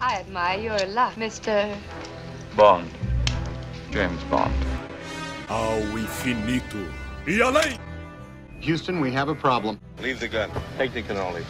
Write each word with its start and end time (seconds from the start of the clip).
I 0.00 0.14
admire 0.14 0.60
your 0.60 0.86
luck, 0.94 1.14
Mr. 1.16 1.76
Bond. 2.56 2.88
James 3.90 4.22
Bond. 4.24 4.54
Ao 5.48 5.98
infinito 5.98 6.76
e 7.26 7.40
além. 7.42 7.78
Houston, 8.60 9.00
we 9.00 9.10
have 9.10 9.28
a 9.28 9.34
problem. 9.34 9.78
Leave 10.00 10.20
the 10.20 10.28
gun. 10.28 10.50
Take 10.76 10.92
the 10.92 11.02
cannoli. 11.02 11.44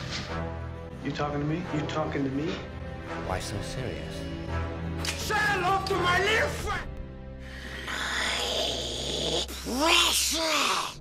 You 1.05 1.13
talking 1.13 1.41
to 1.41 1.47
me? 1.47 1.63
You 1.75 1.81
talking 1.83 2.25
to 2.25 2.31
me? 2.31 2.51
Why 3.27 3.39
so 3.39 3.57
serious? 3.63 4.15
Say 5.19 5.35
hello 5.35 5.85
to 5.85 5.95
my 5.97 6.19
little 6.21 6.49
friend. 6.49 6.89
Precious! 9.65 11.01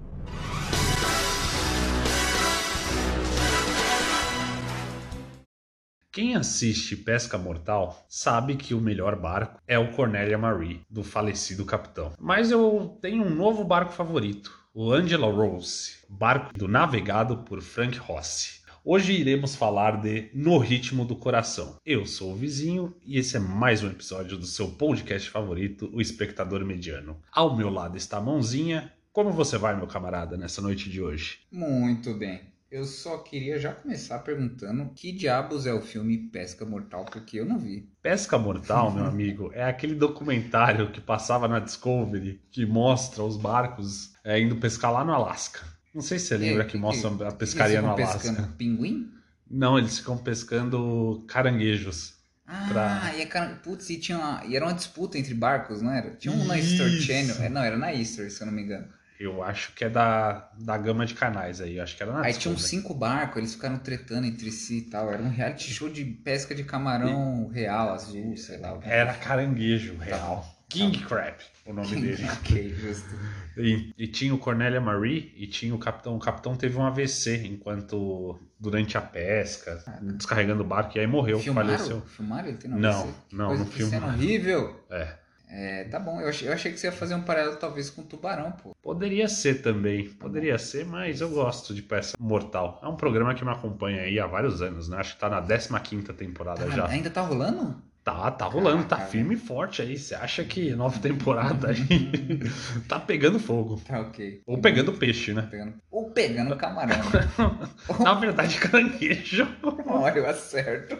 Quem 6.17 6.35
assiste 6.35 6.97
Pesca 6.97 7.37
Mortal 7.37 8.03
sabe 8.09 8.55
que 8.55 8.73
o 8.73 8.81
melhor 8.81 9.15
barco 9.15 9.61
é 9.67 9.77
o 9.77 9.91
Cornelia 9.91 10.35
Marie, 10.35 10.81
do 10.89 11.03
falecido 11.03 11.63
capitão. 11.63 12.11
Mas 12.19 12.49
eu 12.49 12.97
tenho 12.99 13.23
um 13.23 13.29
novo 13.29 13.63
barco 13.63 13.91
favorito, 13.91 14.51
o 14.73 14.91
Angela 14.91 15.31
Rose, 15.31 15.97
barco 16.09 16.57
do 16.57 16.67
navegado 16.67 17.37
por 17.43 17.61
Frank 17.61 17.99
Rossi. 17.99 18.61
Hoje 18.83 19.13
iremos 19.13 19.55
falar 19.55 20.01
de 20.01 20.31
No 20.33 20.57
Ritmo 20.57 21.05
do 21.05 21.15
Coração. 21.15 21.75
Eu 21.85 22.03
sou 22.07 22.31
o 22.31 22.35
Vizinho 22.35 22.95
e 23.05 23.19
esse 23.19 23.37
é 23.37 23.39
mais 23.39 23.83
um 23.83 23.87
episódio 23.91 24.39
do 24.39 24.45
seu 24.47 24.69
podcast 24.69 25.29
favorito, 25.29 25.87
O 25.93 26.01
Espectador 26.01 26.65
Mediano. 26.65 27.21
Ao 27.31 27.55
meu 27.55 27.69
lado 27.69 27.95
está 27.95 28.17
a 28.17 28.21
Mãozinha. 28.21 28.91
Como 29.13 29.29
você 29.29 29.55
vai, 29.55 29.75
meu 29.75 29.85
camarada, 29.85 30.35
nessa 30.35 30.63
noite 30.63 30.89
de 30.89 30.99
hoje? 30.99 31.41
Muito 31.51 32.11
bem. 32.15 32.56
Eu 32.69 32.83
só 32.83 33.19
queria 33.19 33.57
já 33.57 33.73
começar 33.73 34.19
perguntando 34.19 34.91
que 34.93 35.13
diabos 35.13 35.65
é 35.65 35.73
o 35.73 35.81
filme 35.81 36.17
Pesca 36.17 36.65
Mortal, 36.65 37.05
porque 37.05 37.39
eu 37.39 37.45
não 37.45 37.57
vi. 37.57 37.89
Pesca 38.01 38.37
Mortal, 38.37 38.91
meu 38.93 39.05
amigo, 39.05 39.51
é 39.53 39.63
aquele 39.63 39.95
documentário 39.95 40.91
que 40.91 40.99
passava 40.99 41.47
na 41.47 41.59
Discovery 41.59 42.41
que 42.51 42.65
mostra 42.65 43.23
os 43.23 43.37
barcos 43.37 44.13
é, 44.23 44.39
indo 44.39 44.57
pescar 44.57 44.91
lá 44.91 45.05
no 45.05 45.13
Alasca. 45.13 45.61
Não 45.93 46.01
sei 46.01 46.19
se 46.19 46.27
você 46.27 46.37
lembra 46.37 46.65
que, 46.65 46.77
mostra 46.77 47.29
a 47.29 47.31
pescaria 47.31 47.81
no 47.81 47.87
Eles 47.87 47.97
ficam 47.97 48.09
Alasca. 48.11 48.29
pescando 48.29 48.57
pinguim? 48.57 49.11
Não, 49.49 49.79
eles 49.79 49.99
ficam 49.99 50.17
pescando 50.17 51.23
caranguejos. 51.25 52.15
Ah, 52.45 52.65
Pra- 52.69 53.13
e, 53.15 53.21
é, 53.21 53.25
cara, 53.25 53.55
putz, 53.55 53.89
e, 53.89 53.97
tinha 53.97 54.17
uma, 54.17 54.45
e 54.45 54.55
era 54.55 54.65
uma 54.65 54.73
disputa 54.73 55.17
entre 55.17 55.33
barcos, 55.33 55.81
não 55.81 55.91
era? 55.91 56.11
Tinha 56.15 56.33
um 56.33 56.45
na 56.45 56.57
History 56.57 56.97
Isso. 56.97 57.07
Channel. 57.07 57.35
É, 57.43 57.49
não, 57.49 57.61
era 57.61 57.77
na 57.77 57.93
History, 57.93 58.29
se 58.29 58.41
eu 58.41 58.47
não 58.47 58.53
me 58.53 58.61
engano. 58.61 58.87
Eu 59.19 59.41
acho 59.43 59.73
que 59.73 59.83
é 59.83 59.89
da, 59.89 60.49
da 60.59 60.77
gama 60.77 61.05
de 61.05 61.13
canais 61.15 61.59
aí. 61.59 61.77
Eu 61.77 61.83
acho 61.83 61.97
que 61.97 62.03
era 62.03 62.11
na 62.11 62.21
Aí 62.21 62.33
tinham 62.33 62.57
cinco 62.57 62.93
barcos, 62.93 63.37
eles 63.37 63.53
ficaram 63.55 63.77
tretando 63.79 64.27
entre 64.27 64.51
si 64.51 64.77
e 64.77 64.81
tal. 64.83 65.11
Era 65.11 65.21
um 65.23 65.29
reality 65.29 65.71
show 65.71 65.89
de 65.89 66.05
pesca 66.05 66.53
de 66.53 66.63
camarão 66.63 67.47
real, 67.47 67.93
azul, 67.93 68.37
sei 68.37 68.57
lá. 68.59 68.77
Era 68.83 69.13
caranguejo 69.13 69.97
real. 69.97 70.45
King 70.69 70.99
Crab, 70.99 71.37
o 71.65 71.71
nome 71.73 71.95
dele. 72.01 72.27
ok, 72.29 72.75
justo. 72.75 73.07
E, 73.55 73.93
e 73.97 74.05
tinha 74.07 74.35
o 74.35 74.37
Cornelia 74.37 74.81
Marie 74.81 75.33
e 75.37 75.47
tinha 75.47 75.73
o 75.73 75.79
capitão. 75.79 76.15
O 76.15 76.19
capitão 76.19 76.55
teve 76.57 76.77
um 76.77 76.85
AVC 76.85 77.47
enquanto 77.47 78.37
durante 78.59 78.97
a 78.97 79.01
pesca, 79.01 79.81
descarregando 80.01 80.63
o 80.63 80.67
barco, 80.67 80.97
e 80.97 80.99
aí 80.99 81.07
morreu, 81.07 81.39
Filmaram? 81.39 81.69
faleceu. 81.69 82.01
Filmaram 82.01 82.49
ele 82.49 82.57
tem 82.57 82.69
Não, 82.69 82.89
AVC? 83.03 83.13
não, 83.31 83.49
não 83.49 83.57
cena 83.65 83.71
filmaram. 83.71 84.07
horrível. 84.13 84.85
É. 84.91 85.15
É, 85.49 85.85
tá 85.85 85.99
bom. 85.99 86.19
Eu 86.19 86.27
achei, 86.29 86.47
eu 86.47 86.53
achei 86.53 86.71
que 86.71 86.79
você 86.79 86.87
ia 86.87 86.91
fazer 86.91 87.15
um 87.15 87.21
paralelo 87.21 87.55
talvez 87.55 87.89
com 87.89 88.03
tubarão, 88.03 88.51
pô. 88.51 88.75
Poderia 88.81 89.27
ser 89.27 89.61
também, 89.61 90.09
poderia 90.09 90.57
ser, 90.57 90.85
mas 90.85 91.21
eu 91.21 91.29
gosto 91.29 91.73
de 91.73 91.81
Peça 91.81 92.15
Mortal. 92.19 92.79
É 92.83 92.87
um 92.87 92.95
programa 92.95 93.33
que 93.33 93.43
me 93.45 93.51
acompanha 93.51 94.01
aí 94.01 94.19
há 94.19 94.27
vários 94.27 94.61
anos, 94.61 94.89
né? 94.89 94.97
Acho 94.97 95.13
que 95.15 95.19
tá 95.19 95.29
na 95.29 95.41
15 95.79 96.13
temporada 96.13 96.65
Tá, 96.65 96.75
já. 96.75 96.87
Ainda 96.87 97.09
tá 97.09 97.21
rolando? 97.21 97.81
Tá, 98.03 98.31
tá 98.31 98.45
rolando, 98.45 98.83
tá 98.85 98.95
Caraca, 98.95 99.11
firme 99.11 99.33
e 99.35 99.37
forte 99.37 99.81
aí. 99.81 99.97
Você 99.97 100.15
acha 100.15 100.41
que 100.41 100.73
nova 100.73 100.97
temporada 100.97 101.67
aí 101.71 101.85
tá 102.87 102.97
pegando 102.97 103.37
fogo? 103.37 103.81
Tá 103.85 103.99
ok. 103.99 104.41
Ou 104.45 104.59
pegando 104.59 104.93
peixe, 104.93 105.33
né? 105.33 105.41
Pegando- 105.51 105.73
pegando 106.17 106.57
camarão. 106.57 106.97
Na 108.03 108.15
verdade, 108.15 108.57
caranguejo. 108.59 109.47
Olha, 109.85 110.17
eu 110.17 110.27
acerto. 110.27 110.97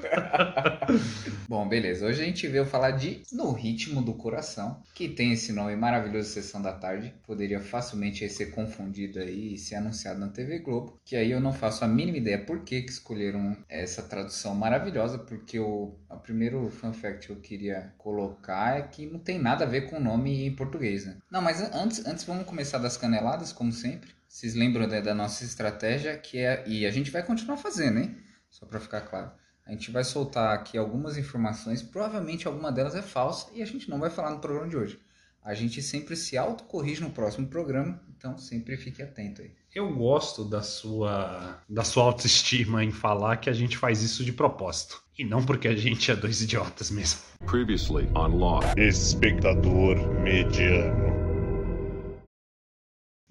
Bom, 1.50 1.68
beleza. 1.68 2.06
Hoje 2.06 2.22
a 2.22 2.26
gente 2.26 2.48
veio 2.48 2.68
falar 2.68 2.92
de 2.92 3.24
No 3.32 3.52
Ritmo 3.52 4.00
do 4.04 4.14
Coração, 4.14 4.80
que 4.94 5.10
tem 5.10 5.32
esse 5.32 5.52
nome 5.52 5.76
maravilhoso 5.76 6.30
Sessão 6.30 6.62
da 6.62 6.72
Tarde. 6.72 7.16
Poderia 7.26 7.60
facilmente 7.60 8.30
ser 8.30 8.52
confundido 8.52 9.20
aí 9.20 9.56
e 9.56 9.58
ser 9.58 9.76
anunciado 9.76 10.20
na 10.20 10.28
TV 10.28 10.60
Globo. 10.60 11.00
Que 11.04 11.16
aí 11.16 11.32
eu 11.32 11.40
não 11.40 11.52
faço 11.52 11.84
a 11.84 11.88
mínima 11.88 12.18
ideia 12.20 12.38
por 12.38 12.60
que, 12.60 12.84
que 12.84 12.92
escolheram 12.92 13.58
essa 13.68 14.04
tradução 14.04 14.54
maravilhosa, 14.54 15.18
porque 15.18 15.60
o, 15.60 15.96
o 16.10 16.18
primeiro 16.18 16.70
fun 16.70 16.94
fact 16.94 17.26
que 17.26 17.34
eu 17.34 17.38
queria 17.38 17.92
colocar 17.98 18.78
é 18.78 18.82
que 18.84 19.08
não 19.08 19.20
tem 19.20 19.40
nada 19.40 19.66
a 19.66 19.68
ver 19.68 19.90
com 19.90 19.98
o 19.98 20.00
nome 20.00 20.46
em 20.46 20.56
português, 20.56 21.08
né? 21.08 21.18
Não, 21.32 21.42
mas 21.42 21.60
an- 21.60 21.72
antes, 21.74 22.06
antes 22.06 22.24
vamos 22.24 22.46
começar 22.46 22.78
das 22.78 22.98
caneladas, 22.98 23.52
como 23.52 23.72
sempre. 23.72 24.12
Vocês 24.28 24.54
lembram 24.56 24.88
né, 24.88 25.02
da 25.02 25.16
nossa 25.16 25.44
estratégia, 25.44 26.18
que 26.18 26.38
é. 26.38 26.64
E 26.68 26.86
a 26.86 26.92
gente 26.92 27.10
vai 27.10 27.24
continuar 27.24 27.58
fazendo, 27.58 28.00
hein? 28.00 28.18
Só 28.50 28.66
para 28.66 28.80
ficar 28.80 29.02
claro. 29.02 29.32
A 29.66 29.72
gente 29.72 29.92
vai 29.92 30.04
soltar 30.04 30.54
aqui 30.54 30.78
algumas 30.78 31.18
informações, 31.18 31.82
provavelmente 31.82 32.48
alguma 32.48 32.72
delas 32.72 32.96
é 32.96 33.02
falsa 33.02 33.50
e 33.54 33.62
a 33.62 33.66
gente 33.66 33.90
não 33.90 34.00
vai 34.00 34.10
falar 34.10 34.32
no 34.32 34.40
programa 34.40 34.70
de 34.70 34.78
hoje. 34.78 35.00
A 35.44 35.54
gente 35.54 35.82
sempre 35.82 36.16
se 36.16 36.38
autocorrige 36.38 37.02
no 37.02 37.10
próximo 37.10 37.48
programa, 37.48 38.02
então 38.16 38.38
sempre 38.38 38.76
fique 38.78 39.02
atento 39.02 39.42
aí. 39.42 39.52
Eu 39.74 39.94
gosto 39.94 40.44
da 40.44 40.62
sua, 40.62 41.62
da 41.70 41.84
sua 41.84 42.04
autoestima 42.04 42.84
em 42.84 42.92
falar 42.92 43.38
que 43.38 43.50
a 43.50 43.54
gente 43.54 43.78
faz 43.78 44.02
isso 44.02 44.26
de 44.26 44.34
propósito. 44.34 45.02
E 45.18 45.24
não 45.24 45.46
porque 45.46 45.68
a 45.68 45.76
gente 45.76 46.12
é 46.12 46.16
dois 46.16 46.42
idiotas 46.42 46.92
mesmo. 46.92 47.20
Previously 47.46 48.08
on 48.16 48.38
Law. 48.38 48.62
Espectador 48.78 49.98
mediano. 50.22 51.17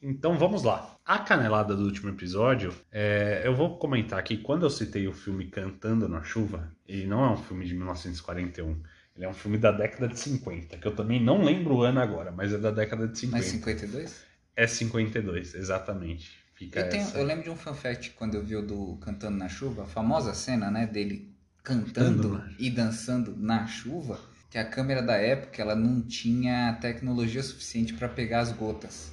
Então 0.03 0.39
vamos 0.39 0.63
lá. 0.63 0.95
A 1.05 1.19
canelada 1.19 1.75
do 1.75 1.85
último 1.85 2.11
episódio, 2.11 2.75
é, 2.93 3.43
eu 3.45 3.55
vou 3.55 3.79
comentar 3.79 4.19
aqui 4.19 4.37
quando 4.37 4.67
eu 4.67 4.71
citei 4.71 5.09
o 5.09 5.13
filme 5.13 5.47
Cantando 5.47 6.09
na 6.09 6.23
Chuva, 6.23 6.71
ele 6.87 7.07
não 7.07 7.25
é 7.25 7.31
um 7.31 7.37
filme 7.37 7.65
de 7.65 7.75
1941, 7.75 8.83
ele 9.17 9.25
é 9.25 9.29
um 9.29 9.33
filme 9.33 9.57
da 9.57 9.73
década 9.73 10.09
de 10.09 10.19
50, 10.19 10.77
que 10.79 10.87
eu 10.87 10.95
também 10.95 11.23
não 11.23 11.43
lembro 11.43 11.77
o 11.77 11.83
ano 11.83 12.01
agora, 12.01 12.31
mas 12.31 12.53
é 12.53 12.59
da 12.59 12.71
década 12.71 13.09
de 13.09 13.19
50. 13.19 13.37
Mas 13.43 13.47
52? 13.53 14.25
É 14.55 14.67
52, 14.67 15.55
exatamente. 15.55 16.31
Fica 16.55 16.81
Eu, 16.81 16.89
tenho- 16.89 17.03
essa. 17.03 17.19
eu 17.19 17.25
lembro 17.25 17.45
de 17.45 17.51
um 17.51 17.57
fun 17.57 17.75
fact 17.75 18.11
quando 18.13 18.35
eu 18.35 18.43
vi 18.43 18.57
o 18.57 18.63
do 18.63 18.97
Cantando 18.97 19.37
na 19.37 19.49
Chuva, 19.49 19.85
a 19.85 19.87
famosa 19.87 20.35
cena, 20.35 20.71
né, 20.71 20.87
dele 20.87 21.35
Cantando 21.63 22.31
cantando 22.31 22.55
e 22.61 22.71
dançando 22.71 23.37
na 23.37 23.67
chuva, 23.67 24.21
que 24.49 24.57
a 24.57 24.65
câmera 24.65 25.03
da 25.03 25.17
época 25.17 25.61
ela 25.61 25.75
não 25.75 26.01
tinha 26.01 26.73
tecnologia 26.81 27.43
suficiente 27.43 27.93
para 27.95 28.09
pegar 28.09 28.41
as 28.41 28.53
gotas. 28.53 29.13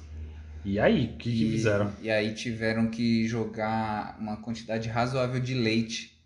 E 0.64 0.80
aí, 0.80 1.06
o 1.14 1.18
que, 1.18 1.30
que 1.30 1.50
fizeram? 1.50 1.92
E 2.00 2.10
aí 2.10 2.34
tiveram 2.34 2.88
que 2.88 3.28
jogar 3.28 4.16
uma 4.18 4.36
quantidade 4.38 4.88
razoável 4.88 5.40
de 5.40 5.54
leite 5.54 6.18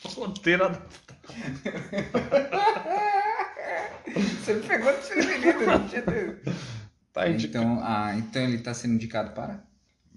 Roteiro 0.04 0.66
adaptado. 0.66 1.18
Você 4.44 4.54
me 4.54 4.68
pegou 4.68 4.92
desprevenido, 4.94 5.66
não 5.66 5.88
tinha 5.88 6.02
ideia. 6.02 6.40
Tá 7.14 7.28
indi- 7.30 7.48
Então, 7.48 7.80
ah, 7.84 8.16
então 8.18 8.42
ele 8.44 8.60
tá 8.60 8.74
sendo 8.74 8.94
indicado 8.96 9.32
para? 9.32 9.64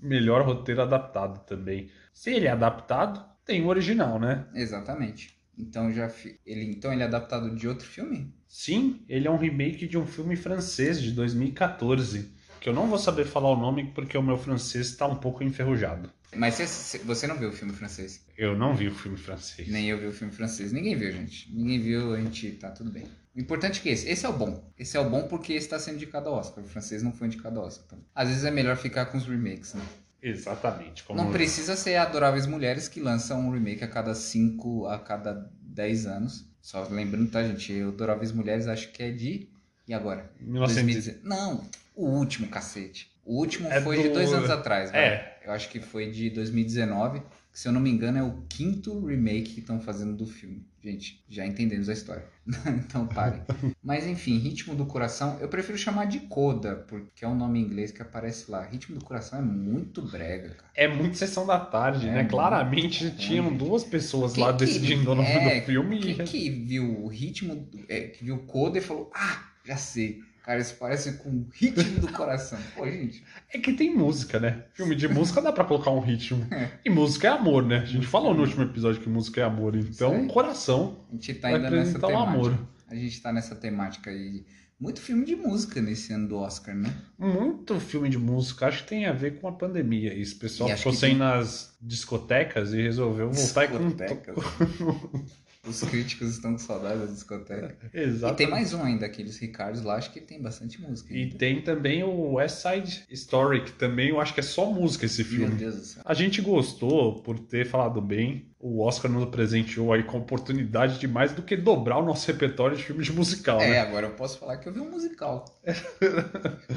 Melhor 0.01 0.43
roteiro 0.45 0.83
adaptado 0.83 1.45
também. 1.45 1.91
Se 2.13 2.31
ele 2.31 2.47
é 2.47 2.51
adaptado, 2.51 3.25
tem 3.45 3.63
o 3.63 3.69
original, 3.69 4.19
né? 4.19 4.47
Exatamente. 4.55 5.39
Então 5.59 5.93
já 5.93 6.09
fi- 6.09 6.39
ele 6.47 6.65
então 6.65 6.93
ele 6.93 7.03
é 7.03 7.07
adaptado 7.07 7.55
de 7.55 7.69
outro 7.69 7.87
filme? 7.87 8.35
Sim, 8.49 9.05
ele 9.09 9.29
é 9.29 9.31
um 9.31 9.37
remake 9.37 9.87
de 9.87 9.99
um 9.99 10.07
filme 10.07 10.37
francês 10.37 11.01
de 11.01 11.13
2014. 11.13 12.33
Que 12.61 12.69
eu 12.69 12.73
não 12.75 12.87
vou 12.89 12.99
saber 12.99 13.25
falar 13.25 13.51
o 13.51 13.57
nome 13.57 13.93
porque 13.95 14.17
o 14.17 14.23
meu 14.23 14.37
francês 14.37 14.89
está 14.89 15.07
um 15.07 15.17
pouco 15.17 15.43
enferrujado. 15.43 16.11
Mas 16.37 16.55
você, 16.55 16.99
você 16.99 17.27
não 17.27 17.37
viu 17.37 17.49
o 17.49 17.53
filme 17.53 17.73
francês? 17.73 18.25
Eu 18.37 18.57
não 18.57 18.75
vi 18.75 18.89
o 18.89 18.95
filme 18.95 19.17
francês. 19.17 19.69
Nem 19.69 19.89
eu 19.89 19.99
vi 19.99 20.07
o 20.07 20.13
filme 20.13 20.33
francês. 20.33 20.73
Ninguém 20.73 20.97
viu, 20.97 21.13
gente. 21.13 21.53
Ninguém 21.53 21.81
viu, 21.81 22.15
a 22.15 22.21
gente 22.21 22.53
tá 22.53 22.71
tudo 22.71 22.91
bem. 22.91 23.05
O 23.35 23.41
importante 23.41 23.81
é 23.81 23.83
que 23.83 23.89
esse, 23.89 24.09
esse 24.09 24.27
é 24.27 24.29
o 24.29 24.33
bom. 24.33 24.73
Esse 24.79 24.97
é 24.97 25.01
o 25.01 25.09
bom 25.09 25.27
porque 25.29 25.53
esse 25.53 25.69
tá 25.69 25.79
sendo 25.79 25.97
indicado 25.97 26.29
ao 26.29 26.37
Oscar. 26.37 26.65
O 26.65 26.67
francês 26.67 27.03
não 27.03 27.13
foi 27.13 27.27
indicado 27.27 27.61
ao 27.61 27.67
Oscar. 27.67 27.85
Então, 27.87 27.99
às 28.15 28.29
vezes 28.29 28.45
é 28.45 28.51
melhor 28.51 28.77
ficar 28.77 29.07
com 29.07 29.19
os 29.19 29.27
remakes, 29.27 29.75
né? 29.75 29.83
Exatamente. 30.23 31.05
Como 31.05 31.23
Não 31.23 31.33
precisa 31.33 31.77
ser 31.77 31.97
Adoráveis 31.97 32.47
Mulheres 32.47 32.89
que 32.89 33.01
lançam 33.01 33.41
um 33.41 33.51
remake 33.51 33.83
a 33.83 33.89
cada 33.89 34.15
5, 34.15 34.87
a 34.87 34.99
cada 34.99 35.51
10 35.63 36.07
anos. 36.07 36.47
Só 36.61 36.87
lembrando, 36.89 37.31
tá, 37.31 37.43
gente? 37.43 37.81
Adoráveis 37.81 38.33
Mulheres 38.33 38.67
acho 38.67 38.93
que 38.93 39.03
é 39.03 39.11
de. 39.11 39.49
E 39.89 39.95
agora? 39.95 40.31
1900... 40.41 41.05
2019. 41.05 41.21
Não, 41.25 41.65
o 41.97 42.07
último, 42.07 42.49
cacete. 42.49 43.11
O 43.31 43.37
último 43.39 43.69
É 43.69 43.81
foi 43.81 43.97
do- 43.97 44.03
de 44.03 44.09
dois 44.09 44.33
anos 44.33 44.51
atrás, 44.51 44.91
vai. 44.91 45.01
É. 45.01 45.39
Eu 45.47 45.53
acho 45.53 45.69
que 45.69 45.79
foi 45.79 46.11
de 46.11 46.31
2019. 46.31 47.21
Que, 47.53 47.59
se 47.61 47.69
eu 47.69 47.73
não 47.73 47.81
me 47.81 47.89
engano, 47.91 48.19
é 48.19 48.23
o 48.23 48.43
quinto 48.49 49.05
remake 49.07 49.55
que 49.55 49.61
estão 49.61 49.81
fazendo 49.81 50.17
do 50.17 50.27
filme. 50.27 50.65
Gente, 50.83 51.23
já 51.29 51.47
entendemos 51.47 51.89
a 51.89 51.93
história. 51.93 52.25
então 52.67 53.07
parem. 53.07 53.41
Mas 53.83 54.07
enfim, 54.07 54.37
Ritmo 54.39 54.75
do 54.75 54.85
Coração, 54.85 55.39
eu 55.41 55.49
prefiro 55.49 55.79
chamar 55.79 56.07
de 56.07 56.21
Coda, 56.21 56.75
porque 56.89 57.25
é 57.25 57.29
um 57.29 57.35
nome 57.37 57.61
em 57.61 57.63
inglês 57.63 57.93
que 57.93 58.03
aparece 58.03 58.51
lá. 58.51 58.63
Ritmo 58.65 58.99
do 58.99 59.05
Coração 59.05 59.39
é 59.39 59.43
muito 59.43 60.03
brega, 60.03 60.51
cara. 60.51 60.71
É 60.75 60.89
muito 60.89 61.17
sessão 61.17 61.47
da 61.47 61.59
tarde, 61.61 62.07
É 62.09 62.11
né? 62.11 62.19
muito 62.21 62.31
Claramente 62.31 63.05
ruim. 63.07 63.17
tinham 63.17 63.57
duas 63.57 63.85
pessoas 63.85 64.33
Quem 64.33 64.43
lá 64.43 64.53
que- 64.53 64.65
decidindo 64.65 65.11
o 65.11 65.15
nome 65.15 65.29
é, 65.29 65.61
do 65.61 65.67
filme. 65.67 66.01
Quem 66.01 66.21
e... 66.21 66.25
que 66.25 66.51
viu 66.51 67.01
o 67.05 67.07
ritmo, 67.09 67.55
do- 67.55 67.85
é, 67.89 68.01
que 68.09 68.25
viu 68.25 68.39
Coda 68.39 68.79
e 68.79 68.81
falou, 68.81 69.11
ah, 69.15 69.45
já 69.65 69.77
sei. 69.77 70.21
Cara, 70.51 70.61
isso 70.63 70.75
parece 70.81 71.13
com 71.19 71.29
o 71.31 71.47
ritmo 71.53 72.01
do 72.01 72.13
coração. 72.13 72.59
Pô, 72.75 72.85
gente, 72.85 73.23
É 73.55 73.59
que 73.61 73.73
tem 73.73 73.95
música, 73.95 74.41
né? 74.41 74.65
Filme 74.75 74.97
de 74.97 75.07
música 75.07 75.41
dá 75.41 75.53
pra 75.53 75.63
colocar 75.63 75.93
um 75.93 76.01
ritmo. 76.01 76.45
É. 76.53 76.71
E 76.85 76.91
música 76.91 77.29
é 77.29 77.31
amor, 77.31 77.65
né? 77.65 77.77
A 77.79 77.85
gente 77.85 78.05
falou 78.09 78.35
no 78.35 78.41
último 78.43 78.65
episódio 78.65 79.01
que 79.01 79.09
música 79.09 79.41
é 79.43 79.45
amor. 79.45 79.77
Então, 79.77 80.27
coração 80.27 81.05
a 81.09 81.13
gente 81.13 81.35
tá 81.35 81.49
ainda 81.49 81.71
nessa 81.71 82.01
temática. 82.01 82.19
amor. 82.33 82.59
A 82.89 82.95
gente 82.97 83.23
tá 83.23 83.33
nessa 83.33 83.55
temática 83.55 84.11
aí. 84.11 84.45
Muito 84.81 85.01
filme 85.01 85.25
de 85.25 85.37
música 85.37 85.81
nesse 85.81 86.13
ano 86.13 86.27
do 86.27 86.37
Oscar, 86.39 86.75
né? 86.75 86.93
Muito 87.17 87.79
filme 87.79 88.09
de 88.09 88.19
música, 88.19 88.67
acho 88.67 88.83
que 88.83 88.89
tem 88.89 89.07
a 89.07 89.13
ver 89.13 89.39
com 89.39 89.47
a 89.47 89.53
pandemia. 89.53 90.11
O 90.13 90.39
pessoal 90.41 90.69
ficou 90.77 90.93
sem 90.93 91.11
tem- 91.11 91.19
com 91.19 91.77
discotecas 91.81 92.73
e 92.75 92.83
resolveu 92.83 93.31
voltar 93.31 93.69
com. 93.69 93.79
Os 95.67 95.83
críticos 95.83 96.31
estão 96.31 96.53
com 96.53 96.59
saudade 96.59 97.01
da 97.01 97.07
discoteca. 97.07 97.77
E 97.93 98.01
Exato. 98.01 98.35
tem 98.35 98.49
mais 98.49 98.73
um 98.73 98.83
ainda, 98.83 99.05
aqueles 99.05 99.37
Ricardos 99.39 99.83
lá, 99.83 99.97
acho 99.97 100.11
que 100.11 100.21
tem 100.21 100.41
bastante 100.41 100.81
música. 100.81 101.13
E 101.13 101.25
ainda. 101.25 101.37
tem 101.37 101.61
também 101.63 102.03
o 102.03 102.33
West 102.35 102.63
Side 102.63 103.05
Story, 103.11 103.65
que 103.65 103.73
também 103.73 104.09
eu 104.09 104.21
acho 104.21 104.33
que 104.33 104.41
é 104.41 104.43
só 104.43 104.71
música 104.71 105.05
esse 105.05 105.23
Meu 105.23 105.33
filme. 105.33 105.55
Deus 105.57 105.77
do 105.77 105.85
céu. 105.85 106.03
A 106.05 106.15
gente 106.15 106.41
gostou 106.41 107.23
por 107.23 107.39
ter 107.39 107.67
falado 107.67 108.01
bem. 108.01 108.50
O 108.63 108.83
Oscar 108.85 109.11
nos 109.11 109.25
presenteou 109.31 109.91
aí 109.91 110.03
com 110.03 110.19
a 110.19 110.21
oportunidade 110.21 110.99
de 110.99 111.09
mais 111.09 111.33
do 111.33 111.41
que 111.43 111.57
dobrar 111.57 111.97
o 111.97 112.05
nosso 112.05 112.27
repertório 112.31 112.77
de 112.77 112.83
filmes 112.85 113.07
de 113.07 113.13
musical, 113.15 113.59
É, 113.59 113.71
né? 113.71 113.79
agora 113.81 114.07
eu 114.09 114.13
posso 114.13 114.39
falar 114.39 114.59
que 114.59 114.69
eu 114.69 114.73
vi 114.75 114.81
um 114.81 114.91
musical. 114.91 115.47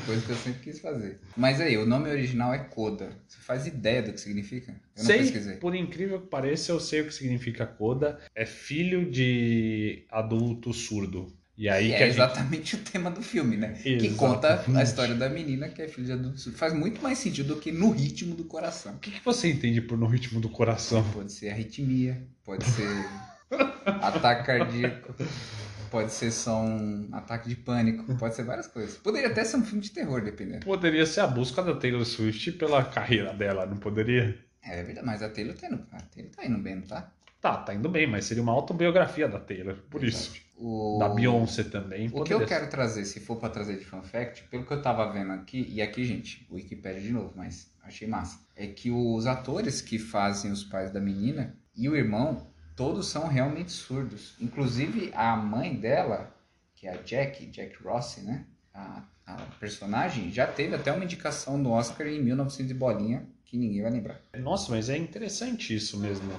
Coisa 0.05 0.25
que 0.25 0.31
eu 0.31 0.35
sempre 0.37 0.61
quis 0.61 0.79
fazer. 0.79 1.19
Mas 1.35 1.59
aí, 1.59 1.77
o 1.77 1.85
nome 1.85 2.09
original 2.09 2.53
é 2.53 2.59
Coda. 2.59 3.09
Você 3.27 3.37
faz 3.41 3.67
ideia 3.67 4.01
do 4.01 4.13
que 4.13 4.21
significa? 4.21 4.71
Eu 4.71 4.77
não 4.99 5.05
sei, 5.05 5.17
pesquisei. 5.19 5.55
por 5.57 5.75
incrível 5.75 6.21
que 6.21 6.27
pareça, 6.27 6.71
eu 6.71 6.79
sei 6.79 7.01
o 7.01 7.05
que 7.07 7.13
significa 7.13 7.65
coda. 7.65 8.17
É 8.33 8.45
filho 8.45 9.09
de 9.11 10.05
adulto 10.09 10.71
surdo. 10.73 11.33
E 11.55 11.69
aí 11.69 11.89
que 11.89 11.93
é 11.93 11.97
a 11.97 11.99
gente... 11.99 12.15
exatamente 12.15 12.75
o 12.75 12.79
tema 12.79 13.11
do 13.11 13.21
filme, 13.21 13.55
né? 13.55 13.73
Que 13.73 14.15
conta 14.15 14.47
Exatamente. 14.47 14.79
a 14.79 14.83
história 14.83 15.15
da 15.15 15.29
menina 15.29 15.69
que 15.69 15.81
é 15.81 15.87
filha 15.87 16.07
de 16.07 16.11
adulto. 16.13 16.51
Faz 16.53 16.73
muito 16.73 17.01
mais 17.01 17.19
sentido 17.19 17.55
do 17.55 17.61
que 17.61 17.71
no 17.71 17.91
ritmo 17.91 18.35
do 18.35 18.43
coração. 18.43 18.93
O 18.93 18.99
que, 18.99 19.11
que 19.11 19.23
você 19.23 19.51
entende 19.51 19.79
por 19.79 19.97
no 19.97 20.07
ritmo 20.07 20.39
do 20.39 20.49
coração? 20.49 21.03
Pode 21.11 21.31
ser 21.31 21.49
arritmia, 21.49 22.27
pode 22.43 22.65
ser 22.65 22.87
ataque 23.85 24.47
cardíaco, 24.47 25.13
pode 25.91 26.11
ser 26.11 26.31
só 26.31 26.59
um 26.59 27.09
ataque 27.11 27.47
de 27.47 27.55
pânico, 27.55 28.15
pode 28.15 28.35
ser 28.35 28.43
várias 28.43 28.65
coisas. 28.65 28.97
Poderia 28.97 29.29
até 29.29 29.43
ser 29.43 29.57
um 29.57 29.63
filme 29.63 29.81
de 29.81 29.91
terror, 29.91 30.23
dependendo. 30.23 30.65
Poderia 30.65 31.05
ser 31.05 31.19
a 31.19 31.27
busca 31.27 31.61
da 31.61 31.75
Taylor 31.75 32.03
Swift 32.03 32.53
pela 32.53 32.83
carreira 32.83 33.31
dela, 33.31 33.67
não 33.67 33.77
poderia? 33.77 34.35
É 34.63 34.81
verdade, 34.81 35.05
mas 35.05 35.21
a 35.21 35.29
Taylor 35.29 35.55
tá 35.55 35.67
indo, 35.67 35.85
a 35.91 36.01
Taylor 36.01 36.31
tá 36.31 36.45
indo 36.45 36.57
bem, 36.57 36.75
não 36.75 36.83
tá? 36.83 37.11
Tá, 37.39 37.57
tá 37.57 37.75
indo 37.75 37.89
bem, 37.89 38.07
mas 38.07 38.25
seria 38.25 38.41
uma 38.41 38.53
autobiografia 38.53 39.27
da 39.27 39.39
Taylor, 39.39 39.75
por 39.89 40.03
isso. 40.03 40.33
O... 40.55 40.97
Da 40.99 41.09
Beyoncé 41.09 41.63
também. 41.63 42.09
O 42.13 42.23
que 42.23 42.33
eu 42.33 42.45
quero 42.45 42.69
trazer, 42.69 43.05
se 43.05 43.19
for 43.19 43.37
pra 43.37 43.49
trazer 43.49 43.77
de 43.77 43.85
fun 43.85 44.01
fact, 44.01 44.43
pelo 44.43 44.65
que 44.65 44.71
eu 44.71 44.81
tava 44.81 45.11
vendo 45.11 45.33
aqui, 45.33 45.67
e 45.69 45.81
aqui, 45.81 46.05
gente, 46.05 46.45
o 46.49 46.55
Wikipedia 46.55 47.01
de 47.01 47.11
novo, 47.11 47.33
mas 47.35 47.71
achei 47.81 48.07
massa, 48.07 48.39
é 48.55 48.67
que 48.67 48.91
os 48.91 49.25
atores 49.25 49.81
que 49.81 49.97
fazem 49.99 50.51
os 50.51 50.63
pais 50.63 50.91
da 50.91 50.99
menina 50.99 51.57
e 51.75 51.89
o 51.89 51.95
irmão, 51.95 52.47
todos 52.75 53.07
são 53.07 53.27
realmente 53.27 53.71
surdos. 53.71 54.35
Inclusive 54.39 55.11
a 55.13 55.35
mãe 55.35 55.75
dela, 55.75 56.33
que 56.75 56.87
é 56.87 56.93
a 56.93 56.97
Jack, 56.97 57.45
Jack 57.47 57.81
Rossi, 57.83 58.21
né? 58.21 58.45
A, 58.73 59.03
a 59.25 59.35
personagem 59.59 60.31
já 60.31 60.47
teve 60.47 60.75
até 60.75 60.91
uma 60.91 61.03
indicação 61.03 61.57
no 61.57 61.71
Oscar 61.71 62.07
em 62.07 62.21
1900 62.21 62.71
e 62.71 62.73
bolinha, 62.73 63.27
que 63.45 63.57
ninguém 63.57 63.81
vai 63.81 63.91
lembrar. 63.91 64.21
Nossa, 64.37 64.71
mas 64.71 64.89
é 64.89 64.97
interessante 64.97 65.75
isso 65.75 65.99
mesmo, 65.99 66.31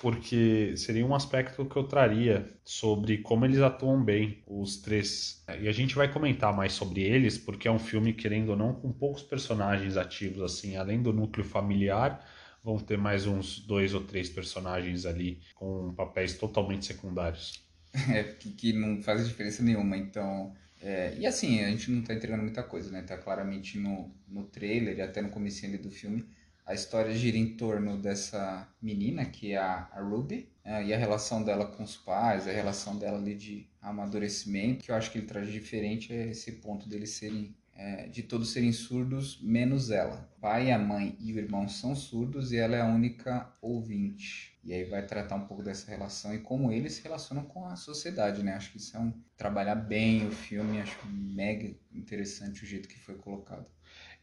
porque 0.00 0.76
seria 0.76 1.06
um 1.06 1.14
aspecto 1.14 1.64
que 1.64 1.76
eu 1.76 1.84
traria 1.84 2.50
sobre 2.64 3.18
como 3.18 3.44
eles 3.44 3.60
atuam 3.60 4.02
bem, 4.02 4.42
os 4.46 4.76
três. 4.78 5.44
E 5.60 5.68
a 5.68 5.72
gente 5.72 5.94
vai 5.94 6.12
comentar 6.12 6.54
mais 6.54 6.72
sobre 6.72 7.02
eles, 7.02 7.38
porque 7.38 7.68
é 7.68 7.70
um 7.70 7.78
filme, 7.78 8.12
querendo 8.12 8.50
ou 8.50 8.56
não, 8.56 8.74
com 8.74 8.92
poucos 8.92 9.22
personagens 9.22 9.96
ativos, 9.96 10.42
assim, 10.42 10.76
além 10.76 11.00
do 11.00 11.12
núcleo 11.12 11.44
familiar. 11.44 12.26
Vão 12.62 12.78
ter 12.78 12.96
mais 12.98 13.26
uns 13.26 13.60
dois 13.60 13.94
ou 13.94 14.00
três 14.02 14.28
personagens 14.28 15.04
ali 15.06 15.40
com 15.54 15.92
papéis 15.94 16.34
totalmente 16.36 16.84
secundários. 16.86 17.62
É, 18.12 18.24
que, 18.24 18.50
que 18.50 18.72
não 18.72 19.00
faz 19.00 19.24
diferença 19.24 19.62
nenhuma. 19.62 19.96
Então, 19.96 20.52
é, 20.82 21.14
e 21.16 21.24
assim, 21.26 21.62
a 21.62 21.70
gente 21.70 21.92
não 21.92 22.02
tá 22.02 22.12
entregando 22.12 22.42
muita 22.42 22.60
coisa, 22.64 22.90
né? 22.90 23.02
Tá 23.02 23.16
claramente 23.16 23.78
no, 23.78 24.12
no 24.26 24.42
trailer 24.44 24.98
e 24.98 25.00
até 25.00 25.22
no 25.22 25.30
ali 25.30 25.78
do 25.78 25.90
filme. 25.92 26.26
A 26.66 26.72
história 26.72 27.14
gira 27.14 27.36
em 27.36 27.56
torno 27.56 27.98
dessa 27.98 28.66
menina, 28.80 29.26
que 29.26 29.52
é 29.52 29.58
a, 29.58 29.86
Ruby, 30.00 30.48
é, 30.64 30.82
e 30.82 30.94
a 30.94 30.96
relação 30.96 31.44
dela 31.44 31.66
com 31.66 31.82
os 31.82 31.94
pais, 31.94 32.48
a 32.48 32.52
relação 32.52 32.96
dela 32.98 33.18
ali 33.18 33.34
de 33.34 33.68
amadurecimento, 33.82 34.82
que 34.82 34.90
eu 34.90 34.94
acho 34.94 35.12
que 35.12 35.18
ele 35.18 35.26
traz 35.26 35.52
diferente 35.52 36.10
é 36.10 36.28
esse 36.28 36.52
ponto 36.52 36.88
deles 36.88 37.10
serem, 37.10 37.54
é, 37.74 38.08
de 38.08 38.22
todos 38.22 38.50
serem 38.50 38.72
surdos, 38.72 39.38
menos 39.42 39.90
ela. 39.90 40.26
O 40.38 40.40
pai, 40.40 40.72
a 40.72 40.78
mãe 40.78 41.18
e 41.20 41.34
o 41.34 41.38
irmão 41.38 41.68
são 41.68 41.94
surdos 41.94 42.50
e 42.50 42.56
ela 42.56 42.76
é 42.76 42.80
a 42.80 42.86
única 42.86 43.54
ouvinte. 43.60 44.58
E 44.64 44.72
aí 44.72 44.84
vai 44.84 45.04
tratar 45.04 45.36
um 45.36 45.46
pouco 45.46 45.62
dessa 45.62 45.90
relação 45.90 46.34
e 46.34 46.38
como 46.38 46.72
eles 46.72 46.94
se 46.94 47.02
relacionam 47.02 47.44
com 47.44 47.66
a 47.66 47.76
sociedade, 47.76 48.42
né? 48.42 48.54
Acho 48.54 48.72
que 48.72 48.78
isso 48.78 48.96
é 48.96 49.00
um 49.00 49.12
trabalhar 49.36 49.74
bem 49.74 50.26
o 50.26 50.30
filme, 50.30 50.80
acho 50.80 50.96
mega 51.06 51.76
interessante 51.92 52.64
o 52.64 52.66
jeito 52.66 52.88
que 52.88 52.98
foi 52.98 53.16
colocado. 53.16 53.66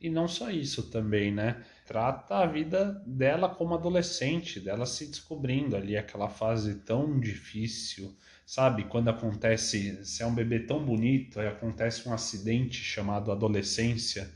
E 0.01 0.09
não 0.09 0.27
só 0.27 0.49
isso 0.49 0.89
também, 0.89 1.31
né? 1.31 1.63
Trata 1.91 2.37
a 2.37 2.45
vida 2.45 3.03
dela 3.05 3.49
como 3.49 3.75
adolescente, 3.75 4.61
dela 4.61 4.85
se 4.85 5.07
descobrindo 5.07 5.75
ali, 5.75 5.97
aquela 5.97 6.29
fase 6.29 6.75
tão 6.75 7.19
difícil, 7.19 8.15
sabe? 8.45 8.85
Quando 8.85 9.09
acontece, 9.09 9.99
se 10.05 10.23
é 10.23 10.25
um 10.25 10.33
bebê 10.33 10.61
tão 10.61 10.85
bonito, 10.85 11.37
aí 11.37 11.49
acontece 11.49 12.07
um 12.07 12.13
acidente 12.13 12.81
chamado 12.81 13.29
adolescência, 13.29 14.31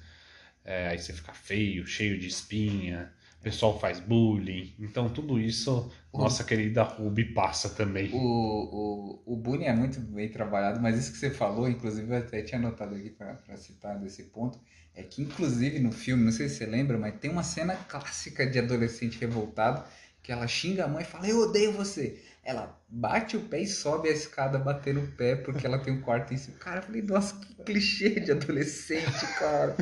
é, 0.65 0.89
aí 0.89 0.99
você 0.99 1.13
fica 1.13 1.31
feio, 1.31 1.87
cheio 1.87 2.19
de 2.19 2.27
espinha, 2.27 3.13
pessoal 3.45 3.79
faz 3.79 3.99
bullying. 3.99 4.73
Então 4.79 5.07
tudo 5.07 5.39
isso, 5.39 5.91
nossa 6.11 6.43
querida 6.43 6.81
Ruby 6.81 7.25
passa 7.25 7.69
também. 7.69 8.11
O, 8.11 8.17
o, 8.17 9.33
o 9.33 9.35
bullying 9.37 9.65
é 9.65 9.73
muito 9.73 10.01
bem 10.01 10.27
trabalhado, 10.27 10.81
mas 10.81 10.97
isso 10.97 11.11
que 11.11 11.19
você 11.19 11.29
falou, 11.29 11.69
inclusive 11.69 12.11
eu 12.11 12.17
até 12.17 12.41
tinha 12.41 12.59
anotado 12.59 12.95
aqui 12.95 13.11
para 13.11 13.55
citar 13.55 13.99
desse 13.99 14.23
ponto, 14.23 14.59
é 14.95 15.03
que 15.03 15.21
inclusive 15.21 15.79
no 15.79 15.91
filme, 15.91 16.23
não 16.23 16.31
sei 16.31 16.47
se 16.47 16.55
você 16.55 16.65
lembra, 16.65 16.97
mas 16.97 17.15
tem 17.19 17.29
uma 17.29 17.43
cena 17.43 17.75
clássica 17.75 18.45
de 18.45 18.59
adolescente 18.59 19.19
revoltado 19.19 19.83
que 20.23 20.31
ela 20.31 20.47
xinga 20.47 20.85
a 20.85 20.87
mãe 20.87 21.03
e 21.03 21.05
fala, 21.05 21.27
eu 21.27 21.39
odeio 21.39 21.71
você. 21.71 22.19
Ela 22.43 22.79
bate 22.89 23.37
o 23.37 23.41
pé 23.41 23.61
e 23.61 23.67
sobe 23.67 24.09
a 24.09 24.11
escada 24.11 24.57
batendo 24.57 25.01
o 25.01 25.07
pé 25.11 25.35
porque 25.35 25.65
ela 25.65 25.77
tem 25.77 25.93
um 25.93 26.01
quarto 26.01 26.33
em 26.33 26.37
cima. 26.37 26.57
Cara, 26.57 26.79
eu 26.79 26.83
falei, 26.83 27.01
nossa, 27.03 27.35
que 27.35 27.53
clichê 27.63 28.19
de 28.19 28.31
adolescente, 28.31 29.25
cara. 29.37 29.75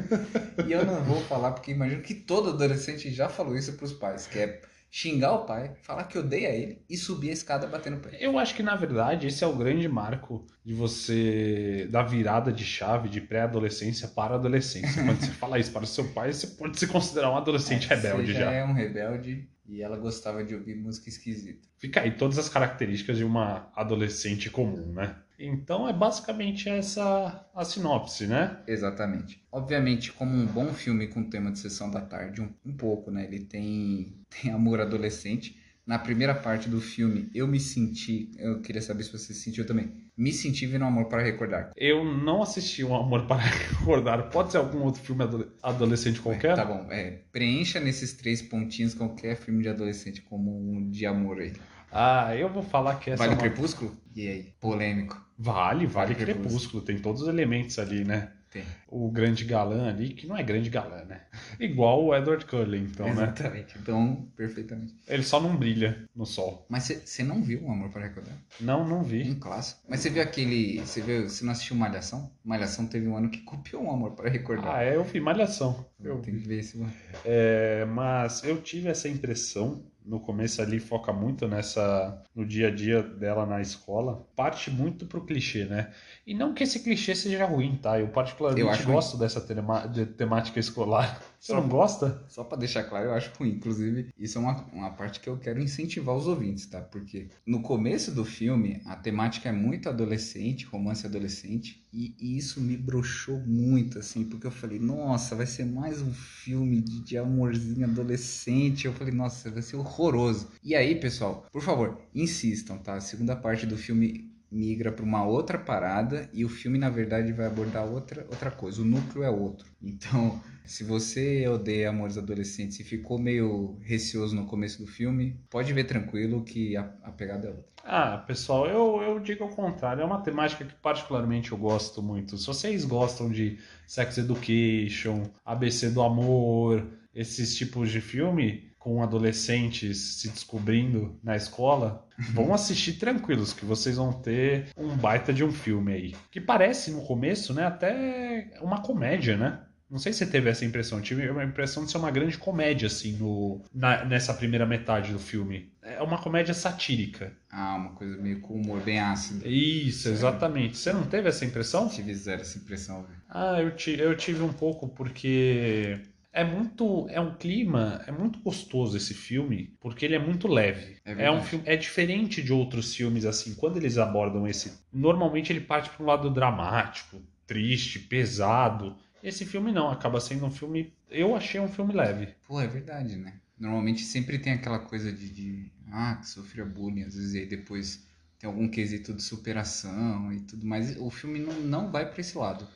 e 0.68 0.72
eu 0.72 0.86
não 0.86 1.02
vou 1.04 1.22
falar 1.24 1.52
porque 1.52 1.72
imagino 1.72 2.02
que 2.02 2.14
todo 2.14 2.50
adolescente 2.50 3.10
já 3.14 3.30
falou 3.30 3.56
isso 3.56 3.74
pros 3.74 3.94
pais, 3.94 4.28
que 4.28 4.40
é 4.40 4.62
xingar 4.96 5.34
o 5.34 5.46
pai, 5.46 5.74
falar 5.82 6.04
que 6.04 6.20
odeia 6.20 6.50
ele 6.50 6.84
e 6.88 6.96
subir 6.96 7.32
a 7.32 7.34
escada 7.34 7.66
batendo 7.66 7.98
o 7.98 8.00
pé. 8.00 8.16
Eu 8.20 8.38
acho 8.38 8.54
que 8.54 8.62
na 8.62 8.76
verdade 8.76 9.26
esse 9.26 9.44
é 9.44 9.48
o 9.48 9.56
grande 9.56 9.88
marco 9.88 10.46
de 10.64 10.72
você 10.76 11.88
da 11.90 12.04
virada 12.04 12.54
de 12.54 12.64
chave 12.64 13.10
de 13.10 13.20
pré-adolescência 13.20 14.08
para 14.08 14.36
adolescência. 14.36 15.04
Quando 15.04 15.20
você 15.20 15.32
fala 15.42 15.58
isso 15.58 15.72
para 15.72 15.84
o 15.84 15.88
seu 15.88 16.08
pai, 16.10 16.32
você 16.32 16.46
pode 16.46 16.78
se 16.78 16.86
considerar 16.86 17.32
um 17.32 17.38
adolescente 17.38 17.92
É, 17.92 17.96
rebelde 17.96 18.34
você 18.34 18.38
já. 18.38 18.52
é 18.52 18.64
um 18.64 18.74
rebelde 18.74 19.50
e 19.68 19.82
ela 19.82 19.98
gostava 19.98 20.44
de 20.44 20.54
ouvir 20.54 20.76
música 20.76 21.10
esquisita. 21.10 21.68
Fica 21.80 22.02
aí 22.02 22.12
todas 22.12 22.38
as 22.38 22.48
características 22.48 23.18
de 23.18 23.24
uma 23.24 23.72
adolescente 23.76 24.48
comum, 24.52 24.94
né? 24.94 25.16
Então 25.40 25.88
é 25.88 25.94
basicamente 25.94 26.70
essa 26.70 27.46
a 27.56 27.66
sinopse, 27.66 28.28
né? 28.28 28.58
Exatamente. 28.68 29.44
Obviamente, 29.52 30.12
como 30.12 30.34
um 30.36 30.46
bom 30.46 30.74
filme 30.74 31.08
com 31.08 31.24
tema 31.24 31.52
de 31.52 31.60
sessão 31.60 31.90
da 31.90 32.02
tarde, 32.02 32.42
um, 32.42 32.50
um 32.66 32.76
pouco, 32.76 33.12
né? 33.12 33.26
Ele 33.26 33.40
tem, 33.40 34.14
tem 34.42 34.52
amor 34.52 34.80
adolescente. 34.80 35.60
Na 35.86 36.00
primeira 36.00 36.34
parte 36.34 36.70
do 36.70 36.80
filme, 36.80 37.30
eu 37.36 37.46
me 37.46 37.60
senti. 37.60 38.32
Eu 38.38 38.62
queria 38.62 38.82
saber 38.82 39.04
se 39.04 39.12
você 39.12 39.34
se 39.34 39.42
sentiu 39.42 39.66
também. 39.66 39.92
Me 40.16 40.32
senti 40.32 40.66
vendo 40.66 40.86
Amor 40.86 41.06
para 41.10 41.22
Recordar. 41.22 41.72
Eu 41.76 42.06
não 42.06 42.42
assisti 42.42 42.86
um 42.86 42.96
Amor 42.96 43.26
para 43.28 43.42
Recordar. 43.42 44.30
Pode 44.30 44.52
ser 44.52 44.60
algum 44.60 44.82
outro 44.84 45.02
filme 45.02 45.24
ado- 45.24 45.52
adolescente 45.62 46.22
qualquer? 46.22 46.56
Tá 46.56 46.64
bom, 46.64 46.88
é. 46.90 47.20
Preencha 47.34 47.82
nesses 47.82 48.14
três 48.14 48.42
pontinhos 48.42 48.94
qualquer 48.94 49.36
filme 49.36 49.62
de 49.62 49.68
adolescente 49.68 50.22
como 50.22 50.56
um 50.58 50.90
de 50.90 51.06
amor 51.06 51.40
aí. 51.40 51.52
Ah, 51.94 52.36
eu 52.36 52.50
vou 52.50 52.64
falar 52.64 52.96
que 52.96 53.12
essa 53.12 53.24
Vale 53.24 53.34
é 53.34 53.36
uma... 53.36 53.42
Crepúsculo? 53.42 53.96
E 54.16 54.28
aí? 54.28 54.54
Polêmico. 54.60 55.24
Vale, 55.38 55.86
vale 55.86 55.88
Vale 55.88 56.16
Crepúsculo. 56.16 56.50
Crepúsculo. 56.50 56.84
Tem 56.84 56.98
todos 57.00 57.22
os 57.22 57.28
elementos 57.28 57.78
ali, 57.78 58.04
né? 58.04 58.32
Tem. 58.54 58.64
O 58.88 59.10
grande 59.10 59.46
galã 59.46 59.90
ali, 59.90 60.10
que 60.10 60.28
não 60.28 60.38
é 60.38 60.44
grande 60.44 60.70
galã, 60.70 61.04
né? 61.06 61.22
Igual 61.60 62.06
o 62.06 62.16
Edward 62.16 62.46
Cullen, 62.46 62.84
então, 62.84 63.08
né? 63.08 63.12
Exatamente. 63.14 63.76
Então, 63.80 64.28
perfeitamente. 64.36 64.96
Ele 65.08 65.24
só 65.24 65.42
não 65.42 65.58
brilha 65.58 66.08
no 66.16 66.24
sol. 66.24 66.64
Mas 66.70 66.84
você 66.84 67.24
não 67.24 67.42
viu 67.42 67.64
um 67.64 67.72
Amor 67.72 67.90
para 67.90 68.04
Recordar? 68.04 68.36
Não, 68.62 68.88
não 68.88 69.02
vi. 69.02 69.24
Um 69.24 69.40
clássico. 69.40 69.82
Mas 69.90 70.02
você 70.02 70.12
viu 70.12 70.22
aquele. 70.22 70.80
Você 70.82 71.02
viu. 71.02 71.28
Você 71.28 71.44
não 71.44 71.52
assistiu 71.52 71.76
Malhação? 71.76 72.32
Malhação 72.44 72.86
teve 72.86 73.08
um 73.08 73.18
ano 73.18 73.30
que 73.30 73.40
copiou 73.40 73.86
um 73.86 73.92
Amor 73.92 74.12
para 74.12 74.30
Recordar. 74.30 74.76
Ah, 74.76 74.84
é, 74.84 74.96
eu 74.96 75.04
vi 75.04 75.20
Malhação. 75.20 75.84
Eu 76.00 76.20
Tem 76.20 76.36
que 76.38 76.48
ver 76.48 76.60
esse 76.60 76.78
mano. 76.78 76.94
É, 77.26 77.86
mas 77.86 78.44
eu 78.44 78.62
tive 78.62 78.88
essa 78.88 79.10
impressão 79.10 79.84
no 80.06 80.20
começo 80.20 80.62
ali 80.62 80.80
foca 80.80 81.12
muito 81.14 81.48
nessa 81.48 82.22
no 82.36 82.46
dia 82.46 82.68
a 82.68 82.72
dia 82.72 83.02
dela 83.02 83.46
na 83.46 83.62
escola 83.62 84.26
parte 84.36 84.70
muito 84.72 85.06
pro 85.06 85.26
clichê 85.26 85.66
né? 85.66 85.92
E 86.26 86.34
não 86.34 86.54
que 86.54 86.64
esse 86.64 86.80
clichê 86.82 87.16
seja 87.16 87.46
ruim 87.46 87.76
tá? 87.78 88.00
Eu 88.00 88.08
particularmente 88.10 88.62
Eu 88.82 88.94
gosto 88.94 89.18
dessa 89.18 89.40
tema- 89.42 89.86
de 89.88 90.06
temática 90.06 90.60
escolar 90.60 91.22
você 91.44 91.52
Só- 91.52 91.62
não 91.62 91.68
gosta 91.68 92.24
Só 92.30 92.44
pra 92.44 92.58
deixar 92.58 92.84
claro, 92.86 93.08
eu 93.08 93.14
acho 93.14 93.32
ruim. 93.38 93.50
Inclusive, 93.50 94.10
isso 94.18 94.38
é 94.38 94.42
uma, 94.42 94.64
uma 94.72 94.92
parte 94.92 95.20
que 95.20 95.28
eu 95.30 95.38
quero 95.38 95.62
incentivar 95.62 96.16
os 96.16 96.26
ouvintes, 96.28 96.66
tá? 96.66 96.80
Porque 96.82 97.28
no 97.46 97.62
começo 97.62 98.12
do 98.12 98.24
filme, 98.24 98.82
a 98.86 98.96
temática 98.96 99.50
é 99.50 99.52
muito 99.52 99.90
adolescente, 99.90 100.66
romance 100.66 101.06
adolescente, 101.06 101.84
e, 101.92 102.16
e 102.20 102.38
isso 102.38 102.62
me 102.62 102.78
broxou 102.78 103.40
muito, 103.42 104.00
assim, 104.00 104.24
porque 104.24 104.48
eu 104.48 104.52
falei, 104.52 104.80
nossa, 104.80 105.36
vai 105.36 105.46
ser 105.46 105.66
mais 105.66 106.02
um 106.02 106.14
filme 106.14 106.82
de, 106.82 107.02
de 107.02 107.18
amorzinho 107.18 107.86
adolescente. 107.86 108.86
Eu 108.86 108.94
falei, 108.94 109.14
nossa, 109.14 109.52
vai 109.52 109.62
ser 109.62 109.76
horroroso. 109.76 110.50
E 110.64 110.74
aí, 110.76 110.96
pessoal, 111.00 111.46
por 111.52 111.62
favor, 111.62 112.00
insistam, 112.16 112.78
tá? 112.78 112.96
A 112.96 113.02
segunda 113.02 113.36
parte 113.36 113.66
do 113.66 113.78
filme 113.78 114.32
migra 114.52 114.92
para 114.92 115.04
uma 115.04 115.26
outra 115.26 115.58
parada 115.58 116.30
e 116.32 116.46
o 116.46 116.50
filme 116.50 116.78
na 116.78 116.90
verdade 116.90 117.34
vai 117.34 117.48
abordar 117.48 117.86
outra 117.88 118.24
outra 118.30 118.52
coisa 118.52 118.84
o 118.84 118.86
núcleo 118.86 119.24
é 119.24 119.30
outro 119.32 119.66
então 119.82 120.40
se 120.66 120.84
você 120.84 121.48
odeia 121.48 121.90
amores 121.90 122.18
adolescentes 122.18 122.80
e 122.80 122.84
ficou 122.84 123.18
meio 123.18 123.78
receoso 123.82 124.36
no 124.36 124.46
começo 124.46 124.80
do 124.80 124.88
filme 124.88 125.40
pode 125.50 125.72
ver 125.74 125.86
tranquilo 125.86 126.44
que 126.44 126.76
a, 126.76 126.92
a 127.04 127.12
pegada 127.12 127.48
é 127.48 127.52
outra 127.52 127.66
ah 127.84 128.18
pessoal 128.18 128.68
eu, 128.68 129.02
eu 129.02 129.20
digo 129.20 129.44
ao 129.44 129.50
contrário 129.50 130.02
é 130.02 130.06
uma 130.06 130.22
temática 130.22 130.66
que 130.66 130.76
particularmente 130.76 131.52
eu 131.52 131.58
gosto 131.58 132.02
muito 132.02 132.38
se 132.38 132.48
vocês 132.48 132.86
gostam 132.86 133.30
de 133.30 133.60
Sex 133.88 134.18
Education 134.18 135.24
ABC 135.46 135.90
do 135.90 136.02
Amor 136.02 136.86
esses 137.14 137.56
tipos 137.56 137.92
de 137.92 138.02
filme 138.02 138.74
com 138.84 139.02
adolescentes 139.02 139.98
se 139.98 140.28
descobrindo 140.28 141.18
na 141.24 141.38
escola, 141.38 142.06
vão 142.34 142.54
assistir 142.54 142.94
tranquilos, 142.94 143.54
que 143.54 143.64
vocês 143.64 143.96
vão 143.96 144.12
ter 144.12 144.68
um 144.76 144.98
baita 144.98 145.32
de 145.32 145.42
um 145.42 145.54
filme 145.54 145.94
aí. 145.94 146.16
Que 146.30 146.42
parece 146.42 146.92
no 146.92 147.02
começo, 147.06 147.54
né, 147.54 147.66
até 147.66 148.52
uma 148.62 148.82
comédia, 148.82 149.38
né? 149.38 149.62
Não 149.94 150.00
sei 150.00 150.12
se 150.12 150.20
você 150.20 150.26
teve 150.26 150.50
essa 150.50 150.66
impressão. 150.66 150.98
Eu 150.98 151.04
tive 151.04 151.30
a 151.30 151.44
impressão 151.46 151.86
de 151.86 151.92
ser 151.92 152.00
uma 152.00 152.10
grande 152.12 152.38
comédia, 152.38 152.88
assim, 152.88 153.14
no, 153.14 153.62
na- 153.74 154.04
nessa 154.04 154.34
primeira 154.34 154.66
metade 154.66 155.14
do 155.14 155.20
filme. 155.20 155.72
É 155.84 156.02
uma 156.02 156.18
comédia 156.18 156.54
satírica. 156.54 157.32
ah 157.52 157.76
uma 157.76 157.92
coisa 157.92 158.18
meio 158.18 158.42
com 158.42 158.56
humor 158.56 158.82
bem 158.82 159.00
ácido 159.00 159.48
Isso, 159.48 160.10
exatamente. 160.10 160.78
Você 160.78 160.92
não 160.92 161.04
teve 161.04 161.30
essa 161.30 161.46
impressão? 161.46 161.88
tive 161.88 162.14
zero 162.16 162.42
essa 162.42 162.58
impressão 162.58 163.04
velho. 163.04 163.22
Ah, 163.30 163.62
eu, 163.62 163.72
ti- 163.76 164.00
eu 164.00 164.18
tive 164.18 164.42
um 164.42 164.52
pouco 164.52 164.88
porque 164.90 166.00
é 166.32 166.44
muito, 166.44 167.06
é 167.10 167.22
um 167.22 167.36
clima, 167.36 168.02
é 168.08 168.12
muito 168.12 168.40
gostoso 168.40 168.98
esse 168.98 169.14
filme, 169.14 169.76
porque 169.80 170.04
ele 170.06 170.16
é 170.16 170.20
muito 170.20 170.48
leve. 170.48 170.98
É 171.06 171.12
É, 171.12 171.16
verdade. 171.16 171.38
um 171.38 171.44
filme, 171.44 171.66
é 171.68 171.76
diferente 171.76 172.42
de 172.42 172.52
outros 172.52 172.96
filmes 172.96 173.26
assim, 173.26 173.54
quando 173.54 173.78
eles 173.78 174.00
abordam 174.00 174.48
esse, 174.48 174.74
normalmente 174.92 175.54
ele 175.54 175.62
parte 175.62 175.90
para 175.92 176.04
um 176.04 176.08
lado 176.08 176.32
dramático, 176.32 177.22
triste, 177.46 178.00
pesado. 178.00 178.96
Esse 179.24 179.46
filme 179.46 179.72
não, 179.72 179.90
acaba 179.90 180.20
sendo 180.20 180.46
um 180.46 180.52
filme, 180.52 180.94
eu 181.10 181.36
achei 181.36 181.60
um 181.60 181.68
filme 181.68 181.94
leve. 181.94 182.36
pô 182.48 182.60
é 182.62 182.68
verdade 182.68 183.16
né 183.16 183.34
normalmente 183.60 184.02
sempre 184.04 184.38
tem 184.38 184.54
aquela 184.54 184.80
coisa 184.80 185.12
de, 185.12 185.30
de 185.30 185.72
ah 185.92 186.16
que 186.18 186.28
sofreu 186.28 186.66
bullying 186.68 187.04
às 187.04 187.16
vezes 187.16 187.34
e 187.34 187.40
aí 187.40 187.46
depois 187.46 188.06
tem 188.38 188.48
algum 188.50 188.68
quesito 188.68 189.14
de 189.14 189.24
superação 189.24 190.34
e 190.34 190.42
tudo 190.42 190.66
mais 190.68 190.98
o 191.00 191.10
filme 191.10 191.40
não, 191.40 191.54
não 191.62 191.92
vai 191.92 192.10
pra 192.10 192.20
esse 192.22 192.38
lado 192.38 192.68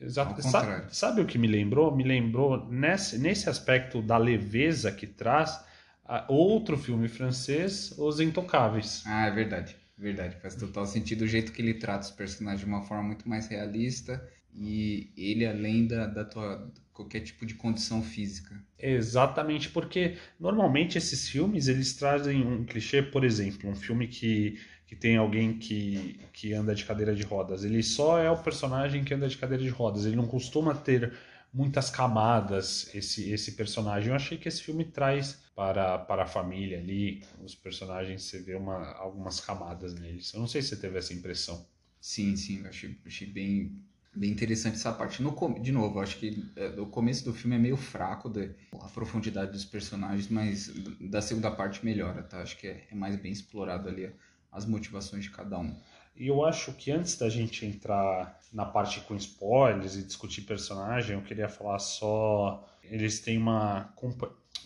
Exato. 0.00 0.34
Ao 0.34 0.42
Sabe, 0.42 0.66
contrário. 0.66 0.88
sabe 0.94 1.20
o 1.22 1.26
que 1.26 1.38
me 1.38 1.46
lembrou? 1.46 1.94
Me 1.96 2.04
lembrou 2.04 2.66
nesse, 2.70 3.18
nesse 3.18 3.48
aspecto 3.48 4.02
da 4.02 4.18
leveza 4.18 4.92
que 4.92 5.06
traz 5.06 5.58
a- 6.04 6.26
outro 6.28 6.76
filme 6.76 7.08
francês, 7.08 7.92
Os 7.98 8.20
Intocáveis. 8.20 9.02
Ah, 9.06 9.26
é 9.26 9.30
verdade. 9.30 9.74
Verdade. 9.96 10.36
Faz 10.42 10.54
total 10.54 10.84
sentido 10.86 11.22
o 11.22 11.26
jeito 11.26 11.50
que 11.52 11.62
ele 11.62 11.74
trata 11.74 12.04
os 12.04 12.10
personagens 12.10 12.60
de 12.60 12.66
uma 12.66 12.82
forma 12.82 13.04
muito 13.04 13.26
mais 13.28 13.46
realista 13.48 14.22
e 14.56 15.10
ele 15.16 15.46
além 15.46 15.86
da, 15.86 16.06
da 16.06 16.24
tua 16.24 16.72
qualquer 16.92 17.20
tipo 17.20 17.44
de 17.44 17.54
condição 17.54 18.02
física. 18.02 18.58
Exatamente, 18.78 19.68
porque 19.68 20.16
normalmente 20.40 20.96
esses 20.96 21.28
filmes 21.28 21.68
eles 21.68 21.92
trazem 21.94 22.42
um 22.46 22.64
clichê, 22.64 23.02
por 23.02 23.22
exemplo, 23.22 23.68
um 23.70 23.74
filme 23.74 24.08
que, 24.08 24.58
que 24.86 24.96
tem 24.96 25.16
alguém 25.16 25.58
que, 25.58 26.18
que 26.32 26.54
anda 26.54 26.74
de 26.74 26.84
cadeira 26.84 27.14
de 27.14 27.22
rodas. 27.22 27.64
Ele 27.64 27.82
só 27.82 28.18
é 28.18 28.30
o 28.30 28.42
personagem 28.42 29.04
que 29.04 29.12
anda 29.12 29.28
de 29.28 29.36
cadeira 29.36 29.62
de 29.62 29.68
rodas. 29.68 30.06
Ele 30.06 30.16
não 30.16 30.26
costuma 30.26 30.74
ter 30.74 31.12
muitas 31.52 31.90
camadas 31.90 32.90
esse, 32.94 33.30
esse 33.30 33.52
personagem. 33.52 34.08
Eu 34.10 34.14
achei 34.14 34.36
que 34.38 34.48
esse 34.48 34.62
filme 34.62 34.84
traz 34.84 35.42
para, 35.54 35.98
para 35.98 36.24
a 36.24 36.26
família 36.26 36.78
ali, 36.78 37.22
os 37.42 37.54
personagens, 37.54 38.24
você 38.24 38.40
vê 38.40 38.54
uma, 38.54 38.92
algumas 38.92 39.40
camadas 39.40 39.94
neles. 39.94 40.32
Eu 40.34 40.40
não 40.40 40.46
sei 40.46 40.60
se 40.62 40.68
você 40.68 40.76
teve 40.76 40.98
essa 40.98 41.14
impressão. 41.14 41.66
Sim, 42.00 42.36
sim, 42.36 42.60
eu 42.60 42.68
achei, 42.68 42.96
achei 43.06 43.26
bem, 43.26 43.72
bem 44.16 44.30
interessante 44.30 44.76
essa 44.76 44.92
parte. 44.92 45.22
No, 45.22 45.34
de 45.60 45.72
novo, 45.72 46.00
acho 46.00 46.18
que 46.18 46.50
é, 46.56 46.68
o 46.80 46.86
começo 46.86 47.24
do 47.24 47.34
filme 47.34 47.56
é 47.56 47.58
meio 47.58 47.76
fraco, 47.76 48.28
de, 48.28 48.50
a 48.80 48.88
profundidade 48.88 49.52
dos 49.52 49.64
personagens, 49.64 50.28
mas 50.28 50.72
da 51.00 51.20
segunda 51.20 51.50
parte 51.50 51.84
melhora, 51.84 52.22
tá? 52.22 52.40
Acho 52.40 52.56
que 52.56 52.66
é, 52.66 52.86
é 52.90 52.94
mais 52.94 53.16
bem 53.16 53.30
explorado 53.32 53.88
ali 53.88 54.10
as 54.50 54.64
motivações 54.64 55.24
de 55.24 55.30
cada 55.30 55.58
um. 55.58 55.76
E 56.16 56.28
eu 56.28 56.44
acho 56.44 56.72
que 56.72 56.90
antes 56.90 57.16
da 57.16 57.28
gente 57.28 57.66
entrar 57.66 58.40
na 58.52 58.64
parte 58.64 59.00
com 59.02 59.14
spoilers 59.16 59.96
e 59.96 60.02
discutir 60.02 60.42
personagem, 60.42 61.14
eu 61.14 61.22
queria 61.22 61.48
falar 61.48 61.78
só. 61.78 62.66
Eles 62.82 63.20
têm 63.20 63.36
uma, 63.36 63.92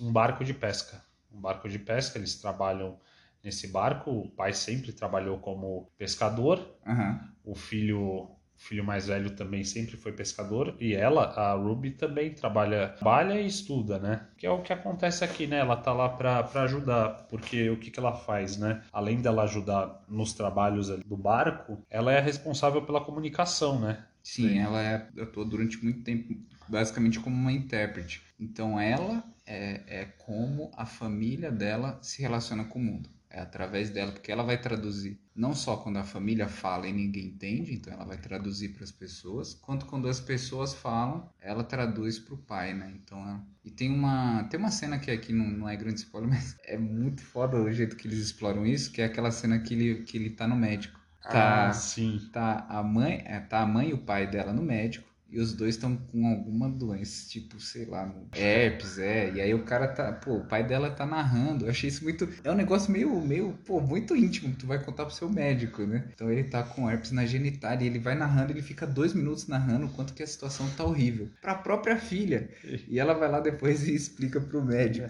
um 0.00 0.12
barco 0.12 0.44
de 0.44 0.54
pesca. 0.54 1.02
Um 1.32 1.40
barco 1.40 1.68
de 1.68 1.78
pesca, 1.78 2.18
eles 2.18 2.36
trabalham 2.36 3.00
nesse 3.42 3.66
barco. 3.66 4.12
O 4.12 4.30
pai 4.30 4.52
sempre 4.52 4.92
trabalhou 4.92 5.38
como 5.38 5.90
pescador, 5.98 6.64
Aham. 6.86 7.32
o 7.44 7.56
filho 7.56 8.30
filho 8.60 8.84
mais 8.84 9.06
velho 9.06 9.30
também 9.30 9.64
sempre 9.64 9.96
foi 9.96 10.12
pescador 10.12 10.76
e 10.78 10.94
ela, 10.94 11.24
a 11.24 11.54
Ruby, 11.54 11.92
também 11.92 12.30
trabalha, 12.30 12.90
trabalha 12.90 13.40
e 13.40 13.46
estuda, 13.46 13.98
né? 13.98 14.26
Que 14.36 14.46
é 14.46 14.50
o 14.50 14.62
que 14.62 14.72
acontece 14.72 15.24
aqui, 15.24 15.46
né? 15.46 15.58
Ela 15.58 15.76
tá 15.76 15.92
lá 15.92 16.10
pra, 16.10 16.42
pra 16.42 16.62
ajudar, 16.62 17.26
porque 17.28 17.70
o 17.70 17.78
que, 17.78 17.90
que 17.90 17.98
ela 17.98 18.12
faz, 18.12 18.58
né? 18.58 18.82
Além 18.92 19.20
dela 19.20 19.44
ajudar 19.44 20.04
nos 20.06 20.34
trabalhos 20.34 20.88
do 20.88 21.16
barco, 21.16 21.78
ela 21.90 22.12
é 22.12 22.20
responsável 22.20 22.82
pela 22.82 23.00
comunicação, 23.00 23.80
né? 23.80 24.04
Sim, 24.22 24.58
ela 24.58 24.82
é, 24.82 25.08
atuou 25.22 25.46
durante 25.46 25.82
muito 25.82 26.02
tempo 26.02 26.36
basicamente 26.68 27.18
como 27.18 27.34
uma 27.34 27.52
intérprete. 27.52 28.22
Então 28.38 28.78
ela 28.78 29.24
é, 29.46 29.82
é 29.86 30.04
como 30.18 30.70
a 30.76 30.86
família 30.86 31.50
dela 31.50 31.98
se 32.02 32.22
relaciona 32.22 32.64
com 32.64 32.78
o 32.78 32.82
mundo. 32.82 33.08
É 33.30 33.40
através 33.40 33.90
dela, 33.90 34.12
porque 34.12 34.30
ela 34.32 34.42
vai 34.42 34.60
traduzir 34.60 35.20
não 35.34 35.54
só 35.54 35.76
quando 35.76 35.98
a 35.98 36.04
família 36.04 36.48
fala 36.48 36.86
e 36.88 36.92
ninguém 36.92 37.26
entende, 37.28 37.72
então 37.74 37.92
ela 37.92 38.04
vai 38.04 38.18
traduzir 38.18 38.70
para 38.70 38.84
as 38.84 38.90
pessoas, 38.92 39.54
quanto 39.54 39.86
quando 39.86 40.08
as 40.08 40.20
pessoas 40.20 40.74
falam, 40.74 41.32
ela 41.40 41.64
traduz 41.64 42.18
para 42.18 42.34
o 42.34 42.38
pai, 42.38 42.74
né? 42.74 42.92
Então, 43.02 43.18
ela... 43.20 43.46
e 43.64 43.70
tem 43.70 43.90
uma 43.90 44.44
tem 44.44 44.58
uma 44.60 44.70
cena 44.70 44.98
que 44.98 45.10
aqui 45.10 45.32
não, 45.32 45.46
não 45.46 45.68
é 45.68 45.76
grande 45.76 46.00
spoiler, 46.00 46.28
mas 46.30 46.56
é 46.64 46.76
muito 46.76 47.22
foda 47.22 47.56
o 47.56 47.72
jeito 47.72 47.96
que 47.96 48.06
eles 48.08 48.18
exploram 48.18 48.66
isso, 48.66 48.92
que 48.92 49.00
é 49.00 49.04
aquela 49.06 49.30
cena 49.30 49.58
que 49.60 49.74
ele 49.74 50.02
que 50.04 50.16
ele 50.16 50.30
tá 50.30 50.46
no 50.48 50.56
médico. 50.56 50.98
Tá, 51.28 51.70
Ah, 51.70 51.72
sim. 51.72 52.18
tá 52.32 52.66
a 52.68 52.82
mãe, 52.82 53.22
é, 53.26 53.40
tá 53.40 53.60
a 53.62 53.66
mãe 53.66 53.90
e 53.90 53.94
o 53.94 53.98
pai 54.04 54.26
dela 54.26 54.52
no 54.52 54.62
médico. 54.62 55.09
E 55.30 55.38
os 55.38 55.52
dois 55.52 55.76
estão 55.76 55.96
com 55.96 56.26
alguma 56.26 56.68
doença, 56.68 57.28
tipo, 57.28 57.60
sei 57.60 57.84
lá, 57.84 58.12
herpes, 58.34 58.98
é. 58.98 59.32
E 59.32 59.40
aí 59.40 59.54
o 59.54 59.64
cara 59.64 59.88
tá, 59.88 60.12
pô, 60.12 60.38
o 60.38 60.44
pai 60.44 60.66
dela 60.66 60.90
tá 60.90 61.06
narrando. 61.06 61.66
Eu 61.66 61.70
achei 61.70 61.88
isso 61.88 62.02
muito. 62.02 62.28
É 62.42 62.50
um 62.50 62.54
negócio 62.54 62.90
meio, 62.90 63.20
meio, 63.20 63.52
pô, 63.64 63.80
muito 63.80 64.16
íntimo 64.16 64.54
tu 64.58 64.66
vai 64.66 64.82
contar 64.82 65.06
pro 65.06 65.14
seu 65.14 65.28
médico, 65.28 65.82
né? 65.82 66.08
Então 66.12 66.30
ele 66.30 66.44
tá 66.44 66.62
com 66.62 66.90
herpes 66.90 67.12
na 67.12 67.24
genitália 67.24 67.84
e 67.84 67.86
ele 67.88 67.98
vai 67.98 68.14
narrando, 68.14 68.52
ele 68.52 68.62
fica 68.62 68.86
dois 68.86 69.14
minutos 69.14 69.46
narrando 69.46 69.86
o 69.86 69.90
quanto 69.90 70.14
que 70.14 70.22
a 70.22 70.26
situação 70.26 70.68
tá 70.70 70.84
horrível. 70.84 71.28
Pra 71.40 71.54
própria 71.54 71.96
filha. 71.96 72.48
E 72.88 72.98
ela 72.98 73.14
vai 73.14 73.30
lá 73.30 73.40
depois 73.40 73.86
e 73.88 73.94
explica 73.94 74.40
pro 74.40 74.64
médico. 74.64 75.08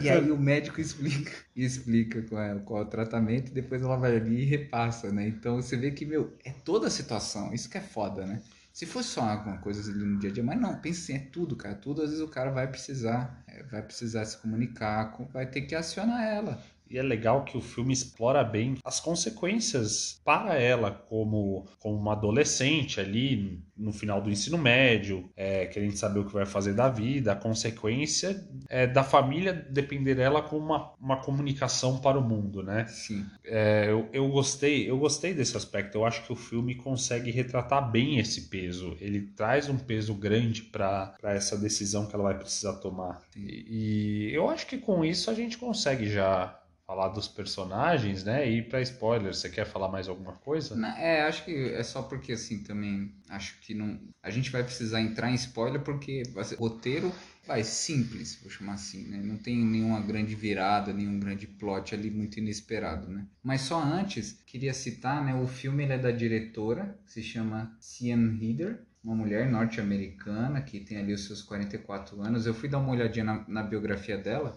E 0.00 0.08
aí 0.08 0.30
o 0.30 0.38
médico 0.38 0.80
explica 0.80 1.32
explica 1.54 2.22
qual 2.22 2.42
é, 2.42 2.58
qual 2.60 2.80
é 2.80 2.84
o 2.84 2.88
tratamento 2.88 3.50
e 3.50 3.54
depois 3.54 3.82
ela 3.82 3.96
vai 3.96 4.16
ali 4.16 4.42
e 4.42 4.44
repassa, 4.44 5.12
né? 5.12 5.28
Então 5.28 5.56
você 5.56 5.76
vê 5.76 5.90
que, 5.90 6.06
meu, 6.06 6.32
é 6.44 6.50
toda 6.50 6.86
a 6.86 6.90
situação. 6.90 7.52
Isso 7.52 7.68
que 7.68 7.78
é 7.78 7.80
foda, 7.80 8.26
né? 8.26 8.40
Se 8.72 8.86
fosse 8.86 9.10
só 9.10 9.22
alguma 9.22 9.58
coisa 9.58 9.90
ali 9.90 10.04
no 10.04 10.18
dia 10.18 10.30
a 10.30 10.32
dia, 10.32 10.42
mas 10.42 10.58
não, 10.60 10.80
pense 10.80 11.12
assim, 11.12 11.22
é 11.22 11.28
tudo, 11.30 11.56
cara. 11.56 11.74
Tudo, 11.74 12.02
às 12.02 12.10
vezes 12.10 12.24
o 12.24 12.28
cara 12.28 12.50
vai 12.50 12.66
precisar, 12.66 13.42
é, 13.46 13.62
vai 13.64 13.82
precisar 13.82 14.24
se 14.24 14.38
comunicar, 14.38 15.12
com- 15.12 15.26
vai 15.26 15.46
ter 15.46 15.62
que 15.62 15.74
acionar 15.74 16.22
ela. 16.24 16.62
E 16.92 16.98
é 16.98 17.02
legal 17.02 17.44
que 17.44 17.56
o 17.56 17.60
filme 17.62 17.92
explora 17.92 18.44
bem 18.44 18.76
as 18.84 19.00
consequências 19.00 20.20
para 20.22 20.60
ela 20.60 20.90
como, 20.90 21.66
como 21.78 21.96
uma 21.96 22.12
adolescente 22.12 23.00
ali 23.00 23.62
no 23.74 23.92
final 23.92 24.20
do 24.20 24.30
ensino 24.30 24.58
médio, 24.58 25.30
é, 25.34 25.66
querendo 25.66 25.96
saber 25.96 26.20
o 26.20 26.26
que 26.26 26.32
vai 26.32 26.44
fazer 26.44 26.74
da 26.74 26.90
vida, 26.90 27.32
a 27.32 27.36
consequência 27.36 28.46
é, 28.68 28.86
da 28.86 29.02
família 29.02 29.52
depender 29.52 30.14
dela 30.14 30.42
como 30.42 30.66
uma, 30.66 30.92
uma 31.00 31.16
comunicação 31.16 31.98
para 31.98 32.18
o 32.18 32.22
mundo, 32.22 32.62
né? 32.62 32.86
Sim. 32.86 33.24
É, 33.42 33.86
eu, 33.88 34.08
eu 34.12 34.28
gostei, 34.28 34.88
eu 34.88 34.98
gostei 34.98 35.32
desse 35.32 35.56
aspecto. 35.56 35.96
Eu 35.96 36.04
acho 36.04 36.24
que 36.26 36.32
o 36.32 36.36
filme 36.36 36.74
consegue 36.74 37.30
retratar 37.30 37.90
bem 37.90 38.18
esse 38.18 38.42
peso. 38.42 38.96
Ele 39.00 39.22
traz 39.22 39.68
um 39.68 39.78
peso 39.78 40.14
grande 40.14 40.62
para 40.62 41.16
essa 41.22 41.56
decisão 41.56 42.06
que 42.06 42.14
ela 42.14 42.24
vai 42.24 42.38
precisar 42.38 42.74
tomar. 42.74 43.22
E, 43.34 44.28
e 44.28 44.34
eu 44.34 44.50
acho 44.50 44.66
que 44.66 44.76
com 44.76 45.02
isso 45.02 45.30
a 45.30 45.34
gente 45.34 45.56
consegue 45.56 46.08
já 46.08 46.61
falar 46.92 47.08
dos 47.08 47.26
personagens, 47.26 48.22
né? 48.22 48.48
E 48.50 48.62
para 48.62 48.80
spoilers. 48.82 49.38
Você 49.38 49.48
quer 49.48 49.64
falar 49.66 49.88
mais 49.88 50.08
alguma 50.08 50.32
coisa? 50.32 50.76
Na- 50.76 50.98
É, 50.98 51.22
acho 51.22 51.44
que 51.44 51.52
é 51.72 51.82
só 51.82 52.02
porque 52.02 52.32
assim 52.32 52.62
também 52.62 53.12
acho 53.30 53.58
que 53.60 53.72
não. 53.74 53.98
A 54.22 54.30
gente 54.30 54.50
vai 54.50 54.62
precisar 54.62 55.00
entrar 55.00 55.30
em 55.30 55.34
spoiler 55.34 55.80
porque 55.80 56.22
vai 56.34 56.44
ser- 56.44 56.56
roteiro 56.58 57.12
vai 57.46 57.64
simples, 57.64 58.38
vou 58.40 58.50
chamar 58.50 58.74
assim, 58.74 59.08
né? 59.08 59.20
Não 59.20 59.36
tem 59.36 59.56
nenhuma 59.64 60.00
grande 60.00 60.34
virada, 60.34 60.92
nenhum 60.92 61.18
grande 61.18 61.46
plot 61.46 61.94
ali 61.94 62.08
muito 62.10 62.38
inesperado, 62.38 63.08
né? 63.08 63.26
Mas 63.42 63.62
só 63.62 63.82
antes, 63.82 64.40
queria 64.46 64.72
citar, 64.72 65.24
né? 65.24 65.34
O 65.34 65.46
filme 65.48 65.84
é 65.84 65.98
da 65.98 66.10
diretora, 66.12 66.96
que 67.06 67.12
se 67.12 67.22
chama 67.22 67.74
Cian 67.80 68.38
Heather, 68.40 68.80
uma 69.02 69.16
mulher 69.16 69.50
norte-americana 69.50 70.60
que 70.62 70.78
tem 70.80 70.98
ali 70.98 71.12
os 71.12 71.24
seus 71.26 71.42
44 71.42 72.20
anos. 72.22 72.46
Eu 72.46 72.54
fui 72.54 72.68
dar 72.68 72.78
uma 72.78 72.92
olhadinha 72.92 73.24
na, 73.24 73.44
na 73.48 73.62
biografia 73.62 74.16
dela. 74.18 74.56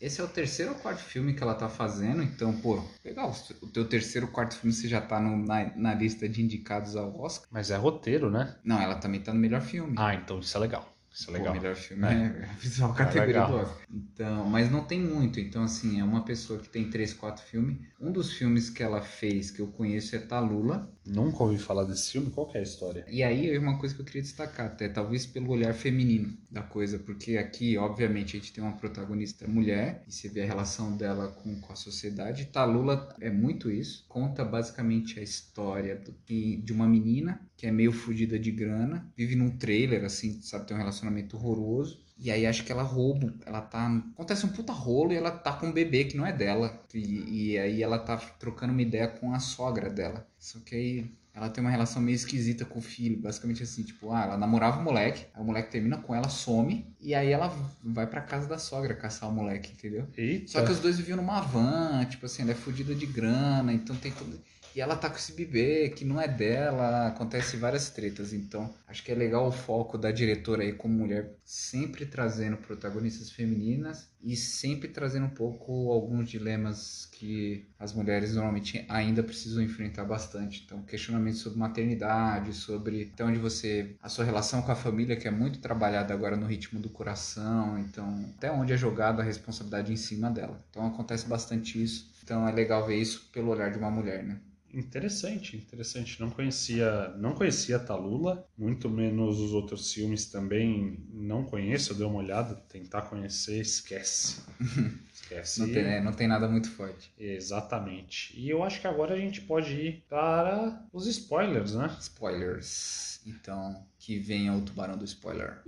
Esse 0.00 0.20
é 0.20 0.24
o 0.24 0.28
terceiro 0.28 0.72
ou 0.72 0.78
quarto 0.78 1.00
filme 1.02 1.32
que 1.34 1.42
ela 1.42 1.54
tá 1.54 1.68
fazendo, 1.68 2.22
então, 2.22 2.52
pô, 2.60 2.82
legal. 3.04 3.34
O 3.62 3.66
teu 3.68 3.88
terceiro 3.88 4.26
ou 4.26 4.32
quarto 4.32 4.54
filme 4.56 4.72
você 4.72 4.86
já 4.88 5.00
tá 5.00 5.18
no- 5.18 5.36
na, 5.44 5.74
na 5.74 5.94
lista 5.94 6.28
de 6.28 6.42
indicados 6.42 6.96
ao 6.96 7.18
Oscar. 7.18 7.48
Mas 7.50 7.70
é 7.70 7.76
roteiro, 7.76 8.30
né? 8.30 8.56
Não, 8.62 8.80
ela 8.80 8.96
também 8.96 9.20
tá 9.20 9.32
no 9.32 9.40
melhor 9.40 9.62
filme. 9.62 9.94
Ah, 9.98 10.14
então 10.14 10.38
isso 10.40 10.56
é 10.56 10.60
legal. 10.60 10.92
Isso 11.10 11.30
é 11.30 11.32
legal. 11.32 11.54
melhor 11.54 11.74
filme 11.74 12.04
É. 12.06 12.10
é, 12.10 12.46
principal 12.60 12.92
É 12.92 12.94
categoria 12.94 13.26
legal. 13.26 13.48
do 13.50 13.56
Oscar. 13.56 13.86
Então, 13.90 14.44
mas 14.44 14.70
não 14.70 14.84
tem 14.84 15.00
muito. 15.00 15.40
Então, 15.40 15.62
assim, 15.62 15.98
é 15.98 16.04
uma 16.04 16.22
pessoa 16.26 16.58
que 16.58 16.68
tem 16.68 16.90
três, 16.90 17.14
quatro 17.14 17.42
filmes. 17.42 17.78
Um 17.98 18.12
dos 18.12 18.32
filmes 18.34 18.68
que 18.68 18.82
ela 18.82 19.00
fez 19.00 19.50
que 19.50 19.62
eu 19.62 19.68
conheço 19.68 20.14
é 20.14 20.18
Talula. 20.18 20.92
Nunca 21.06 21.44
ouvi 21.44 21.58
falar 21.58 21.84
desse 21.84 22.12
filme. 22.12 22.30
Qual 22.30 22.50
é 22.54 22.58
a 22.58 22.62
história? 22.62 23.04
E 23.08 23.22
aí 23.22 23.50
é 23.50 23.58
uma 23.58 23.78
coisa 23.78 23.94
que 23.94 24.00
eu 24.00 24.04
queria 24.04 24.22
destacar, 24.22 24.66
até 24.66 24.88
talvez 24.88 25.24
pelo 25.24 25.50
olhar 25.50 25.72
feminino 25.72 26.36
da 26.50 26.62
coisa, 26.62 26.98
porque 26.98 27.36
aqui, 27.36 27.76
obviamente, 27.76 28.36
a 28.36 28.40
gente 28.40 28.52
tem 28.52 28.62
uma 28.62 28.76
protagonista 28.76 29.46
mulher, 29.46 30.04
e 30.08 30.12
você 30.12 30.28
vê 30.28 30.42
a 30.42 30.46
relação 30.46 30.96
dela 30.96 31.28
com, 31.28 31.60
com 31.60 31.72
a 31.72 31.76
sociedade. 31.76 32.46
Talula 32.46 33.14
é 33.20 33.30
muito 33.30 33.70
isso, 33.70 34.04
conta 34.08 34.44
basicamente 34.44 35.18
a 35.20 35.22
história 35.22 35.96
do, 35.96 36.14
de 36.26 36.72
uma 36.72 36.88
menina 36.88 37.40
que 37.56 37.66
é 37.66 37.70
meio 37.70 37.92
fodida 37.92 38.38
de 38.38 38.50
grana, 38.50 39.10
vive 39.16 39.34
num 39.34 39.56
trailer, 39.56 40.04
assim, 40.04 40.40
sabe, 40.42 40.66
tem 40.66 40.76
um 40.76 40.80
relacionamento 40.80 41.36
horroroso. 41.36 42.05
E 42.18 42.30
aí 42.30 42.46
acho 42.46 42.64
que 42.64 42.72
ela 42.72 42.82
rouba, 42.82 43.34
ela 43.44 43.60
tá. 43.60 43.86
Acontece 44.14 44.46
um 44.46 44.48
puta 44.48 44.72
rolo 44.72 45.12
e 45.12 45.16
ela 45.16 45.30
tá 45.30 45.52
com 45.52 45.66
um 45.66 45.72
bebê 45.72 46.04
que 46.04 46.16
não 46.16 46.26
é 46.26 46.32
dela. 46.32 46.82
E, 46.94 47.52
e 47.52 47.58
aí 47.58 47.82
ela 47.82 47.98
tá 47.98 48.16
trocando 48.16 48.72
uma 48.72 48.82
ideia 48.82 49.06
com 49.06 49.32
a 49.34 49.38
sogra 49.38 49.90
dela. 49.90 50.26
Só 50.38 50.58
que 50.60 50.74
aí 50.74 51.10
ela 51.36 51.50
tem 51.50 51.62
uma 51.62 51.70
relação 51.70 52.00
meio 52.00 52.16
esquisita 52.16 52.64
com 52.64 52.78
o 52.78 52.82
filho. 52.82 53.20
Basicamente 53.20 53.62
assim, 53.62 53.82
tipo, 53.82 54.10
ah, 54.10 54.24
ela 54.24 54.38
namorava 54.38 54.80
o 54.80 54.82
moleque, 54.82 55.26
aí 55.34 55.42
o 55.42 55.44
moleque 55.44 55.70
termina 55.70 55.98
com 55.98 56.14
ela, 56.14 56.30
some, 56.30 56.86
e 56.98 57.14
aí 57.14 57.30
ela 57.30 57.54
vai 57.84 58.06
pra 58.06 58.22
casa 58.22 58.48
da 58.48 58.56
sogra 58.56 58.94
caçar 58.94 59.28
o 59.28 59.32
moleque, 59.32 59.72
entendeu? 59.72 60.08
Eita. 60.16 60.52
Só 60.52 60.64
que 60.64 60.72
os 60.72 60.80
dois 60.80 60.96
viviam 60.96 61.18
numa 61.18 61.42
van, 61.42 62.06
tipo 62.06 62.24
assim, 62.24 62.40
ela 62.40 62.52
é 62.52 62.54
fodida 62.54 62.94
de 62.94 63.04
grana, 63.04 63.70
então 63.70 63.94
tem 63.94 64.12
tudo. 64.12 64.40
E 64.76 64.80
ela 64.82 64.94
tá 64.94 65.08
com 65.08 65.16
esse 65.16 65.32
bebê 65.32 65.88
que 65.88 66.04
não 66.04 66.20
é 66.20 66.28
dela, 66.28 67.06
acontece 67.06 67.56
várias 67.56 67.88
tretas. 67.88 68.34
Então, 68.34 68.74
acho 68.86 69.02
que 69.02 69.10
é 69.10 69.14
legal 69.14 69.48
o 69.48 69.50
foco 69.50 69.96
da 69.96 70.12
diretora 70.12 70.62
aí 70.62 70.74
como 70.74 70.92
mulher, 70.92 71.34
sempre 71.42 72.04
trazendo 72.04 72.58
protagonistas 72.58 73.30
femininas 73.30 74.10
e 74.22 74.36
sempre 74.36 74.88
trazendo 74.88 75.24
um 75.24 75.30
pouco 75.30 75.90
alguns 75.90 76.28
dilemas 76.28 77.08
que 77.10 77.66
as 77.78 77.94
mulheres 77.94 78.34
normalmente 78.34 78.84
ainda 78.86 79.22
precisam 79.22 79.62
enfrentar 79.62 80.04
bastante. 80.04 80.64
Então, 80.66 80.82
questionamentos 80.82 81.40
sobre 81.40 81.58
maternidade, 81.58 82.52
sobre 82.52 83.10
até 83.14 83.24
onde 83.24 83.38
você. 83.38 83.96
a 84.02 84.10
sua 84.10 84.26
relação 84.26 84.60
com 84.60 84.72
a 84.72 84.76
família, 84.76 85.16
que 85.16 85.26
é 85.26 85.30
muito 85.30 85.58
trabalhada 85.58 86.12
agora 86.12 86.36
no 86.36 86.44
ritmo 86.44 86.78
do 86.78 86.90
coração. 86.90 87.78
Então, 87.78 88.30
até 88.36 88.52
onde 88.52 88.74
é 88.74 88.76
jogada 88.76 89.22
a 89.22 89.24
responsabilidade 89.24 89.90
em 89.90 89.96
cima 89.96 90.30
dela. 90.30 90.62
Então, 90.68 90.86
acontece 90.86 91.26
bastante 91.26 91.82
isso. 91.82 92.12
Então, 92.22 92.46
é 92.46 92.52
legal 92.52 92.86
ver 92.86 93.00
isso 93.00 93.30
pelo 93.32 93.50
olhar 93.50 93.70
de 93.72 93.78
uma 93.78 93.90
mulher, 93.90 94.22
né? 94.22 94.38
Interessante, 94.76 95.56
interessante. 95.56 96.20
Não 96.20 96.28
conhecia, 96.28 97.08
não 97.16 97.32
conhecia 97.32 97.76
a 97.76 97.78
Talula, 97.78 98.46
muito 98.58 98.90
menos 98.90 99.40
os 99.40 99.54
outros 99.54 99.90
filmes 99.90 100.26
também 100.26 101.02
não 101.10 101.44
conheço. 101.44 101.92
Eu 101.92 101.96
dei 101.96 102.06
uma 102.06 102.18
olhada, 102.18 102.54
tentar 102.68 103.02
conhecer, 103.02 103.58
esquece. 103.58 104.42
Esquece. 105.16 105.60
Não 105.60 105.72
tem, 105.72 105.82
é, 105.82 106.00
não 106.00 106.12
tem 106.12 106.28
nada 106.28 106.46
muito 106.46 106.70
forte. 106.70 107.10
Exatamente. 107.18 108.38
E 108.38 108.48
eu 108.48 108.62
acho 108.62 108.80
que 108.80 108.86
agora 108.86 109.14
a 109.14 109.18
gente 109.18 109.40
pode 109.40 109.74
ir 109.74 110.04
para 110.08 110.86
os 110.92 111.06
spoilers, 111.06 111.74
né? 111.74 111.96
Spoilers. 111.98 113.20
Então, 113.26 113.82
que 113.98 114.18
venha 114.18 114.52
o 114.52 114.60
tubarão 114.60 114.96
do 114.96 115.04
spoiler. 115.04 115.62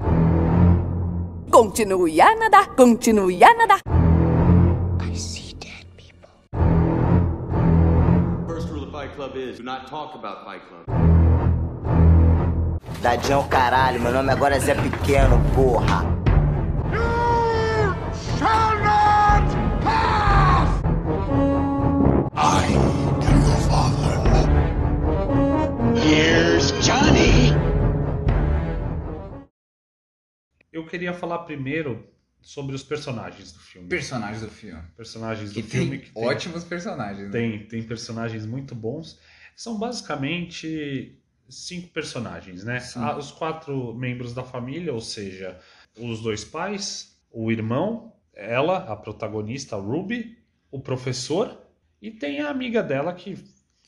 Continue 1.51 2.21
a 2.21 2.37
nadar, 2.37 2.77
continue 2.77 3.42
a 3.42 3.55
nadar. 3.55 3.98
Club 9.18 9.35
is 9.35 9.57
do 9.59 9.64
not 9.64 9.88
talk 9.88 10.14
about 10.14 10.44
Fight 10.44 10.62
Club. 10.68 10.85
Dadinho 13.02 13.48
caralho, 13.48 14.00
meu 14.00 14.12
nome 14.12 14.31
agora 14.31 14.54
é 14.54 14.61
Zé 14.61 14.76
Pequeno, 14.76 15.40
porra. 15.57 16.04
Shall 18.38 18.78
not 18.78 19.42
pass! 19.83 20.68
I 22.37 22.66
am 22.76 23.20
your 23.42 23.59
father. 23.66 24.14
Here's 25.98 26.70
Johnny. 26.81 27.52
Eu 30.72 30.87
queria 30.87 31.12
falar 31.12 31.38
primeiro 31.38 32.07
sobre 32.40 32.74
os 32.74 32.83
personagens 32.83 33.53
do 33.53 33.59
filme. 33.59 33.88
Personagens 33.88 34.40
do 34.42 34.48
filme. 34.48 34.83
Personagens 34.96 35.53
Que 35.53 35.62
do 35.62 35.68
tem 35.68 35.81
filme 35.81 35.98
que 35.98 36.11
ótimos 36.14 36.64
personagens. 36.64 37.27
né? 37.27 37.31
Tem, 37.31 37.66
tem 37.66 37.83
personagens 37.83 38.46
muito 38.46 38.74
bons. 38.74 39.18
São 39.57 39.79
basicamente 39.79 41.18
cinco 41.48 41.88
personagens, 41.88 42.64
né? 42.64 42.79
Ah, 42.96 43.16
Os 43.16 43.31
quatro 43.33 43.94
membros 43.94 44.35
da 44.35 44.44
família, 44.44 44.92
ou 44.92 45.01
seja, 45.01 45.59
os 45.98 46.20
dois 46.20 46.44
pais, 46.44 47.16
o 47.31 47.51
irmão, 47.51 48.12
ela, 48.35 48.79
a 48.92 48.96
protagonista, 48.96 49.77
a 49.77 49.79
Ruby, 49.79 50.38
o 50.70 50.81
professor 50.81 51.61
e 52.01 52.11
tem 52.11 52.40
a 52.40 52.51
amiga 52.51 52.83
dela 52.83 53.12
que 53.12 53.37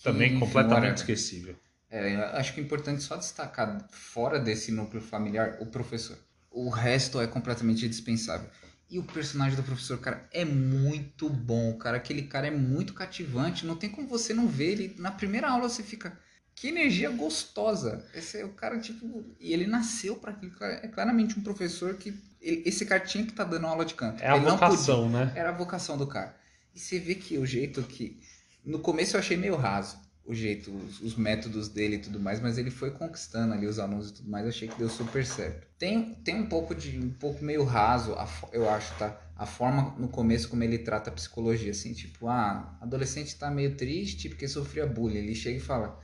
também 0.02 0.30
enfim, 0.30 0.40
completamente 0.40 1.00
whatever. 1.00 1.14
esquecível. 1.14 1.54
É, 1.90 2.14
acho 2.38 2.54
que 2.54 2.60
é 2.60 2.62
importante 2.62 3.02
só 3.02 3.16
destacar, 3.16 3.86
fora 3.90 4.38
desse 4.38 4.70
núcleo 4.72 5.02
familiar, 5.02 5.58
o 5.60 5.66
professor. 5.66 6.16
O 6.50 6.68
resto 6.68 7.20
é 7.20 7.26
completamente 7.26 7.88
dispensável. 7.88 8.48
E 8.90 8.98
o 8.98 9.04
personagem 9.04 9.54
do 9.56 9.62
professor, 9.62 9.98
cara, 9.98 10.28
é 10.32 10.44
muito 10.44 11.28
bom, 11.30 11.74
cara. 11.78 11.96
Aquele 11.96 12.22
cara 12.22 12.48
é 12.48 12.50
muito 12.50 12.92
cativante. 12.92 13.64
Não 13.64 13.76
tem 13.76 13.88
como 13.88 14.08
você 14.08 14.34
não 14.34 14.48
ver 14.48 14.72
ele. 14.72 14.94
Na 14.98 15.12
primeira 15.12 15.48
aula 15.48 15.68
você 15.68 15.82
fica. 15.82 16.18
Que 16.56 16.68
energia 16.68 17.08
gostosa. 17.10 18.04
Esse 18.12 18.38
é 18.40 18.44
o 18.44 18.48
cara, 18.52 18.78
tipo. 18.80 19.24
E 19.38 19.52
ele 19.52 19.66
nasceu 19.66 20.16
para 20.16 20.32
aquilo. 20.32 20.52
É 20.60 20.88
claramente 20.88 21.38
um 21.38 21.42
professor 21.42 21.94
que. 21.94 22.12
ele- 22.40 22.62
esse 22.66 22.84
cara 22.84 23.00
tinha 23.00 23.24
que 23.24 23.30
estar 23.30 23.44
dando 23.44 23.66
aula 23.66 23.84
de 23.84 23.94
canto. 23.94 24.20
É 24.22 24.28
a 24.28 24.36
Ele 24.36 24.44
vocação, 24.50 25.04
podia. 25.04 25.26
né? 25.26 25.32
Era 25.36 25.50
a 25.50 25.52
vocação 25.56 25.96
do 25.96 26.06
cara. 26.06 26.36
E 26.74 26.80
você 26.80 26.98
vê 26.98 27.14
que 27.14 27.38
o 27.38 27.46
jeito 27.46 27.82
que. 27.84 28.20
No 28.64 28.80
começo 28.80 29.14
eu 29.16 29.20
achei 29.20 29.36
meio 29.36 29.56
raso 29.56 29.96
o 30.24 30.34
jeito, 30.34 30.70
os, 30.70 31.00
os 31.00 31.16
métodos 31.16 31.68
dele 31.68 31.96
e 31.96 31.98
tudo 31.98 32.20
mais, 32.20 32.40
mas 32.40 32.58
ele 32.58 32.70
foi 32.70 32.90
conquistando 32.90 33.54
ali 33.54 33.66
os 33.66 33.78
alunos 33.78 34.10
e 34.10 34.14
tudo 34.14 34.30
mais, 34.30 34.46
achei 34.46 34.68
que 34.68 34.78
deu 34.78 34.88
super 34.88 35.24
certo. 35.24 35.66
Tem, 35.78 36.14
tem 36.16 36.36
um 36.36 36.46
pouco 36.46 36.74
de. 36.74 36.98
um 36.98 37.10
pouco 37.10 37.44
meio 37.44 37.64
raso, 37.64 38.14
a 38.14 38.28
eu 38.52 38.68
acho, 38.68 38.94
tá? 38.98 39.20
A 39.36 39.46
forma 39.46 39.94
no 39.98 40.08
começo 40.08 40.48
como 40.48 40.62
ele 40.62 40.78
trata 40.78 41.10
a 41.10 41.12
psicologia, 41.12 41.70
assim, 41.70 41.92
tipo, 41.94 42.28
ah, 42.28 42.76
adolescente 42.80 43.36
tá 43.36 43.50
meio 43.50 43.74
triste 43.74 44.28
porque 44.28 44.46
sofria 44.46 44.86
bullying. 44.86 45.18
Ele 45.18 45.34
chega 45.34 45.56
e 45.56 45.60
fala, 45.60 45.98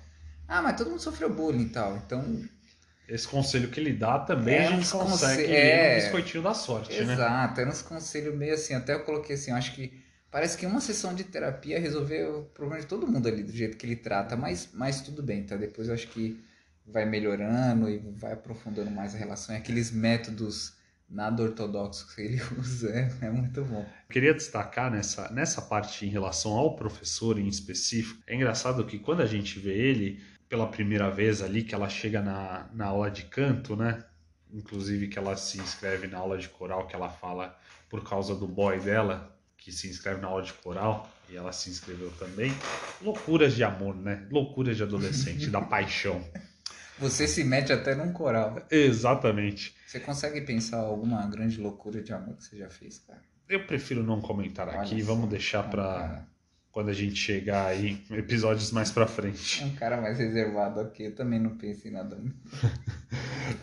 ah, 0.48 0.62
mas 0.62 0.76
todo 0.76 0.90
mundo 0.90 1.00
sofreu 1.00 1.32
bullying 1.32 1.64
e 1.64 1.68
tal. 1.68 1.96
Então, 1.98 2.48
Esse 3.08 3.28
conselho 3.28 3.70
que 3.70 3.78
ele 3.78 3.92
dá 3.92 4.18
também 4.18 4.56
É, 4.56 4.66
a 4.66 4.70
gente 4.70 4.90
consegue 4.90 5.44
é. 5.54 5.88
no 5.88 5.94
biscoitinho 6.02 6.42
da 6.42 6.54
sorte, 6.54 7.02
né? 7.04 7.14
Exato, 7.14 7.60
era 7.60 7.70
uns 7.70 7.82
conselhos 7.82 8.34
meio 8.34 8.54
assim, 8.54 8.74
até 8.74 8.94
eu 8.94 9.04
coloquei 9.04 9.36
assim, 9.36 9.50
eu 9.50 9.56
acho 9.56 9.74
que 9.74 10.05
parece 10.36 10.58
que 10.58 10.66
uma 10.66 10.82
sessão 10.82 11.14
de 11.14 11.24
terapia 11.24 11.80
resolveu 11.80 12.40
o 12.40 12.44
problema 12.44 12.82
de 12.82 12.86
todo 12.86 13.06
mundo 13.06 13.26
ali, 13.26 13.42
do 13.42 13.52
jeito 13.52 13.74
que 13.78 13.86
ele 13.86 13.96
trata, 13.96 14.36
mas, 14.36 14.68
mas 14.74 15.00
tudo 15.00 15.22
bem, 15.22 15.42
tá? 15.42 15.56
Depois 15.56 15.88
eu 15.88 15.94
acho 15.94 16.08
que 16.08 16.38
vai 16.86 17.06
melhorando 17.06 17.88
e 17.88 17.96
vai 18.18 18.34
aprofundando 18.34 18.90
mais 18.90 19.14
a 19.14 19.18
relação, 19.18 19.54
e 19.54 19.58
aqueles 19.58 19.90
métodos 19.90 20.74
nada 21.08 21.42
ortodoxos 21.42 22.14
que 22.14 22.20
ele 22.20 22.42
usa, 22.60 22.90
é, 22.90 23.28
é 23.28 23.30
muito 23.30 23.64
bom. 23.64 23.86
Queria 24.10 24.34
destacar 24.34 24.90
nessa, 24.90 25.32
nessa 25.32 25.62
parte 25.62 26.04
em 26.04 26.10
relação 26.10 26.52
ao 26.52 26.76
professor 26.76 27.38
em 27.38 27.48
específico. 27.48 28.22
É 28.26 28.34
engraçado 28.34 28.84
que 28.84 28.98
quando 28.98 29.22
a 29.22 29.26
gente 29.26 29.58
vê 29.58 29.72
ele 29.72 30.22
pela 30.50 30.66
primeira 30.66 31.10
vez 31.10 31.40
ali, 31.40 31.62
que 31.62 31.74
ela 31.74 31.88
chega 31.88 32.20
na, 32.20 32.68
na 32.74 32.88
aula 32.88 33.10
de 33.10 33.22
canto, 33.22 33.74
né? 33.74 34.04
Inclusive 34.52 35.08
que 35.08 35.18
ela 35.18 35.34
se 35.34 35.58
inscreve 35.58 36.06
na 36.06 36.18
aula 36.18 36.36
de 36.36 36.50
coral, 36.50 36.86
que 36.86 36.94
ela 36.94 37.08
fala 37.08 37.58
por 37.88 38.06
causa 38.06 38.34
do 38.34 38.46
boy 38.46 38.78
dela, 38.78 39.34
que 39.66 39.72
se 39.72 39.88
inscreve 39.88 40.20
na 40.20 40.28
aula 40.28 40.44
de 40.44 40.52
coral, 40.52 41.10
e 41.28 41.36
ela 41.36 41.50
se 41.50 41.68
inscreveu 41.68 42.08
também. 42.20 42.52
Loucuras 43.02 43.52
de 43.52 43.64
amor, 43.64 43.96
né? 43.96 44.24
Loucuras 44.30 44.76
de 44.76 44.84
adolescente, 44.84 45.50
da 45.50 45.58
paixão. 45.66 46.24
Você 47.00 47.26
se 47.26 47.42
mete 47.42 47.72
até 47.72 47.92
num 47.92 48.12
coral. 48.12 48.64
Exatamente. 48.70 49.74
Você 49.84 49.98
consegue 49.98 50.40
pensar 50.42 50.76
alguma 50.76 51.26
grande 51.26 51.60
loucura 51.60 52.00
de 52.00 52.12
amor 52.12 52.36
que 52.36 52.44
você 52.44 52.58
já 52.58 52.70
fez, 52.70 52.98
cara? 52.98 53.20
Eu 53.48 53.66
prefiro 53.66 54.04
não 54.04 54.20
comentar 54.20 54.68
Olha 54.68 54.82
aqui, 54.82 55.02
vamos 55.02 55.28
deixar 55.28 55.64
é 55.64 55.68
para 55.68 56.26
quando 56.70 56.90
a 56.90 56.94
gente 56.94 57.16
chegar 57.16 57.66
aí, 57.66 58.00
episódios 58.12 58.70
mais 58.70 58.92
pra 58.92 59.08
frente. 59.08 59.64
É 59.64 59.66
um 59.66 59.74
cara 59.74 60.00
mais 60.00 60.20
reservado 60.20 60.78
aqui, 60.78 61.06
eu 61.06 61.14
também 61.16 61.40
não 61.40 61.56
penso 61.56 61.88
em 61.88 61.90
nada. 61.90 62.16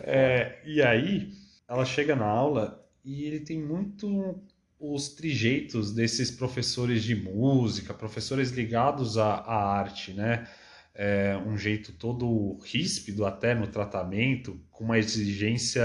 É, 0.00 0.60
e 0.64 0.82
aí, 0.82 1.30
ela 1.68 1.84
chega 1.84 2.16
na 2.16 2.24
aula 2.24 2.82
e 3.04 3.24
ele 3.24 3.40
tem 3.40 3.62
muito 3.62 4.42
os 4.92 5.08
trejeitos 5.10 5.92
desses 5.94 6.30
professores 6.30 7.02
de 7.04 7.14
música, 7.14 7.94
professores 7.94 8.50
ligados 8.50 9.16
à, 9.18 9.34
à 9.34 9.78
arte, 9.78 10.12
né? 10.12 10.46
É, 10.94 11.36
um 11.44 11.56
jeito 11.58 11.92
todo 11.92 12.58
ríspido 12.64 13.26
até 13.26 13.54
no 13.54 13.66
tratamento, 13.66 14.60
com 14.70 14.84
uma 14.84 14.98
exigência 14.98 15.82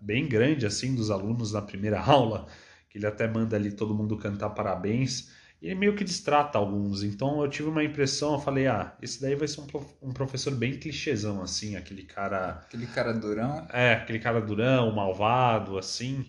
bem 0.00 0.28
grande 0.28 0.66
assim 0.66 0.94
dos 0.94 1.10
alunos 1.10 1.52
na 1.52 1.62
primeira 1.62 2.00
aula, 2.02 2.46
que 2.90 2.98
ele 2.98 3.06
até 3.06 3.28
manda 3.28 3.56
ali 3.56 3.70
todo 3.72 3.94
mundo 3.94 4.16
cantar 4.18 4.50
parabéns. 4.50 5.30
E 5.60 5.66
ele 5.66 5.74
meio 5.76 5.94
que 5.96 6.04
distrata 6.04 6.58
alguns. 6.58 7.02
Então 7.02 7.42
eu 7.42 7.48
tive 7.50 7.68
uma 7.68 7.82
impressão, 7.84 8.34
eu 8.34 8.40
falei, 8.40 8.66
ah, 8.66 8.96
esse 9.02 9.20
daí 9.20 9.34
vai 9.34 9.48
ser 9.48 9.60
um, 9.60 9.66
prof- 9.66 9.94
um 10.02 10.12
professor 10.12 10.54
bem 10.54 10.78
clichêzão, 10.78 11.42
assim, 11.42 11.76
aquele 11.76 12.02
cara 12.04 12.64
Aquele 12.66 12.86
cara 12.86 13.12
durão. 13.12 13.68
é, 13.68 13.94
aquele 13.94 14.18
cara 14.18 14.40
durão, 14.40 14.92
malvado, 14.94 15.78
assim. 15.78 16.24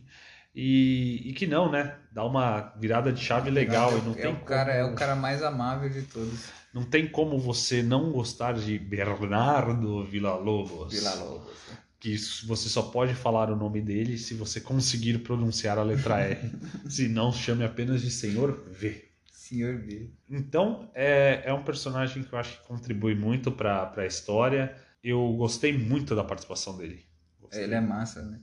E, 0.61 1.29
e 1.29 1.33
que 1.33 1.47
não, 1.47 1.71
né? 1.71 1.95
Dá 2.11 2.25
uma 2.25 2.73
virada 2.77 3.13
de 3.13 3.23
chave 3.23 3.49
legal. 3.49 3.97
e 3.97 4.01
não 4.01 4.11
é, 4.11 4.15
tem 4.15 4.33
o 4.33 4.41
cara, 4.41 4.73
é 4.73 4.81
como- 4.81 4.93
o 4.93 4.97
cara 4.97 5.15
mais 5.15 5.41
amável 5.41 5.89
de 5.89 6.01
todos. 6.01 6.49
Não 6.73 6.83
tem 6.83 7.07
como 7.07 7.39
você 7.39 7.81
não 7.81 8.11
gostar 8.11 8.53
de 8.55 8.77
Bernardo 8.77 10.03
Villa-Lobos. 10.03 10.93
Vila 10.93 11.13
Lobos. 11.13 11.57
Que 11.97 12.17
você 12.45 12.67
só 12.67 12.81
pode 12.81 13.13
falar 13.15 13.49
o 13.49 13.55
nome 13.55 13.81
dele 13.81 14.17
se 14.17 14.33
você 14.33 14.59
conseguir 14.59 15.19
pronunciar 15.19 15.77
a 15.77 15.83
letra 15.83 16.19
R. 16.19 16.51
se 16.89 17.07
não, 17.07 17.31
chame 17.31 17.63
apenas 17.63 18.01
de 18.01 18.11
Senhor 18.11 18.65
V. 18.69 19.05
Senhor 19.31 19.77
B. 19.77 20.09
Então, 20.29 20.91
é, 20.93 21.41
é 21.45 21.53
um 21.53 21.63
personagem 21.63 22.21
que 22.21 22.33
eu 22.33 22.37
acho 22.37 22.59
que 22.59 22.67
contribui 22.67 23.15
muito 23.15 23.49
para 23.49 23.93
a 23.95 24.05
história. 24.05 24.75
Eu 25.01 25.33
gostei 25.37 25.77
muito 25.77 26.13
da 26.15 26.23
participação 26.23 26.77
dele. 26.77 27.05
Gostei. 27.39 27.63
Ele 27.63 27.75
é 27.75 27.81
massa, 27.81 28.21
né? 28.23 28.41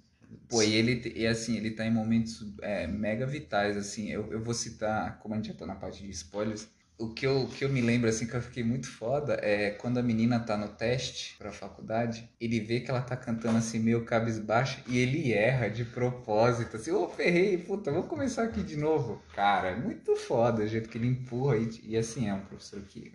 Pô, 0.48 0.62
e 0.62 0.74
ele, 0.74 1.12
e 1.14 1.26
assim, 1.26 1.56
ele 1.56 1.70
tá 1.70 1.84
em 1.84 1.90
momentos 1.90 2.44
é, 2.62 2.86
mega 2.86 3.26
vitais, 3.26 3.76
assim. 3.76 4.10
Eu, 4.10 4.32
eu 4.32 4.42
vou 4.42 4.54
citar, 4.54 5.18
como 5.18 5.34
a 5.34 5.36
gente 5.38 5.48
já 5.48 5.54
tá 5.54 5.66
na 5.66 5.74
parte 5.74 6.02
de 6.02 6.10
spoilers, 6.10 6.68
o 6.98 7.12
que 7.12 7.26
eu, 7.26 7.46
que 7.48 7.64
eu 7.64 7.68
me 7.68 7.80
lembro, 7.80 8.08
assim, 8.08 8.26
que 8.26 8.34
eu 8.34 8.40
fiquei 8.40 8.64
muito 8.64 8.88
foda 8.88 9.38
é 9.42 9.70
quando 9.70 9.98
a 9.98 10.02
menina 10.02 10.40
tá 10.40 10.56
no 10.56 10.68
teste 10.68 11.36
pra 11.36 11.52
faculdade, 11.52 12.30
ele 12.40 12.58
vê 12.58 12.80
que 12.80 12.90
ela 12.90 13.02
tá 13.02 13.16
cantando 13.16 13.58
assim, 13.58 13.78
meio 13.78 14.04
cabisbaixo, 14.04 14.82
e 14.86 14.98
ele 14.98 15.32
erra 15.32 15.68
de 15.68 15.84
propósito, 15.84 16.76
assim, 16.76 16.90
ô, 16.92 17.08
ferrei, 17.08 17.58
puta, 17.58 17.92
vou 17.92 18.04
começar 18.04 18.44
aqui 18.44 18.62
de 18.62 18.76
novo. 18.76 19.22
Cara, 19.34 19.68
é 19.68 19.76
muito 19.76 20.16
foda 20.16 20.62
o 20.62 20.66
jeito 20.66 20.88
que 20.88 20.96
ele 20.96 21.08
empurra, 21.08 21.58
e, 21.58 21.68
e 21.82 21.96
assim, 21.96 22.28
é 22.28 22.34
um 22.34 22.40
professor 22.40 22.80
que, 22.82 23.12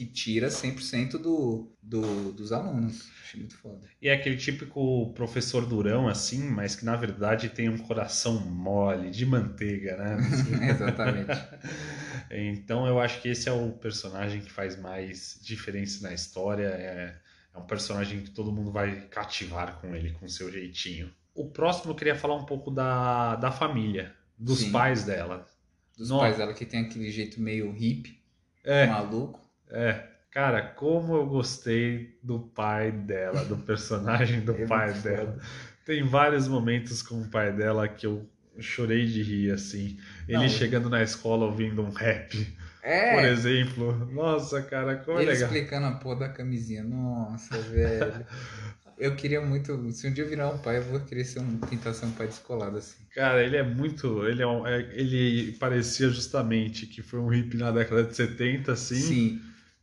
que 0.00 0.06
tira 0.06 0.48
100% 0.48 1.18
do, 1.18 1.70
do, 1.82 2.32
dos 2.32 2.52
alunos. 2.52 3.10
Achei 3.22 3.40
muito 3.40 3.54
foda. 3.58 3.86
E 4.00 4.08
é 4.08 4.14
aquele 4.14 4.38
típico 4.38 5.12
professor 5.12 5.66
durão, 5.66 6.08
assim, 6.08 6.48
mas 6.48 6.74
que 6.74 6.86
na 6.86 6.96
verdade 6.96 7.50
tem 7.50 7.68
um 7.68 7.76
coração 7.76 8.40
mole, 8.40 9.10
de 9.10 9.26
manteiga, 9.26 9.98
né? 9.98 10.16
Exatamente. 10.70 11.38
então 12.32 12.86
eu 12.86 12.98
acho 12.98 13.20
que 13.20 13.28
esse 13.28 13.46
é 13.46 13.52
o 13.52 13.72
personagem 13.72 14.40
que 14.40 14.50
faz 14.50 14.74
mais 14.80 15.38
diferença 15.42 16.02
na 16.08 16.14
história. 16.14 16.68
É, 16.68 17.14
é 17.54 17.58
um 17.58 17.66
personagem 17.66 18.22
que 18.22 18.30
todo 18.30 18.50
mundo 18.50 18.72
vai 18.72 19.02
cativar 19.08 19.78
com 19.82 19.94
ele, 19.94 20.12
com 20.12 20.26
seu 20.26 20.50
jeitinho. 20.50 21.12
O 21.34 21.50
próximo 21.50 21.90
eu 21.90 21.94
queria 21.94 22.14
falar 22.16 22.36
um 22.36 22.46
pouco 22.46 22.70
da, 22.70 23.36
da 23.36 23.52
família, 23.52 24.14
dos 24.38 24.60
Sim. 24.60 24.72
pais 24.72 25.04
dela. 25.04 25.46
Dos 25.94 26.08
Nossa. 26.08 26.24
pais 26.24 26.38
dela 26.38 26.54
que 26.54 26.64
tem 26.64 26.80
aquele 26.80 27.10
jeito 27.10 27.38
meio 27.38 27.70
hippie, 27.70 28.18
É, 28.64 28.86
maluco. 28.86 29.49
É. 29.72 30.06
Cara, 30.30 30.62
como 30.62 31.16
eu 31.16 31.26
gostei 31.26 32.16
do 32.22 32.38
pai 32.38 32.92
dela, 32.92 33.44
do 33.44 33.56
personagem 33.56 34.40
do 34.42 34.52
É 34.62 34.66
pai 34.66 34.92
dela. 35.00 35.32
foda. 35.32 35.42
Tem 35.84 36.04
vários 36.04 36.46
momentos 36.46 37.02
com 37.02 37.20
o 37.20 37.28
pai 37.28 37.52
dela 37.52 37.88
que 37.88 38.06
eu 38.06 38.24
chorei 38.60 39.06
de 39.06 39.22
rir, 39.22 39.50
assim. 39.50 39.98
Ele 40.28 40.38
Não, 40.38 40.48
chegando 40.48 40.88
na 40.88 41.02
escola 41.02 41.46
ouvindo 41.46 41.82
um 41.82 41.90
rap, 41.90 42.46
É, 42.82 43.14
por 43.16 43.24
exemplo. 43.24 43.92
Nossa, 44.12 44.62
cara, 44.62 44.96
como 44.96 45.18
é 45.18 45.22
ele 45.22 45.32
legal. 45.32 45.48
explicando 45.48 45.86
a 45.86 45.92
porra 45.92 46.20
da 46.20 46.28
camisinha. 46.28 46.84
Nossa, 46.84 47.58
velho. 47.58 48.24
Eu 48.98 49.16
queria 49.16 49.40
muito. 49.40 49.90
Se 49.92 50.06
um 50.06 50.12
dia 50.12 50.24
eu 50.24 50.28
virar 50.28 50.50
um 50.50 50.58
pai, 50.58 50.76
eu 50.76 50.82
vou 50.82 51.00
querer 51.00 51.24
ser 51.24 51.40
um, 51.40 51.56
tentar 51.58 51.94
ser 51.94 52.04
um 52.04 52.10
pai 52.12 52.26
descolado 52.26 52.76
assim. 52.76 52.98
Cara, 53.14 53.42
ele 53.42 53.56
é 53.56 53.62
muito. 53.62 54.26
Ele, 54.26 54.42
é 54.42 54.46
um- 54.46 54.66
é- 54.66 54.90
ele 54.92 55.52
parecia 55.52 56.10
justamente 56.10 56.86
que 56.86 57.00
foi 57.00 57.18
um 57.18 57.28
hippie 57.28 57.56
na 57.56 57.70
década 57.70 58.04
de 58.04 58.14
70, 58.14 58.72
assim. 58.72 58.96
Sim. 59.00 59.40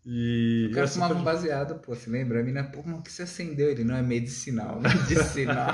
E. 0.09 0.69
O 0.71 0.73
cara 0.73 0.85
é 0.85 0.89
fumava 0.89 1.13
super- 1.13 1.21
um 1.21 1.25
baseado, 1.25 1.75
pô, 1.79 1.93
você 1.93 2.09
lembra? 2.09 2.39
A 2.39 2.43
mina, 2.43 2.63
pô, 2.63 2.79
o 2.79 3.01
que 3.01 3.11
você 3.11 3.23
acendeu? 3.23 3.69
Ele 3.69 3.83
não 3.83 3.93
é 3.93 4.01
medicinal. 4.01 4.79
Medicinal. 4.79 5.67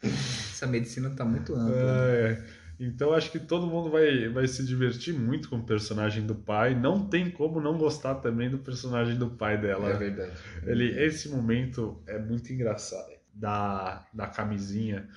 Essa 0.00 0.66
medicina 0.66 1.10
tá 1.10 1.24
muito 1.24 1.54
ampla. 1.56 1.74
É, 1.76 2.40
então 2.78 3.12
acho 3.12 3.32
que 3.32 3.40
todo 3.40 3.66
mundo 3.66 3.90
vai, 3.90 4.28
vai 4.28 4.46
se 4.46 4.64
divertir 4.64 5.12
muito 5.12 5.48
com 5.48 5.56
o 5.56 5.64
personagem 5.64 6.24
do 6.24 6.36
pai. 6.36 6.74
Não 6.78 7.04
tem 7.08 7.28
como 7.30 7.60
não 7.60 7.76
gostar 7.76 8.16
também 8.16 8.48
do 8.48 8.58
personagem 8.58 9.16
do 9.16 9.30
pai 9.30 9.60
dela. 9.60 9.90
É 9.90 9.96
verdade. 9.96 10.32
Ele, 10.64 11.04
esse 11.04 11.28
momento 11.28 12.00
é 12.06 12.16
muito 12.16 12.52
engraçado 12.52 13.10
da, 13.34 14.06
da 14.14 14.28
camisinha. 14.28 15.08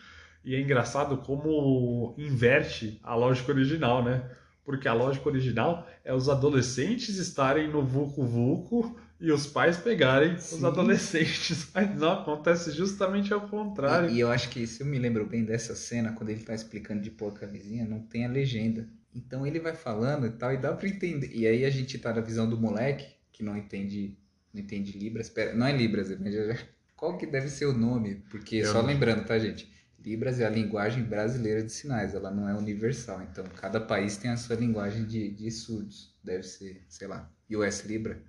E 0.44 0.56
é 0.56 0.60
engraçado 0.60 1.18
como 1.18 2.16
inverte 2.18 3.00
a 3.04 3.14
lógica 3.14 3.52
original, 3.52 4.04
né? 4.04 4.24
Porque 4.64 4.88
a 4.88 4.94
lógica 4.94 5.28
original 5.28 5.88
é 6.04 6.14
os 6.14 6.30
adolescentes 6.30 7.18
estarem 7.18 7.68
no 7.70 7.84
Vucu 7.86 8.24
Vucu 8.26 8.96
e 9.20 9.32
os 9.32 9.48
pais 9.48 9.78
pegarem 9.78 10.36
os 10.36 10.44
Sim. 10.44 10.66
adolescentes. 10.66 11.70
Mas 11.74 11.96
não 12.00 12.12
acontece 12.12 12.72
justamente 12.72 13.34
ao 13.34 13.48
contrário. 13.48 14.10
E, 14.10 14.16
e 14.16 14.20
eu 14.20 14.32
acho 14.32 14.50
que, 14.50 14.66
se 14.68 14.82
eu 14.82 14.88
me 14.88 15.00
lembro 15.00 15.26
bem 15.26 15.44
dessa 15.44 15.76
cena, 15.76 16.14
quando 16.14 16.30
ele 16.30 16.44
tá 16.44 16.54
explicando 16.54 17.02
de 17.02 17.10
porca 17.12 17.48
vizinha, 17.48 17.86
não 17.86 18.00
tem 18.02 18.26
a 18.26 18.30
legenda. 18.30 18.88
Então 19.14 19.46
ele 19.46 19.60
vai 19.60 19.76
falando 19.76 20.26
e 20.28 20.32
tal, 20.32 20.54
e 20.54 20.58
dá 20.58 20.74
pra 20.74 20.88
entender. 20.88 21.32
E 21.34 21.46
aí 21.48 21.66
a 21.66 21.70
gente 21.70 21.98
tá 21.98 22.14
na 22.14 22.22
visão 22.22 22.50
do 22.50 22.58
moleque, 22.58 23.06
que 23.32 23.44
não 23.44 23.58
entende, 23.58 24.16
não 24.54 24.62
entende 24.62 24.98
Libras. 24.98 25.30
Pera, 25.30 25.54
não 25.54 25.66
é 25.66 25.76
Libras, 25.76 26.10
mas 26.20 26.34
já, 26.34 26.46
já- 26.54 26.58
qual 26.96 27.18
que 27.18 27.26
deve 27.26 27.50
ser 27.50 27.66
o 27.66 27.74
nome? 27.74 28.24
Porque, 28.30 28.58
Eu 28.58 28.68
só 28.68 28.80
não- 28.82 28.86
lembrando, 28.88 29.26
tá, 29.26 29.38
gente? 29.40 29.70
Libras 30.04 30.40
é 30.40 30.46
a 30.46 30.50
linguagem 30.50 31.04
brasileira 31.04 31.64
de 31.64 31.72
sinais, 31.72 32.16
ela 32.16 32.32
não 32.32 32.50
é 32.50 32.54
universal. 32.56 33.22
Então, 33.22 33.46
cada 33.56 33.80
país 33.80 34.18
tem 34.18 34.32
a 34.32 34.38
sua 34.38 34.56
linguagem 34.56 35.06
de, 35.06 35.30
de 35.30 35.52
surdos. 35.52 36.14
Deve 36.24 36.44
ser, 36.44 36.84
sei 36.90 37.08
lá, 37.08 37.30
US 37.52 37.82
Libra. 37.86 38.22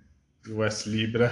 US 0.49 0.85
Libra. 0.85 1.31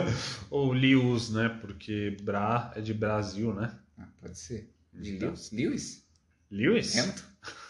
Ou 0.50 0.72
Lius, 0.72 1.30
né? 1.30 1.48
Porque 1.60 2.16
Bra 2.22 2.72
é 2.76 2.80
de 2.80 2.94
Brasil, 2.94 3.52
né? 3.54 3.74
Ah, 3.98 4.08
pode 4.20 4.38
ser. 4.38 4.70
De 4.92 5.16
Então. 5.16 5.28
Lewis? 5.28 5.50
Lewis? 5.52 6.06
Lewis? 6.50 6.96
Hamilton? 6.98 7.22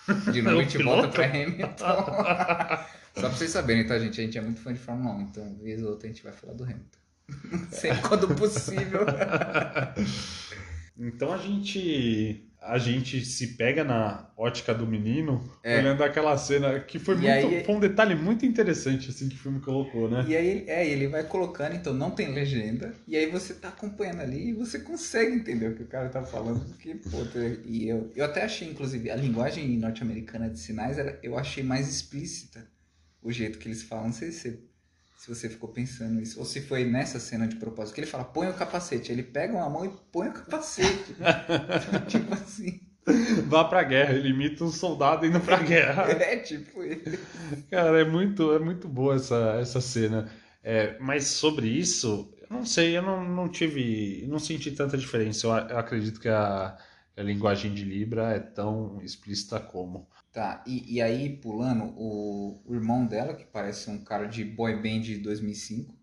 De 0.32 0.42
novo 0.42 0.58
a 0.58 0.62
gente 0.64 0.82
volta 0.82 1.08
pra 1.08 1.26
Hamilton. 1.26 1.76
Só 3.14 3.28
pra 3.28 3.30
vocês 3.30 3.50
saberem, 3.50 3.86
tá, 3.86 3.98
gente? 3.98 4.20
A 4.20 4.24
gente 4.24 4.38
é 4.38 4.40
muito 4.40 4.60
fã 4.60 4.72
de 4.72 4.78
Fórmula 4.78 5.14
1, 5.16 5.20
então, 5.22 5.54
vez 5.62 5.82
ou 5.82 5.90
outra, 5.90 6.08
a 6.08 6.12
gente 6.12 6.22
vai 6.24 6.32
falar 6.32 6.54
do 6.54 6.64
Hamilton. 6.64 6.98
Sempre 7.70 8.02
quando 8.02 8.34
possível. 8.34 9.00
Então 11.06 11.32
a 11.32 11.38
gente 11.38 12.44
a 12.64 12.78
gente 12.78 13.24
se 13.24 13.56
pega 13.56 13.82
na 13.82 14.30
ótica 14.36 14.72
do 14.72 14.86
menino, 14.86 15.42
É. 15.64 15.80
olhando 15.80 16.04
aquela 16.04 16.38
cena 16.38 16.78
que 16.78 16.96
foi 17.00 17.16
E 17.16 17.18
muito 17.18 17.28
aí- 17.48 17.64
foi 17.64 17.74
um 17.74 17.80
detalhe 17.80 18.14
muito 18.14 18.46
interessante 18.46 19.10
assim 19.10 19.28
que 19.28 19.34
o 19.34 19.38
filme 19.38 19.58
colocou, 19.58 20.08
né? 20.08 20.24
E 20.28 20.36
aí, 20.36 20.46
ele- 20.46 20.70
é, 20.70 20.88
ele 20.88 21.08
vai 21.08 21.24
colocando, 21.24 21.74
então 21.74 21.92
não 21.92 22.12
tem 22.12 22.32
legenda, 22.32 22.94
e 23.08 23.16
aí 23.16 23.26
você 23.28 23.52
tá 23.52 23.66
acompanhando 23.70 24.20
ali 24.20 24.50
e 24.50 24.52
você 24.52 24.78
consegue 24.78 25.34
entender 25.34 25.66
o 25.70 25.74
que 25.74 25.82
o 25.82 25.86
cara 25.88 26.08
tá 26.08 26.22
falando, 26.22 26.64
porque, 26.68 26.94
pô, 26.94 27.24
te- 27.26 27.58
e 27.66 27.88
eu, 27.88 28.12
eu 28.14 28.24
até 28.24 28.44
achei, 28.44 28.68
inclusive, 28.70 29.10
a 29.10 29.16
linguagem 29.16 29.76
norte-americana 29.76 30.48
de 30.48 30.60
sinais, 30.60 30.98
era, 30.98 31.18
eu 31.20 31.36
achei 31.36 31.64
mais 31.64 31.88
explícita 31.88 32.64
o 33.20 33.32
jeito 33.32 33.58
que 33.58 33.66
eles 33.66 33.82
falam, 33.82 34.04
não 34.06 34.12
sei 34.12 34.30
se, 34.30 34.60
se 35.22 35.28
você 35.28 35.48
ficou 35.48 35.68
pensando 35.68 36.20
isso, 36.20 36.40
ou 36.40 36.44
se 36.44 36.60
foi 36.60 36.84
nessa 36.84 37.20
cena 37.20 37.46
de 37.46 37.54
propósito, 37.54 37.94
que 37.94 38.00
ele 38.00 38.08
fala, 38.08 38.24
põe 38.24 38.48
o 38.48 38.54
capacete, 38.54 39.12
ele 39.12 39.22
pega 39.22 39.54
uma 39.54 39.70
mão 39.70 39.84
e 39.84 39.90
põe 40.10 40.28
o 40.28 40.32
capacete, 40.32 41.14
tipo 42.10 42.34
assim, 42.34 42.80
Vá 43.46 43.62
pra 43.62 43.84
guerra, 43.84 44.14
ele 44.14 44.30
imita 44.30 44.64
um 44.64 44.72
soldado 44.72 45.24
indo 45.24 45.38
pra 45.40 45.58
guerra. 45.58 46.10
é 46.10 46.38
tipo 46.38 46.82
ele. 46.82 47.18
Cara, 47.70 48.00
é 48.00 48.04
muito, 48.04 48.52
é 48.52 48.58
muito 48.58 48.88
boa 48.88 49.14
essa, 49.14 49.58
essa 49.60 49.80
cena. 49.80 50.28
É, 50.62 50.98
mas 50.98 51.28
sobre 51.28 51.68
isso, 51.68 52.34
eu 52.40 52.48
não 52.50 52.64
sei, 52.64 52.96
eu 52.96 53.02
não, 53.02 53.24
não 53.24 53.48
tive, 53.48 54.24
não 54.28 54.40
senti 54.40 54.72
tanta 54.72 54.98
diferença. 54.98 55.46
Eu, 55.46 55.52
eu 55.52 55.78
acredito 55.78 56.20
que 56.20 56.28
a, 56.28 56.76
a 57.16 57.22
linguagem 57.22 57.72
de 57.72 57.84
Libra 57.84 58.32
é 58.32 58.40
tão 58.40 59.00
explícita 59.02 59.60
como. 59.60 60.08
Tá, 60.32 60.64
e, 60.66 60.94
e 60.96 61.00
aí, 61.02 61.36
pulando, 61.36 61.84
o, 61.96 62.60
o 62.66 62.74
irmão 62.74 63.06
dela, 63.06 63.34
que 63.34 63.44
parece 63.44 63.88
um 63.90 64.02
cara 64.02 64.26
de 64.26 64.44
boy 64.44 64.74
band 64.82 65.00
de 65.02 65.18
2005, 65.18 65.94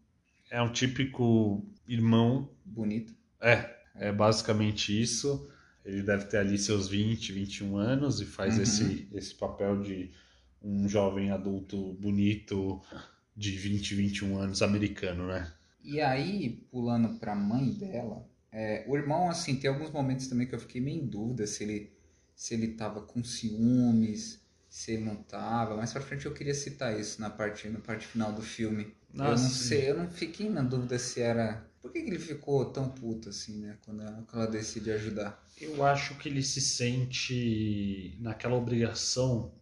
É 0.51 0.61
um 0.61 0.71
típico 0.71 1.65
irmão 1.87 2.47
bonito. 2.63 3.15
É, 3.41 3.75
é 3.95 4.11
basicamente 4.11 4.99
isso. 4.99 5.49
Ele 5.85 6.03
deve 6.03 6.25
ter 6.25 6.37
ali 6.37 6.57
seus 6.57 6.87
20, 6.87 7.31
21 7.31 7.77
anos 7.77 8.21
e 8.21 8.25
faz 8.25 8.57
Uhum. 8.57 8.59
esse, 8.59 9.09
esse 9.13 9.33
papel 9.35 9.81
de 9.81 10.11
um 10.61 10.87
jovem 10.87 11.31
adulto 11.31 11.93
bonito 11.93 12.81
de 13.35 13.51
20, 13.51 13.95
21 13.95 14.37
anos 14.37 14.61
americano, 14.61 15.27
né? 15.27 15.51
E 15.83 15.99
aí, 16.01 16.49
pulando 16.71 17.19
pra 17.19 17.35
mãe 17.35 17.71
dela, 17.73 18.27
é, 18.51 18.83
o 18.87 18.95
irmão, 18.97 19.29
assim, 19.29 19.55
tem 19.59 19.69
alguns 19.69 19.91
momentos 19.91 20.27
também 20.27 20.47
que 20.47 20.55
eu 20.55 20.59
fiquei 20.59 20.81
meio 20.81 21.01
em 21.03 21.07
dúvida 21.07 21.47
se 21.47 21.63
ele, 21.63 21.91
se 22.39 22.53
ele 22.53 22.69
tava 22.69 23.01
com 23.01 23.23
ciúmes, 23.23 24.39
se 24.69 24.93
ele 24.93 25.03
não 25.03 25.15
tava. 25.17 25.75
Mais 25.75 25.91
pra 25.91 26.01
frente 26.01 26.25
eu 26.25 26.33
queria 26.33 26.53
citar 26.53 26.97
isso 26.99 27.19
na 27.21 27.29
parte, 27.29 27.67
na 27.69 27.79
parte 27.79 28.05
final 28.07 28.31
do 28.33 28.41
filme. 28.41 28.93
eu 29.13 29.19
Ah, 29.19 29.35
não 29.35 29.49
sim. 29.49 29.65
sei, 29.67 29.89
eu 29.91 29.97
não 29.97 30.09
fiquei 30.09 30.49
na 30.49 30.61
dúvida 30.63 30.97
se 30.97 31.21
era. 31.21 31.65
Por 31.81 31.91
que, 31.91 32.01
que 32.01 32.09
ele 32.09 32.19
ficou 32.19 32.65
tão 32.71 32.89
puto 32.89 33.29
assim, 33.29 33.59
né? 33.59 33.77
Quando 33.85 34.01
ela, 34.01 34.23
quando 34.27 34.41
ela 34.43 34.51
decide 34.51 34.91
ajudar. 34.91 35.43
Eu 35.61 35.83
acho 35.85 36.15
que 36.17 36.29
ele 36.29 36.41
se 36.41 36.61
sente 36.61 38.15
naquela 38.19 38.55
obrigação 38.55 39.53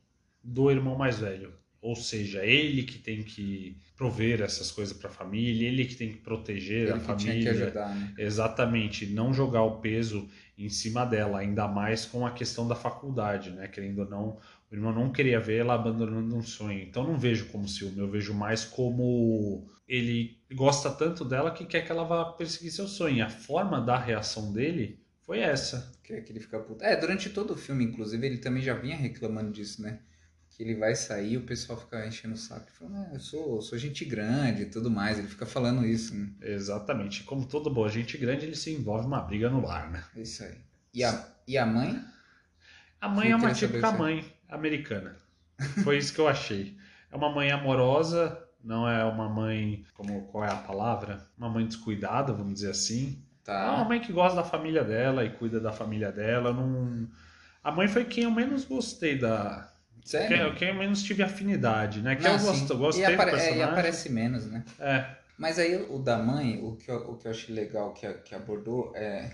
do 0.44 0.70
irmão 0.72 0.96
mais 0.98 1.20
velho. 1.20 1.54
Ou 1.82 1.96
seja, 1.96 2.46
ele 2.46 2.84
que 2.84 3.00
tem 3.00 3.24
que 3.24 3.78
prover 3.96 4.42
essas 4.42 4.72
coisas 4.72 4.96
para 4.98 5.10
a 5.10 5.13
família, 5.13 5.68
ele 5.68 5.86
que 5.86 5.96
tem 5.96 6.12
que 6.12 6.18
proteger 6.20 6.90
Ele 6.90 6.92
a 6.92 7.00
que 7.00 7.06
família. 7.06 7.34
tinha 7.34 7.44
que 7.44 7.50
ajudar, 7.50 7.96
né? 7.96 8.13
Exatamente, 8.18 9.06
não 9.08 9.34
jogar 9.34 9.63
o 9.63 9.80
peso 9.80 10.28
em 10.58 10.70
cima 10.70 11.06
dela, 11.06 11.39
ainda 11.39 11.67
mais 11.67 12.06
com 12.06 12.26
a 12.26 12.32
questão 12.32 12.67
da 12.67 12.76
faculdade, 12.76 13.52
né? 13.52 13.67
Querendo 13.67 14.00
ou 14.00 14.10
não, 14.10 14.39
o 14.72 14.76
irmão 14.76 14.91
não 14.91 15.12
queria 15.12 15.39
ver 15.39 15.60
ela 15.60 15.76
abandonando 15.76 16.36
um 16.36 16.41
sonho. 16.41 16.82
Então 16.82 17.04
não 17.04 17.17
vejo 17.17 17.48
como 17.48 17.67
ciúme, 17.67 18.00
eu 18.00 18.10
vejo 18.10 18.34
mais 18.34 18.65
como 18.65 19.67
ele 19.88 20.38
gosta 20.54 20.89
tanto 20.89 21.24
dela 21.24 21.52
que 21.52 21.65
quer 21.65 21.86
que 21.86 21.91
ela 21.91 22.04
vá 22.04 22.26
perseguir 22.26 22.72
seu 22.72 22.88
sonho. 22.88 23.24
A 23.24 23.30
forma 23.30 23.80
da 23.80 23.98
reação 23.98 24.52
dele 24.52 25.00
foi 25.22 25.39
essa. 25.39 25.93
Que, 26.04 26.22
que 26.22 26.32
ele 26.32 26.39
fica 26.39 26.60
puto. 26.60 26.84
É, 26.84 26.96
durante 26.96 27.30
todo 27.30 27.52
o 27.52 27.58
filme, 27.58 27.84
inclusive, 27.86 28.26
ele 28.26 28.38
também 28.38 28.63
já 28.63 28.74
vinha 28.74 28.96
reclamando 28.96 29.52
disso, 29.52 29.82
né? 29.82 30.00
Que 30.58 30.63
ele 30.63 30.74
vai 30.74 30.96
sair 30.96 31.38
o 31.38 31.43
pessoal 31.43 31.80
fica 31.80 32.08
enchendo 32.08 32.34
o 32.34 32.38
saco. 32.38 32.65
Ele 32.67 32.72
fala, 32.91 33.08
ah, 33.08 33.13
eu 33.13 33.20
sou, 33.20 33.62
sou 33.62 33.78
gente 33.78 34.04
grande 34.04 34.63
e 34.63 34.65
tudo 34.65 34.89
mais. 34.89 35.20
Ele 35.20 35.28
fica 35.28 35.46
falando 35.46 35.86
isso, 35.86 36.15
né? 36.15 36.32
Exatamente. 36.41 37.24
Como 37.24 37.46
todo 37.46 37.70
boa 37.70 37.89
gente 37.89 38.17
grande, 38.17 38.46
ele 38.46 38.56
se 38.56 38.74
envolve 38.74 39.04
numa 39.04 39.22
briga 39.22 39.52
no 39.52 39.63
lar, 39.63 39.91
né? 39.91 40.04
É 40.15 40.22
isso 40.22 40.43
aí. 40.43 40.56
E 40.93 41.04
a, 41.04 41.28
e 41.48 41.58
a 41.60 41.65
mãe? 41.65 42.04
A 43.00 43.08
mãe 43.08 43.28
Eu 43.28 43.34
é 43.34 43.36
uma 43.36 43.54
típica 43.54 43.91
mãe 43.91 44.26
americana. 44.50 45.15
Foi 45.84 45.98
isso 45.98 46.12
que 46.12 46.20
eu 46.20 46.28
achei. 46.28 46.76
É 47.12 47.15
uma 47.15 47.32
mãe 47.32 47.52
amorosa, 47.52 48.43
não 48.63 48.89
é 48.89 49.04
uma 49.06 49.30
mãe, 49.30 49.86
como 49.93 50.24
qual 50.28 50.43
é 50.43 50.52
a 50.52 50.56
palavra? 50.56 51.26
Uma 51.38 51.50
mãe 51.50 51.65
descuidada, 51.65 52.34
vamos 52.34 52.56
dizer 52.56 52.72
assim. 52.72 53.24
É 53.48 53.52
uma 53.52 53.78
Tá. 53.78 53.86
mãe 53.86 54.00
que 54.02 54.12
gosta 54.12 54.36
da 54.36 54.43
família 54.43 54.84
dela 54.84 55.24
e 55.24 55.30
cuida 55.30 55.60
da 55.60 55.72
família 55.72 56.12
dela. 56.12 56.52
Não... 56.52 57.08
A 57.63 57.72
mãe 57.72 57.88
foi 57.88 58.04
quem 58.06 58.24
eu 58.26 58.32
menos 58.32 58.65
gostei 58.65 59.17
da. 59.17 59.74
Sério? 60.08 60.38
Eu 60.38 60.74
menos 60.76 61.04
tive 61.04 61.22
afinidade, 61.24 62.02
né? 62.02 62.15
Que 62.15 62.24
Não, 62.24 62.34
eu 62.34 62.39
sim. 62.39 62.46
gosto, 62.46 62.78
gostei 62.78 63.04
e, 63.04 63.13
apare- 63.13 63.32
é, 63.32 63.58
e 63.58 63.62
aparece 63.62 64.10
menos, 64.10 64.46
né? 64.46 64.63
É, 64.80 65.06
Mas 65.38 65.60
aí 65.60 65.76
o 65.76 66.00
da 66.00 66.17
mãe, 66.17 66.60
o 66.63 66.76
que 66.76 66.89
eu, 66.89 66.98
o 67.12 67.17
que 67.17 67.28
eu 67.28 67.32
achei 67.32 67.54
legal 67.54 67.93
que, 67.93 68.12
que 68.13 68.34
abordou 68.36 68.93
é. 68.96 69.32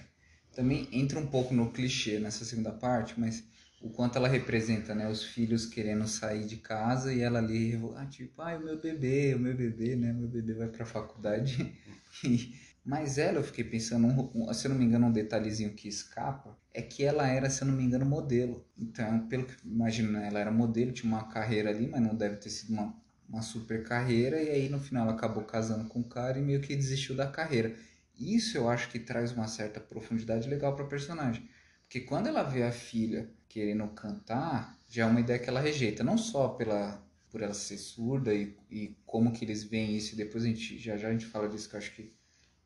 Também 0.55 0.87
entra 0.91 1.19
um 1.19 1.25
pouco 1.25 1.51
no 1.53 1.71
clichê 1.71 2.19
nessa 2.19 2.45
segunda 2.45 2.71
parte, 2.71 3.19
mas 3.19 3.43
o 3.81 3.89
quanto 3.89 4.17
ela 4.17 4.27
representa, 4.27 4.93
né? 4.93 5.09
Os 5.09 5.23
filhos 5.23 5.65
querendo 5.65 6.07
sair 6.07 6.45
de 6.45 6.57
casa 6.57 7.11
e 7.11 7.21
ela 7.21 7.39
ali, 7.39 7.79
ah, 7.95 8.05
tipo, 8.05 8.39
ai, 8.41 8.57
o 8.57 8.63
meu 8.63 8.79
bebê, 8.79 9.33
o 9.33 9.39
meu 9.39 9.55
bebê, 9.55 9.95
né? 9.95 10.13
Meu 10.13 10.27
bebê 10.27 10.53
vai 10.53 10.67
pra 10.67 10.85
faculdade. 10.85 11.73
E- 12.23 12.53
mas 12.85 13.17
ela, 13.17 13.37
eu 13.39 13.43
fiquei 13.43 13.63
pensando, 13.63 14.07
um- 14.35 14.53
se 14.53 14.65
eu 14.67 14.71
não 14.71 14.77
me 14.77 14.85
engano, 14.85 15.07
um 15.07 15.11
detalhezinho 15.11 15.73
que 15.73 15.87
escapa, 15.87 16.57
é 16.73 16.81
que 16.81 17.03
ela 17.03 17.27
era, 17.27 17.49
se 17.49 17.61
eu 17.63 17.67
não 17.67 17.75
me 17.75 17.83
engano, 17.83 18.05
modelo. 18.05 18.65
Então, 18.77 19.27
pelo 19.27 19.45
que 19.45 19.55
imagino, 19.65 20.11
né, 20.11 20.27
ela 20.27 20.39
era 20.39 20.51
modelo, 20.51 20.91
tinha 20.91 21.11
uma 21.11 21.25
carreira 21.29 21.69
ali, 21.69 21.87
mas 21.87 22.01
não 22.01 22.15
deve 22.15 22.37
ter 22.37 22.49
sido 22.49 22.73
uma, 22.73 22.93
uma 23.29 23.41
super 23.41 23.83
carreira, 23.83 24.41
e 24.41 24.49
aí 24.49 24.69
no 24.69 24.79
final 24.79 25.03
ela 25.07 25.15
acabou 25.15 25.43
casando 25.43 25.87
com 25.89 25.99
o 26.01 26.03
cara 26.03 26.37
e 26.39 26.41
meio 26.41 26.61
que 26.61 26.75
desistiu 26.75 27.15
da 27.15 27.27
carreira. 27.27 27.75
Isso 28.19 28.57
eu 28.57 28.69
acho 28.69 28.89
que 28.89 28.99
traz 28.99 29.31
uma 29.31 29.47
certa 29.47 29.79
profundidade 29.79 30.47
legal 30.49 30.75
pra 30.75 30.85
personagem. 30.85 31.47
Porque 31.85 32.01
quando 32.01 32.27
ela 32.27 32.43
vê 32.43 32.63
a 32.63 32.71
filha 32.71 33.29
querendo 33.47 33.87
cantar, 33.89 34.77
já 34.89 35.03
é 35.03 35.05
uma 35.05 35.19
ideia 35.19 35.39
que 35.39 35.49
ela 35.49 35.59
rejeita, 35.59 36.03
não 36.03 36.17
só 36.17 36.49
pela 36.49 37.01
por 37.29 37.41
ela 37.41 37.53
ser 37.55 37.79
surda 37.79 38.31
e, 38.33 38.55
e 38.69 38.95
como 39.07 39.31
que 39.33 39.43
eles 39.43 39.63
veem 39.63 39.97
isso, 39.97 40.13
e 40.13 40.17
depois 40.17 40.43
a 40.43 40.47
gente 40.47 40.77
já 40.77 40.95
já 40.97 41.07
a 41.07 41.11
gente 41.11 41.25
fala 41.25 41.49
disso 41.49 41.67
que 41.67 41.75
eu 41.75 41.79
acho 41.79 41.95
que 41.95 42.11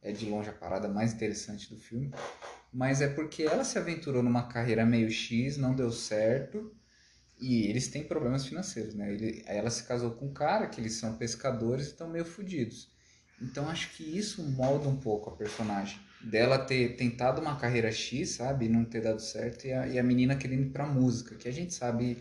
é 0.02 0.12
de 0.12 0.30
longe 0.30 0.50
a 0.50 0.54
parada 0.54 0.88
mais 0.88 1.14
interessante 1.14 1.74
do 1.74 1.80
filme, 1.80 2.12
mas 2.72 3.02
é 3.02 3.08
porque 3.08 3.44
ela 3.44 3.64
se 3.64 3.78
aventurou 3.78 4.22
numa 4.22 4.48
carreira 4.48 4.86
meio 4.86 5.10
X, 5.10 5.58
não 5.58 5.76
deu 5.76 5.92
certo, 5.92 6.72
e 7.40 7.68
eles 7.68 7.88
têm 7.88 8.04
problemas 8.04 8.46
financeiros, 8.46 8.96
né? 8.96 9.14
Ele, 9.14 9.44
ela 9.46 9.70
se 9.70 9.84
casou 9.84 10.12
com 10.12 10.28
um 10.28 10.34
cara 10.34 10.68
que 10.68 10.82
eles 10.82 10.94
são 10.94 11.18
pescadores 11.18 11.88
e 11.88 11.90
estão 11.92 12.10
meio 12.10 12.26
fodidos. 12.26 12.90
Então 13.42 13.70
acho 13.70 13.96
que 13.96 14.04
isso 14.04 14.42
molda 14.44 14.90
um 14.90 14.98
pouco 14.98 15.30
a 15.30 15.36
personagem. 15.36 16.00
Dela 16.20 16.58
ter 16.58 16.96
tentado 16.96 17.40
uma 17.40 17.56
carreira 17.56 17.92
X, 17.92 18.32
sabe? 18.32 18.66
E 18.66 18.70
não 18.70 18.84
ter 18.84 19.02
dado 19.02 19.22
certo. 19.22 19.68
E 19.68 19.72
a, 19.72 19.88
e 19.88 20.00
a 20.00 20.04
menina 20.04 20.36
querendo 20.36 20.64
ir 20.64 20.72
pra 20.72 20.88
música, 20.88 21.36
que 21.36 21.48
a 21.48 21.54
gente 21.54 21.74
sabe 21.74 22.18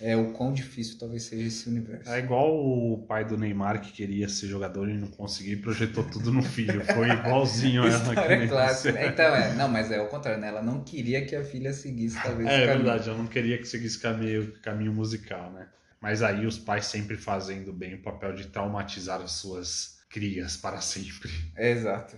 é, 0.00 0.14
o 0.14 0.32
quão 0.32 0.52
difícil 0.52 0.98
talvez 0.98 1.22
seja 1.22 1.46
esse 1.46 1.68
universo. 1.68 2.10
é 2.10 2.18
igual 2.18 2.54
o 2.54 3.04
pai 3.08 3.24
do 3.24 3.36
Neymar 3.36 3.80
que 3.80 3.92
queria 3.92 4.28
ser 4.28 4.46
jogador 4.46 4.88
e 4.88 4.94
não 4.94 5.08
conseguiu 5.08 5.54
e 5.54 5.62
projetou 5.62 6.04
tudo 6.04 6.30
no 6.30 6.42
filho. 6.42 6.84
Foi 6.84 7.08
igualzinho 7.08 7.82
ela. 7.88 8.14
que 8.14 8.48
clássica. 8.48 9.06
Então, 9.06 9.34
é, 9.34 9.54
não, 9.54 9.68
mas 9.68 9.90
é 9.90 10.00
o 10.00 10.08
contrário, 10.08 10.40
né? 10.40 10.48
Ela 10.48 10.62
não 10.62 10.84
queria 10.84 11.24
que 11.24 11.34
a 11.34 11.42
filha 11.42 11.72
seguisse 11.72 12.20
talvez 12.22 12.48
É, 12.48 12.64
é 12.64 12.66
verdade, 12.66 13.08
eu 13.08 13.16
não 13.16 13.26
queria 13.26 13.56
que 13.58 13.64
seguisse 13.64 13.98
caminho, 13.98 14.52
caminho 14.60 14.92
musical, 14.92 15.50
né? 15.52 15.68
Mas 16.00 16.22
aí 16.22 16.46
os 16.46 16.58
pais 16.58 16.86
sempre 16.86 17.16
fazendo 17.16 17.72
bem 17.72 17.94
o 17.94 18.02
papel 18.02 18.34
de 18.34 18.46
traumatizar 18.48 19.20
as 19.22 19.32
suas 19.32 19.98
crias 20.10 20.56
para 20.56 20.80
sempre. 20.80 21.30
É, 21.56 21.70
exato. 21.70 22.16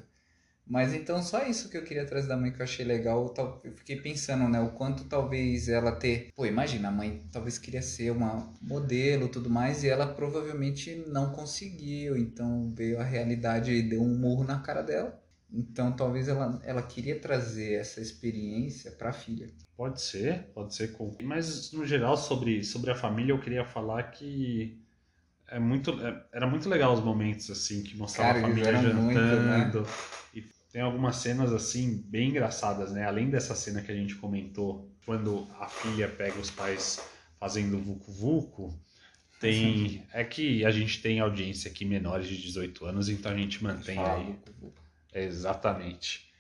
Mas 0.69 0.93
então 0.93 1.23
só 1.23 1.45
isso 1.47 1.71
que 1.71 1.77
eu 1.79 1.83
queria 1.83 2.05
trazer 2.05 2.29
da 2.29 2.37
mãe 2.37 2.53
que 2.53 2.61
eu 2.61 2.65
achei 2.65 2.85
legal. 2.85 3.29
Tal- 3.31 3.61
Eu 3.65 3.73
fiquei 3.73 3.97
pensando, 3.97 4.49
né, 4.49 4.61
o 4.61 4.71
quanto 4.73 5.05
talvez 5.05 5.69
ela 5.69 5.93
ter. 5.93 6.29
Pô, 6.37 6.45
imagina, 6.45 6.89
a 6.89 6.93
mãe 6.93 7.23
talvez 7.33 7.57
queria 7.59 7.81
ser 7.81 8.11
uma 8.13 8.53
modelo 8.61 9.27
e 9.27 9.29
tudo 9.31 9.49
mais, 9.49 9.83
e 9.83 9.89
ela 9.89 10.07
provavelmente 10.07 10.95
não 11.07 11.33
conseguiu. 11.33 12.17
Então 12.19 12.69
veio 12.75 13.01
a 13.01 13.05
realidade 13.05 13.73
e 13.73 13.83
deu 13.83 14.03
um 14.03 14.19
murro 14.19 14.45
na 14.45 14.59
cara 14.61 14.83
dela. 14.83 15.19
Então 15.51 15.91
talvez 15.97 16.29
ela, 16.29 16.61
ela 16.63 16.83
queria 16.83 17.19
trazer 17.19 17.73
essa 17.81 18.01
experiência 18.03 18.91
pra 18.93 19.13
filha. 19.13 19.49
Pode 19.75 20.03
ser, 20.03 20.51
pode 20.53 20.75
ser. 20.75 20.89
Com... 20.93 21.17
Mas 21.23 21.73
no 21.73 21.87
geral 21.87 22.17
sobre, 22.19 22.63
sobre 22.63 22.91
a 22.91 22.95
família 22.95 23.33
eu 23.33 23.41
queria 23.41 23.65
falar 23.65 24.03
que 24.11 24.79
é 25.51 25.59
muito, 25.59 25.93
é- 26.07 26.27
era 26.33 26.47
muito 26.47 26.69
legal 26.69 26.93
os 26.93 27.01
momentos 27.03 27.51
assim 27.51 27.83
que 27.83 27.97
mostrava 27.97 28.35
Cara, 28.35 28.39
a 28.41 28.49
família 28.51 28.69
eram 28.69 28.83
muito, 29.03 29.19
né? 29.19 29.71
jantando. 29.73 29.87
E 30.35 30.58
tem 30.79 30.85
algumas 30.85 31.17
cenas 31.17 31.53
assim 31.53 32.05
bem 32.07 32.29
engraçadas, 32.29 32.93
né? 32.93 33.05
Além 33.05 33.29
dessa 33.29 33.53
cena 33.53 33.83
que 33.83 33.91
a 33.91 33.95
gente 33.97 34.15
comentou, 34.15 34.89
quando 35.05 35.45
a 35.59 35.67
filha 35.67 36.07
pega 36.07 36.39
os 36.39 36.53
pais 36.53 37.01
fazendo 37.37 37.81
vucu 37.81 38.13
vucu, 38.13 38.81
tem 39.41 40.07
é 40.13 40.23
que 40.23 40.65
a 40.65 40.71
gente 40.71 41.03
tem 41.03 41.19
audiência 41.19 41.69
aqui 41.69 41.85
menores 41.85 42.29
de 42.29 42.41
18 42.41 42.87
anos, 42.87 43.09
então 43.09 43.33
a 43.33 43.37
gente 43.37 43.61
mantém 43.61 43.97
Fala, 43.97 44.19
aí 45.13 45.25
exatamente 45.25 46.31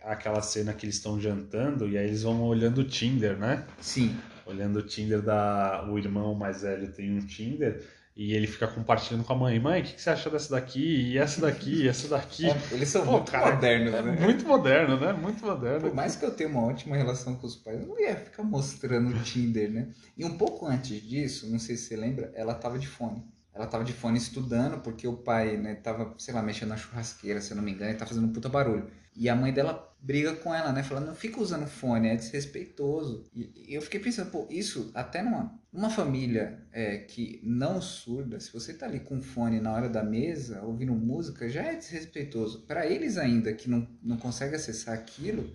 aquela 0.00 0.42
cena 0.42 0.72
que 0.72 0.86
eles 0.86 0.94
estão 0.94 1.20
jantando 1.20 1.88
e 1.88 1.98
aí 1.98 2.06
eles 2.06 2.22
vão 2.22 2.40
olhando 2.44 2.82
o 2.82 2.84
Tinder, 2.84 3.36
né? 3.36 3.66
Sim. 3.80 4.16
Olhando 4.46 4.78
o 4.78 4.82
Tinder 4.82 5.20
da. 5.20 5.84
O 5.90 5.98
irmão 5.98 6.36
mais 6.36 6.62
velho 6.62 6.92
tem 6.92 7.10
um 7.10 7.26
Tinder 7.26 7.84
e 8.14 8.34
ele 8.34 8.46
fica 8.46 8.68
compartilhando 8.68 9.24
com 9.24 9.32
a 9.32 9.36
mãe. 9.36 9.58
Mãe, 9.58 9.80
o 9.80 9.84
que, 9.84 9.94
que 9.94 10.02
você 10.02 10.10
acha 10.10 10.28
dessa 10.28 10.50
daqui? 10.50 11.12
E 11.12 11.18
essa 11.18 11.40
daqui? 11.40 11.84
E 11.84 11.88
essa 11.88 12.08
daqui? 12.08 12.46
É, 12.52 12.74
eles 12.74 12.88
são 12.88 13.04
Pô, 13.04 13.12
muito 13.12 13.32
cara, 13.32 13.54
modernos, 13.54 13.94
é 13.94 14.02
né? 14.02 14.20
Muito 14.20 14.46
moderno, 14.46 15.00
né? 15.00 15.12
Muito 15.12 15.44
moderno. 15.44 15.80
Por 15.80 15.94
mais 15.94 16.16
que 16.16 16.24
eu 16.24 16.30
tenha 16.30 16.50
uma 16.50 16.64
ótima 16.64 16.96
relação 16.96 17.34
com 17.36 17.46
os 17.46 17.56
pais, 17.56 17.80
eu 17.80 17.86
não 17.86 17.98
ia 17.98 18.14
ficar 18.16 18.42
mostrando 18.42 19.08
o 19.10 19.22
Tinder, 19.22 19.70
né? 19.70 19.88
E 20.16 20.24
um 20.24 20.36
pouco 20.36 20.66
antes 20.66 21.00
disso, 21.02 21.50
não 21.50 21.58
sei 21.58 21.76
se 21.76 21.84
você 21.84 21.96
lembra, 21.96 22.30
ela 22.34 22.54
tava 22.54 22.78
de 22.78 22.86
fone. 22.86 23.24
Ela 23.54 23.66
tava 23.66 23.84
de 23.84 23.92
fone 23.92 24.18
estudando, 24.18 24.80
porque 24.80 25.06
o 25.06 25.16
pai, 25.16 25.56
né, 25.56 25.74
tava, 25.74 26.14
sei 26.18 26.32
lá, 26.32 26.42
mexendo 26.42 26.70
na 26.70 26.76
churrasqueira, 26.76 27.40
se 27.40 27.52
eu 27.52 27.56
não 27.56 27.62
me 27.62 27.72
engano, 27.72 27.92
e 27.92 27.94
tá 27.94 28.06
fazendo 28.06 28.26
um 28.26 28.32
puta 28.32 28.48
barulho. 28.48 28.86
E 29.14 29.28
a 29.28 29.36
mãe 29.36 29.52
dela 29.52 29.91
briga 30.02 30.34
com 30.34 30.52
ela, 30.52 30.72
né? 30.72 30.82
Falando, 30.82 31.06
não 31.06 31.14
fica 31.14 31.40
usando 31.40 31.66
fone, 31.66 32.08
é 32.08 32.16
desrespeitoso. 32.16 33.24
E, 33.32 33.68
e 33.68 33.74
eu 33.74 33.80
fiquei 33.80 34.00
pensando, 34.00 34.30
pô, 34.30 34.46
isso 34.50 34.90
até 34.92 35.22
numa, 35.22 35.56
numa 35.72 35.88
família 35.88 36.58
é, 36.72 36.98
que 36.98 37.40
não 37.44 37.80
surda, 37.80 38.40
se 38.40 38.52
você 38.52 38.74
tá 38.74 38.86
ali 38.86 38.98
com 38.98 39.22
fone 39.22 39.60
na 39.60 39.72
hora 39.72 39.88
da 39.88 40.02
mesa, 40.02 40.60
ouvindo 40.62 40.92
música, 40.92 41.48
já 41.48 41.62
é 41.62 41.76
desrespeitoso. 41.76 42.62
Para 42.66 42.84
eles 42.84 43.16
ainda, 43.16 43.52
que 43.52 43.70
não, 43.70 43.88
não 44.02 44.16
conseguem 44.16 44.56
acessar 44.56 44.94
aquilo, 44.94 45.48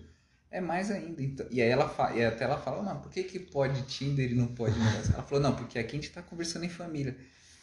é 0.50 0.62
mais 0.62 0.90
ainda. 0.90 1.22
Então, 1.22 1.46
e 1.50 1.60
aí 1.60 1.68
ela 1.68 1.94
e 2.16 2.24
até 2.24 2.44
ela 2.44 2.58
fala, 2.58 2.82
mas 2.82 3.02
por 3.02 3.12
que, 3.12 3.22
que 3.24 3.38
pode 3.38 3.82
Tinder 3.82 4.32
e 4.32 4.34
não 4.34 4.46
pode? 4.46 4.74
Ela 5.12 5.22
falou, 5.22 5.42
não, 5.42 5.54
porque 5.54 5.78
aqui 5.78 5.96
a 5.96 6.00
gente 6.00 6.10
tá 6.10 6.22
conversando 6.22 6.64
em 6.64 6.70
família. 6.70 7.14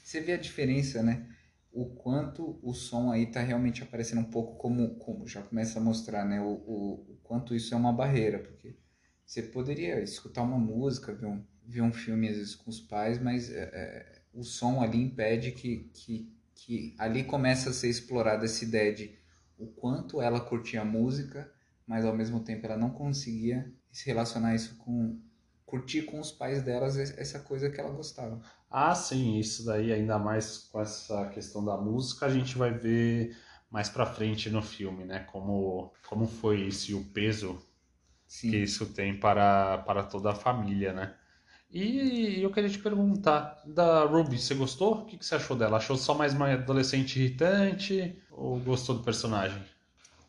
Você 0.03 0.21
vê 0.21 0.33
a 0.33 0.37
diferença, 0.37 1.01
né? 1.01 1.23
O 1.75 1.87
quanto 1.87 2.57
o 2.63 2.73
som 2.73 3.11
aí 3.11 3.27
tá 3.27 3.41
realmente 3.41 3.83
aparecendo 3.83 4.21
um 4.21 4.31
pouco 4.31 4.55
como, 4.55 4.95
como 4.95 5.27
já 5.27 5.41
começa 5.41 5.77
a 5.77 5.83
mostrar, 5.83 6.23
né? 6.23 6.39
O, 6.39 6.45
o, 6.45 6.93
o 7.09 7.19
quanto 7.21 7.53
isso 7.53 7.73
é 7.73 7.77
uma 7.77 7.91
barreira, 7.91 8.39
porque 8.39 8.77
você 9.25 9.41
poderia 9.43 10.01
escutar 10.01 10.43
uma 10.43 10.57
música, 10.57 11.13
ver 11.13 11.25
um, 11.25 11.43
ver 11.65 11.81
um 11.81 11.91
filme 11.91 12.29
às 12.29 12.37
vezes 12.37 12.55
com 12.55 12.69
os 12.69 12.79
pais, 12.79 13.19
mas 13.19 13.51
é, 13.51 13.69
é, 13.73 14.21
o 14.33 14.41
som 14.41 14.81
ali 14.81 15.01
impede 15.01 15.51
que, 15.51 15.89
que, 15.93 16.33
que 16.53 16.95
ali 16.97 17.25
começa 17.25 17.71
a 17.71 17.73
ser 17.73 17.89
explorada 17.89 18.45
essa 18.45 18.63
ideia 18.63 18.93
de 18.93 19.19
o 19.57 19.67
quanto 19.67 20.21
ela 20.21 20.39
curtia 20.39 20.81
a 20.81 20.85
música, 20.85 21.51
mas 21.85 22.05
ao 22.05 22.15
mesmo 22.15 22.39
tempo 22.39 22.65
ela 22.65 22.77
não 22.77 22.91
conseguia 22.91 23.69
se 23.91 24.05
relacionar 24.05 24.55
isso 24.55 24.77
com 24.77 25.19
curtir 25.65 26.03
com 26.03 26.19
os 26.19 26.31
pais 26.31 26.61
delas 26.61 26.95
essa 26.95 27.39
coisa 27.39 27.69
que 27.69 27.79
ela 27.79 27.89
gostava. 27.89 28.39
Ah, 28.77 28.93
sim, 28.93 29.39
isso 29.39 29.63
daí, 29.65 29.93
ainda 29.93 30.19
mais 30.19 30.57
com 30.69 30.81
essa 30.81 31.29
questão 31.29 31.63
da 31.63 31.77
música, 31.77 32.25
a 32.25 32.29
gente 32.29 32.57
vai 32.57 32.71
ver 32.71 33.33
mais 33.71 33.87
pra 33.87 34.05
frente 34.05 34.49
no 34.49 34.61
filme, 34.61 35.05
né? 35.05 35.19
Como, 35.31 35.93
como 36.05 36.27
foi 36.27 36.63
isso 36.67 36.91
e 36.91 36.93
o 36.93 37.01
peso 37.13 37.57
Sim. 38.27 38.51
que 38.51 38.57
isso 38.57 38.87
tem 38.87 39.17
para, 39.17 39.77
para 39.77 40.03
toda 40.03 40.31
a 40.31 40.35
família, 40.35 40.91
né? 40.91 41.15
E 41.71 42.41
eu 42.41 42.51
queria 42.51 42.69
te 42.69 42.79
perguntar, 42.79 43.63
da 43.65 44.03
Ruby, 44.03 44.37
você 44.37 44.53
gostou? 44.53 45.03
O 45.03 45.05
que, 45.05 45.17
que 45.17 45.25
você 45.25 45.35
achou 45.35 45.55
dela? 45.55 45.77
Achou 45.77 45.95
só 45.95 46.13
mais 46.13 46.33
uma 46.33 46.51
adolescente 46.51 47.17
irritante 47.17 48.21
ou 48.29 48.59
gostou 48.59 48.95
do 48.97 49.03
personagem? 49.03 49.63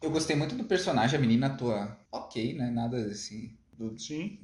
Eu 0.01 0.13
gostei 0.13 0.37
muito 0.37 0.55
do 0.55 0.63
personagem, 0.63 1.19
a 1.19 1.21
menina 1.21 1.49
atua 1.49 1.99
ok, 2.13 2.55
né? 2.55 2.71
Nada 2.71 2.97
assim 3.07 3.59
do, 3.79 3.99
Sim. 3.99 4.39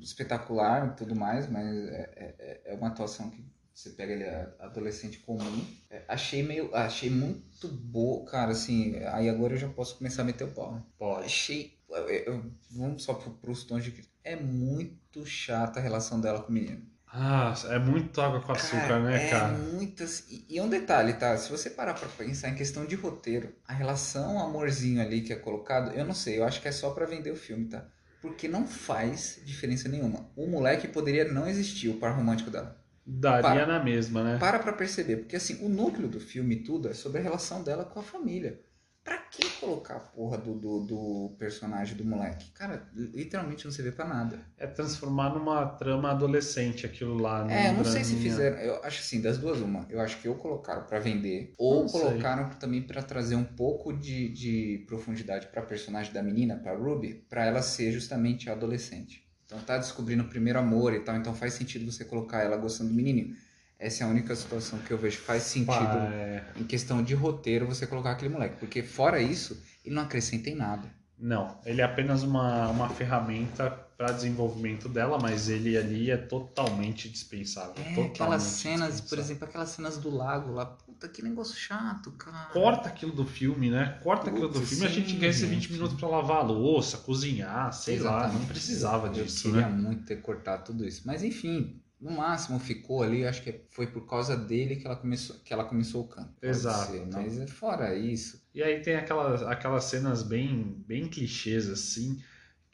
espetacular 0.00 0.88
e 0.88 0.96
tudo 0.96 1.14
mais, 1.14 1.48
mas 1.50 1.66
é, 1.88 2.10
é, 2.38 2.60
é 2.66 2.74
uma 2.74 2.88
atuação 2.88 3.30
que 3.30 3.44
você 3.74 3.90
pega 3.90 4.12
ele 4.12 4.24
adolescente 4.58 5.18
comum. 5.18 5.64
É, 5.90 6.02
achei 6.08 6.42
meio. 6.42 6.74
Achei 6.74 7.10
muito 7.10 7.68
boa, 7.68 8.24
cara, 8.24 8.52
assim. 8.52 8.96
Aí 9.12 9.28
agora 9.28 9.52
eu 9.54 9.58
já 9.58 9.68
posso 9.68 9.98
começar 9.98 10.22
a 10.22 10.24
meter 10.24 10.44
o 10.44 10.52
pau. 10.52 10.74
né? 10.74 10.82
Pode. 10.98 11.26
Achei. 11.26 11.76
eu- 11.88 12.08
eu- 12.08 12.52
vamos 12.70 13.02
só 13.04 13.14
pro, 13.14 13.30
pros 13.32 13.64
tons 13.64 13.84
de 13.84 13.90
crítica. 13.92 14.14
É 14.24 14.34
muito 14.34 15.24
chata 15.26 15.78
a 15.78 15.82
relação 15.82 16.20
dela 16.20 16.40
com 16.42 16.48
o 16.50 16.52
menino. 16.52 16.82
Ah, 17.06 17.54
é 17.70 17.78
muito 17.78 18.20
água 18.20 18.40
com 18.42 18.50
açúcar, 18.52 18.98
né, 19.00 19.26
é 19.26 19.30
cara? 19.30 19.56
muitas. 19.56 20.24
E, 20.28 20.44
e 20.50 20.60
um 20.60 20.68
detalhe, 20.68 21.12
tá? 21.14 21.36
Se 21.38 21.48
você 21.50 21.70
parar 21.70 21.94
pra 21.94 22.08
pensar 22.08 22.48
em 22.48 22.54
questão 22.56 22.84
de 22.84 22.94
roteiro, 22.96 23.54
a 23.64 23.72
relação 23.72 24.38
amorzinho 24.40 25.00
ali 25.00 25.20
que 25.22 25.32
é 25.32 25.36
colocado, 25.36 25.92
eu 25.92 26.04
não 26.04 26.12
sei, 26.14 26.38
eu 26.40 26.44
acho 26.44 26.60
que 26.60 26.66
é 26.68 26.72
só 26.72 26.90
pra 26.90 27.06
vender 27.06 27.30
o 27.30 27.36
filme, 27.36 27.66
tá? 27.68 27.86
Porque 28.20 28.48
não 28.48 28.66
faz 28.66 29.40
diferença 29.44 29.88
nenhuma. 29.88 30.28
O 30.34 30.46
moleque 30.46 30.88
poderia 30.88 31.24
não 31.24 31.46
existir, 31.46 31.88
o 31.88 31.98
par 31.98 32.16
romântico 32.16 32.50
dela. 32.50 32.76
Daria 33.06 33.42
Para. 33.42 33.66
na 33.66 33.82
mesma, 33.82 34.24
né? 34.24 34.38
Para 34.38 34.58
pra 34.58 34.72
perceber, 34.72 35.18
porque 35.18 35.36
assim, 35.36 35.64
o 35.64 35.68
núcleo 35.68 36.08
do 36.08 36.18
filme 36.18 36.56
e 36.56 36.62
tudo 36.64 36.88
é 36.88 36.94
sobre 36.94 37.20
a 37.20 37.22
relação 37.22 37.62
dela 37.62 37.84
com 37.84 38.00
a 38.00 38.02
família. 38.02 38.60
Pra 39.06 39.18
que 39.18 39.48
colocar 39.60 39.94
a 39.94 40.00
porra 40.00 40.36
do, 40.36 40.52
do, 40.54 40.80
do 40.80 41.36
personagem 41.38 41.96
do 41.96 42.04
moleque? 42.04 42.50
Cara, 42.50 42.88
literalmente 42.92 43.64
não 43.64 43.70
serve 43.70 43.92
pra 43.92 44.04
nada. 44.04 44.40
É 44.58 44.66
transformar 44.66 45.32
numa 45.32 45.64
trama 45.64 46.10
adolescente 46.10 46.84
aquilo 46.84 47.16
lá. 47.16 47.44
num 47.44 47.50
É, 47.52 47.70
não 47.72 47.84
sei 47.84 48.02
se 48.02 48.16
fizeram. 48.16 48.56
Eu 48.58 48.82
acho 48.82 48.98
assim, 48.98 49.20
das 49.20 49.38
duas, 49.38 49.60
uma. 49.60 49.86
Eu 49.88 50.00
acho 50.00 50.20
que 50.20 50.28
ou 50.28 50.34
colocaram 50.34 50.86
pra 50.86 50.98
vender, 50.98 51.54
ou 51.56 51.82
Não 51.82 51.88
sei. 51.88 52.00
colocaram 52.00 52.50
também 52.58 52.82
pra 52.82 53.00
trazer 53.00 53.36
um 53.36 53.44
pouco 53.44 53.92
de, 53.92 54.28
de 54.30 54.84
profundidade 54.88 55.46
pra 55.46 55.62
personagem 55.62 56.12
da 56.12 56.20
menina, 56.20 56.56
pra 56.56 56.74
Ruby, 56.74 57.24
pra 57.30 57.46
ela 57.46 57.62
ser 57.62 57.92
justamente 57.92 58.50
a 58.50 58.54
adolescente. 58.54 59.24
Então 59.44 59.60
tá 59.60 59.78
descobrindo 59.78 60.24
o 60.24 60.28
primeiro 60.28 60.58
amor 60.58 60.92
e 60.92 60.98
tal, 61.04 61.14
então 61.14 61.32
faz 61.32 61.54
sentido 61.54 61.88
você 61.88 62.04
colocar 62.04 62.42
ela 62.42 62.56
gostando 62.56 62.90
do 62.90 62.96
menininho. 62.96 63.36
Essa 63.78 64.04
é 64.04 64.06
a 64.06 64.10
única 64.10 64.34
situação 64.34 64.78
que 64.78 64.90
eu 64.90 64.98
vejo 64.98 65.18
que 65.18 65.24
faz 65.24 65.42
sentido 65.42 65.98
é. 66.12 66.44
em 66.56 66.64
questão 66.64 67.02
de 67.02 67.14
roteiro 67.14 67.66
você 67.66 67.86
colocar 67.86 68.12
aquele 68.12 68.32
moleque. 68.32 68.56
Porque 68.56 68.82
fora 68.82 69.20
isso, 69.20 69.62
ele 69.84 69.94
não 69.94 70.02
acrescenta 70.02 70.48
em 70.48 70.54
nada. 70.54 70.90
Não, 71.18 71.58
ele 71.64 71.80
é 71.80 71.84
apenas 71.84 72.22
uma, 72.22 72.68
uma 72.68 72.88
ferramenta 72.90 73.70
para 73.96 74.12
desenvolvimento 74.12 74.88
dela, 74.88 75.18
mas 75.20 75.48
ele 75.48 75.76
ali 75.76 76.10
é 76.10 76.16
totalmente 76.18 77.08
dispensável. 77.08 77.74
É, 77.78 77.82
totalmente 77.82 78.12
aquelas 78.12 78.42
cenas, 78.42 79.00
por 79.00 79.18
exemplo, 79.18 79.44
aquelas 79.46 79.70
cenas 79.70 79.96
do 79.96 80.14
lago 80.14 80.52
lá. 80.52 80.66
Puta, 80.66 81.08
que 81.08 81.22
negócio 81.22 81.56
chato, 81.56 82.10
cara. 82.12 82.50
Corta 82.50 82.88
aquilo 82.90 83.12
do 83.12 83.24
filme, 83.24 83.70
né? 83.70 83.98
Corta 84.02 84.28
aquilo 84.30 84.48
do 84.48 84.60
filme, 84.60 84.84
a 84.84 84.90
gente 84.90 85.12
sim, 85.12 85.18
ganha 85.18 85.30
esses 85.30 85.48
gente. 85.48 85.68
20 85.68 85.72
minutos 85.72 85.98
para 85.98 86.08
lavar 86.08 86.38
a 86.38 86.42
louça, 86.42 86.98
cozinhar, 86.98 87.72
sei 87.72 87.98
lá, 87.98 88.10
não 88.12 88.18
Exatamente. 88.18 88.46
precisava 88.46 89.06
Eu 89.06 89.12
disso, 89.12 89.50
queria 89.50 89.68
né? 89.68 89.76
muito 89.76 90.04
ter 90.04 90.16
cortado 90.16 90.64
tudo 90.64 90.86
isso. 90.86 91.02
Mas 91.06 91.22
enfim, 91.22 91.80
no 92.00 92.10
máximo 92.10 92.58
ficou 92.58 93.02
ali, 93.02 93.26
acho 93.26 93.42
que 93.42 93.62
foi 93.70 93.86
por 93.86 94.06
causa 94.06 94.36
dele 94.36 94.76
que 94.76 94.86
ela 94.86 94.96
começou, 94.96 95.36
que 95.40 95.52
ela 95.52 95.64
começou 95.64 96.04
o 96.04 96.08
canto. 96.08 96.34
Exato. 96.42 96.92
ser, 96.92 97.06
Mas 97.06 97.38
é 97.38 97.46
fora 97.46 97.94
isso. 97.94 98.46
E 98.54 98.62
aí 98.62 98.80
tem 98.80 98.96
aquelas, 98.96 99.42
aquelas 99.42 99.84
cenas 99.84 100.22
bem, 100.22 100.82
bem 100.86 101.08
clichês, 101.08 101.68
assim, 101.68 102.22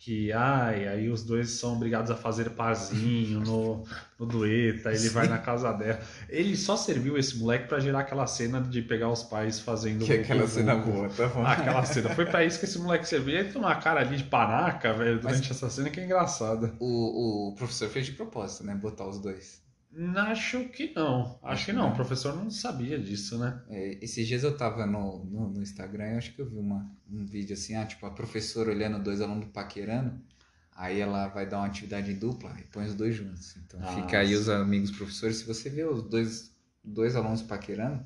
que 0.05 0.33
ai, 0.33 0.89
aí 0.89 1.09
os 1.09 1.23
dois 1.23 1.49
são 1.51 1.75
obrigados 1.75 2.11
a 2.11 2.17
fazer 2.17 2.51
parzinho 2.51 3.39
no, 3.39 3.85
no 4.19 4.27
dueta, 4.27 4.91
ele 4.93 5.09
vai 5.11 5.29
na 5.29 5.39
casa 5.39 5.73
dela. 5.73 6.01
Ele 6.29 6.57
só 6.57 6.77
serviu 6.77 7.17
esse 7.17 7.39
moleque 7.39 7.69
pra 7.69 7.79
gerar 7.79 8.01
aquela 8.01 8.27
cena 8.27 8.61
de 8.61 8.83
pegar 8.83 9.09
os 9.11 9.23
pais 9.23 9.61
fazendo 9.61 10.05
Que 10.05 10.15
aquela 10.15 10.45
cena 10.49 10.75
boa, 10.75 11.09
tá 11.09 11.29
bom? 11.29 11.47
Ah, 11.47 11.53
aquela 11.53 11.85
cena. 11.87 12.11
Foi 12.17 12.27
pra 12.27 12.45
isso 12.45 12.59
que 12.59 12.65
esse 12.65 12.81
moleque 12.81 13.07
serviu. 13.07 13.39
Ele 13.39 13.53
tem 13.53 13.61
uma 13.61 13.77
cara 13.77 14.01
ali 14.01 14.17
de 14.17 14.25
panaca, 14.25 14.93
velho, 14.93 15.21
durante 15.21 15.39
Mas- 15.49 15.51
essa 15.53 15.71
cena 15.71 15.89
que 15.89 16.01
é 16.01 16.05
engraçada. 16.05 16.75
O, 16.81 17.51
o 17.51 17.55
professor 17.55 17.89
fez 17.89 18.07
de 18.07 18.13
propósito, 18.13 18.65
né? 18.65 18.75
Botar 18.75 19.07
os 19.07 19.21
dois. 19.21 19.63
Acho 20.17 20.69
que 20.71 20.93
não. 20.95 21.39
Acho 21.43 21.67
que 21.67 21.73
não. 21.73 21.91
O 21.91 21.95
professor 21.95 22.35
não 22.35 22.51
sabia 22.51 22.99
disso, 22.99 23.39
né? 23.39 23.63
É, 23.69 23.99
esses 24.03 24.27
dias 24.27 24.43
eu 24.43 24.57
tava 24.57 24.87
no, 24.87 25.25
no, 25.25 25.49
no 25.51 25.63
Instagram, 25.63 26.13
eu 26.13 26.19
acho 26.19 26.35
que 26.35 26.41
eu 26.41 26.49
vi 26.49 26.57
uma, 26.57 26.91
um 27.11 27.27
vídeo 27.27 27.53
assim, 27.55 27.75
ah, 27.75 27.85
tipo, 27.85 28.07
a 28.07 28.11
professora 28.11 28.71
olhando 28.71 29.03
dois 29.03 29.21
alunos 29.21 29.49
paquerando, 29.53 30.19
aí 30.75 30.99
ela 31.01 31.29
vai 31.29 31.47
dar 31.47 31.59
uma 31.59 31.67
atividade 31.67 32.11
em 32.11 32.19
dupla 32.19 32.57
e 32.59 32.65
põe 32.65 32.87
os 32.87 32.95
dois 32.95 33.15
juntos. 33.15 33.55
Então 33.59 33.81
Ah, 33.83 33.87
fica 33.89 34.19
aí 34.19 34.35
os 34.35 34.49
amigos 34.49 34.91
professores, 34.91 35.37
se 35.37 35.45
você 35.45 35.69
vê 35.69 35.85
os 35.85 36.03
dois, 36.03 36.57
dois 36.83 37.15
alunos 37.15 37.43
paquerando, 37.43 38.03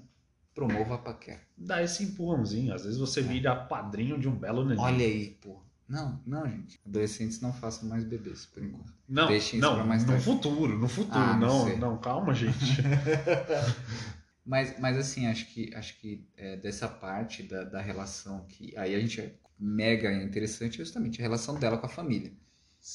promova 0.55 0.97
a 0.97 0.99
paquera. 0.99 1.41
Dá 1.57 1.83
esse 1.83 2.03
empurrãozinho. 2.03 2.75
Às 2.75 2.85
vezes 2.85 2.99
você 2.99 3.23
vira 3.23 3.55
padrinho 3.55 4.19
de 4.19 4.27
um 4.27 4.35
belo 4.35 4.65
neném. 4.65 4.83
Olha 4.83 5.05
aí, 5.05 5.39
pô. 5.41 5.66
Não, 5.89 6.21
não, 6.27 6.49
gente. 6.49 6.81
Adolescentes 6.85 7.41
não 7.41 7.53
façam 7.53 7.89
mais 7.89 8.03
bebês, 8.05 8.45
por 8.47 8.63
enquanto. 8.63 8.93
Não, 9.09 9.29
Deixem 9.29 9.59
isso 9.59 9.69
não, 9.69 9.77
pra 9.77 9.85
mais 9.85 10.03
no 10.03 10.09
tarde. 10.09 10.25
futuro, 10.25 10.79
no 10.79 10.89
futuro. 10.89 11.17
Ah, 11.19 11.37
não 11.37 11.69
não, 11.69 11.77
não, 11.79 11.99
calma, 11.99 12.35
gente. 12.35 12.55
Mas, 14.45 14.79
mas 14.79 14.97
assim, 14.97 15.27
acho 15.27 15.47
que, 15.53 15.75
acho 15.75 15.99
que 16.01 16.25
é, 16.37 16.57
dessa 16.57 16.87
parte 16.87 17.43
da, 17.43 17.65
da 17.65 17.81
relação 17.81 18.47
que. 18.47 18.73
Aí 18.79 18.95
a 18.95 19.01
gente 19.01 19.21
é 19.21 19.35
mega 19.59 20.13
interessante 20.23 20.77
justamente 20.77 21.21
a 21.21 21.23
relação 21.23 21.59
dela 21.59 21.77
com 21.77 21.87
a 21.87 21.89
família. 21.89 22.33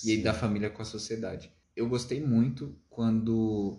E 0.05 0.11
aí 0.11 0.23
da 0.23 0.33
família 0.33 0.69
com 0.69 0.81
a 0.81 0.85
sociedade. 0.85 1.51
Eu 1.75 1.89
gostei 1.89 2.25
muito 2.25 2.73
quando 2.89 3.77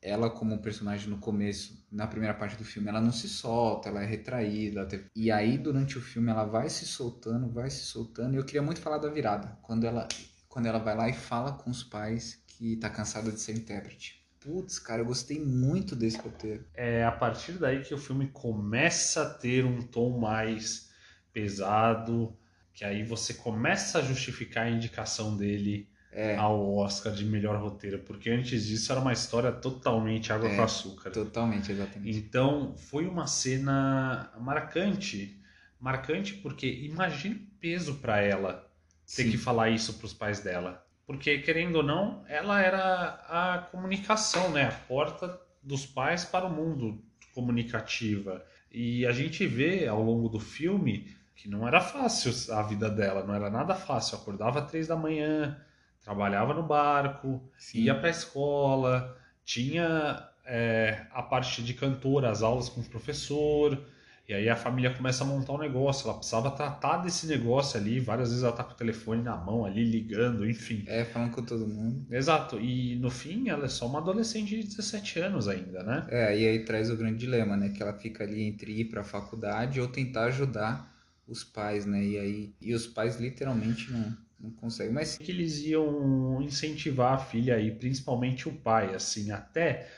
ela, 0.00 0.28
como 0.28 0.58
personagem 0.58 1.08
no 1.08 1.18
começo, 1.18 1.86
na 1.90 2.06
primeira 2.06 2.34
parte 2.34 2.56
do 2.56 2.64
filme, 2.64 2.88
ela 2.88 3.00
não 3.00 3.12
se 3.12 3.28
solta, 3.28 3.88
ela 3.88 4.02
é 4.02 4.06
retraída. 4.06 4.86
E 5.14 5.30
aí, 5.30 5.56
durante 5.56 5.96
o 5.96 6.00
filme, 6.00 6.30
ela 6.30 6.44
vai 6.44 6.68
se 6.68 6.84
soltando, 6.84 7.48
vai 7.48 7.70
se 7.70 7.84
soltando. 7.84 8.34
E 8.34 8.36
eu 8.36 8.44
queria 8.44 8.62
muito 8.62 8.80
falar 8.80 8.98
da 8.98 9.08
virada. 9.08 9.56
Quando 9.62 9.84
ela, 9.84 10.08
quando 10.48 10.66
ela 10.66 10.78
vai 10.78 10.96
lá 10.96 11.08
e 11.08 11.12
fala 11.12 11.52
com 11.52 11.70
os 11.70 11.82
pais 11.82 12.42
que 12.46 12.76
tá 12.76 12.90
cansada 12.90 13.30
de 13.30 13.40
ser 13.40 13.56
intérprete. 13.56 14.22
Putz, 14.40 14.78
cara, 14.78 15.02
eu 15.02 15.06
gostei 15.06 15.38
muito 15.38 15.94
desse 15.94 16.18
roteiro. 16.18 16.66
É 16.74 17.04
a 17.04 17.12
partir 17.12 17.52
daí 17.52 17.82
que 17.82 17.94
o 17.94 17.98
filme 17.98 18.28
começa 18.28 19.22
a 19.22 19.30
ter 19.30 19.64
um 19.64 19.80
tom 19.82 20.18
mais 20.18 20.90
pesado, 21.32 22.36
que 22.74 22.84
aí 22.84 23.04
você 23.04 23.34
começa 23.34 23.98
a 23.98 24.02
justificar 24.02 24.66
a 24.66 24.70
indicação 24.70 25.36
dele 25.36 25.88
É. 26.12 26.36
ao 26.36 26.74
Oscar 26.76 27.12
de 27.12 27.24
melhor 27.24 27.56
roteiro, 27.60 27.98
porque 28.00 28.28
antes 28.30 28.66
disso 28.66 28.92
era 28.92 29.00
uma 29.00 29.12
história 29.12 29.50
totalmente 29.50 30.32
água 30.32 30.48
É, 30.48 30.56
com 30.56 30.62
açúcar. 30.62 31.10
Totalmente, 31.10 31.72
exatamente. 31.72 32.18
Então 32.18 32.74
foi 32.76 33.06
uma 33.06 33.26
cena 33.26 34.30
marcante, 34.38 35.40
marcante 35.80 36.34
porque 36.34 36.66
imagina 36.66 37.36
o 37.36 37.58
peso 37.58 37.94
para 37.96 38.20
ela 38.20 38.68
ter 39.16 39.24
Sim. 39.24 39.30
que 39.30 39.38
falar 39.38 39.70
isso 39.70 39.94
para 39.94 40.06
os 40.06 40.12
pais 40.12 40.40
dela, 40.40 40.84
porque 41.06 41.38
querendo 41.38 41.76
ou 41.76 41.82
não, 41.82 42.24
ela 42.28 42.60
era 42.60 43.04
a 43.28 43.58
comunicação, 43.70 44.50
né, 44.50 44.64
a 44.64 44.72
porta 44.72 45.40
dos 45.62 45.86
pais 45.86 46.24
para 46.24 46.46
o 46.46 46.50
mundo 46.52 47.02
comunicativa. 47.34 48.44
E 48.70 49.04
a 49.06 49.12
gente 49.12 49.46
vê 49.46 49.86
ao 49.86 50.02
longo 50.02 50.28
do 50.28 50.40
filme 50.40 51.14
que 51.34 51.48
não 51.48 51.66
era 51.66 51.80
fácil 51.80 52.32
a 52.54 52.62
vida 52.62 52.88
dela, 52.88 53.24
não 53.24 53.34
era 53.34 53.50
nada 53.50 53.74
fácil. 53.74 54.16
Acordava 54.16 54.60
às 54.60 54.70
três 54.70 54.86
da 54.86 54.96
manhã, 54.96 55.60
trabalhava 56.02 56.52
no 56.54 56.62
barco, 56.62 57.40
ia 57.74 57.94
para 57.94 58.08
a 58.08 58.10
escola, 58.10 59.16
tinha 59.44 60.28
é, 60.44 61.06
a 61.12 61.22
parte 61.22 61.62
de 61.62 61.74
cantora, 61.74 62.30
as 62.30 62.42
aulas 62.42 62.68
com 62.68 62.80
o 62.80 62.84
professor, 62.84 63.78
e 64.28 64.34
aí 64.34 64.48
a 64.48 64.56
família 64.56 64.94
começa 64.94 65.24
a 65.24 65.26
montar 65.26 65.52
um 65.52 65.58
negócio. 65.58 66.08
Ela 66.08 66.16
precisava 66.16 66.50
tratar 66.50 66.98
desse 66.98 67.26
negócio 67.26 67.78
ali, 67.78 67.98
várias 67.98 68.28
vezes 68.28 68.44
ela 68.44 68.52
tá 68.52 68.62
com 68.62 68.72
o 68.72 68.76
telefone 68.76 69.22
na 69.22 69.36
mão 69.36 69.64
ali, 69.64 69.84
ligando, 69.84 70.48
enfim. 70.48 70.84
É, 70.86 71.04
falando 71.04 71.32
com 71.32 71.42
todo 71.42 71.66
mundo. 71.66 72.06
Exato, 72.10 72.58
e 72.58 72.96
no 72.96 73.10
fim 73.10 73.48
ela 73.48 73.64
é 73.64 73.68
só 73.68 73.86
uma 73.86 73.98
adolescente 73.98 74.56
de 74.56 74.66
17 74.68 75.20
anos 75.20 75.48
ainda, 75.48 75.82
né? 75.82 76.06
É, 76.08 76.38
e 76.38 76.46
aí 76.46 76.64
traz 76.64 76.90
o 76.90 76.96
grande 76.96 77.18
dilema, 77.18 77.56
né? 77.56 77.70
Que 77.70 77.82
ela 77.82 77.92
fica 77.92 78.22
ali 78.24 78.42
entre 78.42 78.80
ir 78.80 78.84
pra 78.86 79.02
faculdade 79.02 79.80
ou 79.80 79.88
tentar 79.88 80.24
ajudar 80.26 80.90
os 81.26 81.42
pais, 81.42 81.84
né? 81.84 82.02
E 82.02 82.18
aí 82.18 82.54
e 82.60 82.74
os 82.74 82.86
pais 82.86 83.20
literalmente 83.20 83.90
não, 83.90 84.16
não 84.42 84.50
conseguem. 84.50 84.92
Mas 84.92 85.16
que 85.16 85.30
eles 85.30 85.60
iam 85.60 86.42
incentivar 86.42 87.14
a 87.14 87.18
filha 87.18 87.54
aí, 87.54 87.70
principalmente 87.70 88.48
o 88.48 88.52
pai, 88.52 88.94
assim, 88.94 89.30
até 89.30 89.88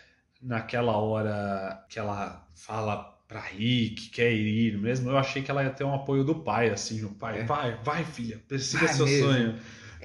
naquela 0.43 0.97
hora 0.99 1.85
que 1.89 1.99
ela 1.99 2.47
fala 2.55 3.15
pra 3.27 3.51
ir, 3.53 3.91
que 3.91 4.11
quer 4.11 4.33
ir 4.33 4.79
mesmo, 4.79 5.11
eu 5.11 5.17
achei 5.17 5.43
que 5.43 5.51
ela 5.51 5.65
ia 5.65 5.71
ter 5.71 5.85
um 5.85 5.95
apoio 5.95 6.23
do 6.23 6.35
pai, 6.35 6.69
assim, 6.69 7.03
o 7.05 7.11
pai, 7.15 7.45
vai, 7.45 7.75
vai 7.83 8.05
filha, 8.05 8.41
persiga 8.47 8.85
É. 8.85 8.87
Vai 8.87 8.95
seu 8.95 9.07
mesmo. 9.07 9.27
sonho. 9.27 9.59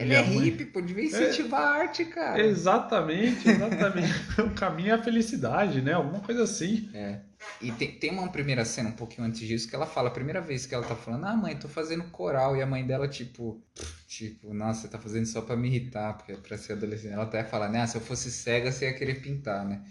Ele 0.03 0.13
é 0.13 0.21
mãe- 0.23 0.39
hippie, 0.45 0.65
pô, 0.65 0.81
devia 0.81 1.03
incentivar 1.03 1.61
a 1.61 1.69
arte, 1.81 2.05
cara. 2.05 2.41
Exatamente, 2.41 3.47
exatamente. 3.49 4.41
o 4.41 4.51
caminho 4.51 4.89
é 4.91 4.93
a 4.93 5.01
felicidade, 5.03 5.81
né? 5.81 5.93
Alguma 5.93 6.19
coisa 6.21 6.43
assim. 6.43 6.89
É. 6.93 7.19
E 7.61 7.71
tem, 7.71 7.91
tem 7.91 8.11
uma 8.11 8.29
primeira 8.29 8.65
cena 8.65 8.89
um 8.89 8.93
pouquinho 8.93 9.25
antes 9.27 9.39
disso 9.47 9.67
que 9.69 9.75
ela 9.75 9.85
fala, 9.85 10.09
a 10.09 10.11
primeira 10.11 10.41
vez 10.41 10.65
que 10.65 10.75
ela 10.75 10.85
tá 10.85 10.95
falando, 10.95 11.25
ah, 11.25 11.35
mãe, 11.35 11.55
tô 11.55 11.67
fazendo 11.69 12.03
coral, 12.05 12.55
e 12.55 12.61
a 12.61 12.65
mãe 12.65 12.85
dela, 12.85 13.07
tipo, 13.07 13.63
tipo, 14.07 14.53
nossa, 14.53 14.81
você 14.81 14.87
tá 14.89 14.99
fazendo 14.99 15.25
só 15.25 15.41
pra 15.41 15.55
me 15.55 15.67
irritar, 15.67 16.13
porque 16.17 16.33
é 16.33 16.35
pra 16.35 16.57
ser 16.57 16.73
adolescente. 16.73 17.13
Ela 17.13 17.23
até 17.23 17.43
fala, 17.43 17.69
né, 17.69 17.81
ah, 17.81 17.87
se 17.87 17.95
eu 17.95 18.01
fosse 18.01 18.29
cega, 18.31 18.71
você 18.71 18.85
ia 18.85 18.93
querer 18.93 19.21
pintar, 19.21 19.65
né? 19.65 19.81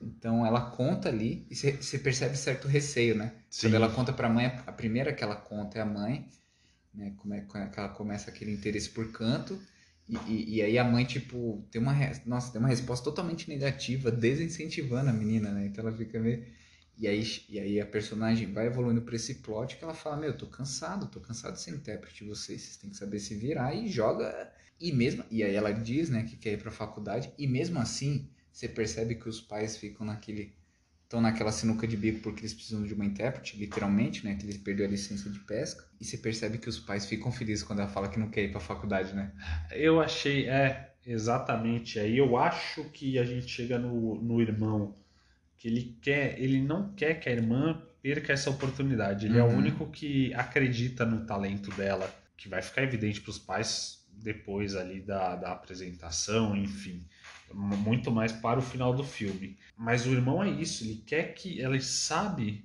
Então 0.00 0.44
ela 0.44 0.60
conta 0.70 1.08
ali 1.08 1.46
e 1.50 1.54
você 1.54 1.72
você 1.72 1.98
percebe 1.98 2.36
certo 2.36 2.68
receio, 2.68 3.14
né? 3.14 3.32
Sim. 3.48 3.66
Quando 3.68 3.74
ela 3.74 3.88
conta 3.90 4.12
pra 4.12 4.28
mãe, 4.28 4.46
a 4.66 4.72
primeira 4.72 5.12
que 5.12 5.22
ela 5.22 5.36
conta 5.36 5.78
é 5.78 5.82
a 5.82 5.86
mãe, 5.86 6.28
né? 6.94 7.14
Como 7.16 7.34
é 7.34 7.40
como 7.42 7.64
é 7.64 7.68
que 7.68 7.78
ela 7.78 7.88
começa 7.88 8.30
aquele 8.30 8.52
interesse 8.52 8.90
por 8.90 9.10
canto. 9.12 9.58
E, 10.08 10.16
e, 10.28 10.54
e 10.56 10.62
aí 10.62 10.78
a 10.78 10.84
mãe, 10.84 11.04
tipo, 11.04 11.66
tem 11.70 11.80
uma, 11.80 11.94
nossa, 12.26 12.52
tem 12.52 12.60
uma 12.60 12.68
resposta 12.68 13.04
totalmente 13.04 13.48
negativa, 13.48 14.10
desincentivando 14.10 15.10
a 15.10 15.12
menina, 15.12 15.50
né? 15.50 15.66
Então 15.66 15.86
ela 15.86 15.96
fica 15.96 16.18
meio. 16.18 16.44
E 16.96 17.08
aí, 17.08 17.24
e 17.48 17.58
aí 17.58 17.80
a 17.80 17.86
personagem 17.86 18.52
vai 18.52 18.66
evoluindo 18.66 19.02
pra 19.02 19.16
esse 19.16 19.36
plot 19.36 19.76
que 19.76 19.82
ela 19.84 19.94
fala, 19.94 20.16
meu, 20.16 20.30
eu 20.30 20.38
tô 20.38 20.46
cansado, 20.46 21.08
tô 21.08 21.20
cansado 21.20 21.54
de 21.54 21.60
ser 21.60 21.72
intérprete 21.72 22.22
de 22.22 22.30
vocês, 22.30 22.62
vocês 22.62 22.76
têm 22.76 22.90
que 22.90 22.96
saber 22.96 23.18
se 23.18 23.34
virar 23.34 23.74
e 23.74 23.88
joga. 23.88 24.52
E 24.80 24.92
mesmo. 24.92 25.24
E 25.30 25.42
aí 25.42 25.54
ela 25.54 25.72
diz, 25.72 26.08
né, 26.10 26.24
que 26.24 26.36
quer 26.36 26.52
ir 26.52 26.62
pra 26.62 26.70
faculdade, 26.70 27.32
e 27.38 27.46
mesmo 27.46 27.80
assim, 27.80 28.28
você 28.52 28.68
percebe 28.68 29.16
que 29.16 29.28
os 29.28 29.40
pais 29.40 29.76
ficam 29.76 30.06
naquele. 30.06 30.52
Estão 31.04 31.20
naquela 31.20 31.52
sinuca 31.52 31.86
de 31.86 31.96
bico 31.96 32.20
porque 32.20 32.40
eles 32.42 32.54
precisam 32.54 32.82
de 32.84 32.94
uma 32.94 33.04
intérprete, 33.04 33.56
literalmente, 33.56 34.24
né? 34.24 34.34
Que 34.36 34.46
ele 34.46 34.58
perdeu 34.58 34.86
a 34.86 34.90
licença 34.90 35.30
de 35.30 35.38
pesca. 35.40 35.84
E 36.00 36.04
você 36.04 36.18
percebe 36.18 36.58
que 36.58 36.68
os 36.68 36.78
pais 36.80 37.06
ficam 37.06 37.30
felizes 37.32 37.64
quando 37.64 37.80
ela 37.80 37.88
fala 37.88 38.08
que 38.08 38.18
não 38.18 38.30
quer 38.30 38.44
ir 38.44 38.50
pra 38.52 38.60
faculdade, 38.60 39.14
né? 39.14 39.32
Eu 39.70 40.00
achei, 40.00 40.48
é, 40.48 40.94
exatamente. 41.06 41.98
Aí 41.98 42.16
eu 42.18 42.36
acho 42.36 42.84
que 42.90 43.18
a 43.18 43.24
gente 43.24 43.48
chega 43.48 43.78
no, 43.78 44.20
no 44.22 44.40
irmão, 44.40 44.94
que 45.58 45.68
ele 45.68 45.98
quer, 46.02 46.40
ele 46.40 46.62
não 46.62 46.94
quer 46.94 47.20
que 47.20 47.28
a 47.28 47.32
irmã 47.32 47.82
perca 48.02 48.32
essa 48.32 48.50
oportunidade. 48.50 49.26
Ele 49.26 49.38
é 49.38 49.42
o 49.44 49.46
Uhum. 49.46 49.56
único 49.56 49.90
que 49.90 50.34
acredita 50.34 51.04
no 51.06 51.26
talento 51.26 51.72
dela, 51.72 52.14
que 52.36 52.48
vai 52.48 52.62
ficar 52.62 52.82
evidente 52.84 53.20
para 53.20 53.30
os 53.30 53.38
pais 53.38 54.04
depois 54.12 54.76
ali 54.76 55.00
da, 55.02 55.36
da 55.36 55.52
apresentação, 55.52 56.56
enfim. 56.56 57.06
Muito 57.52 58.10
mais 58.10 58.32
para 58.32 58.58
o 58.58 58.62
final 58.62 58.94
do 58.94 59.04
filme. 59.04 59.56
Mas 59.76 60.06
o 60.06 60.10
irmão 60.10 60.42
é 60.42 60.50
isso, 60.50 60.84
ele 60.84 61.02
quer 61.06 61.34
que. 61.34 61.60
Ela 61.60 61.78
sabe 61.80 62.64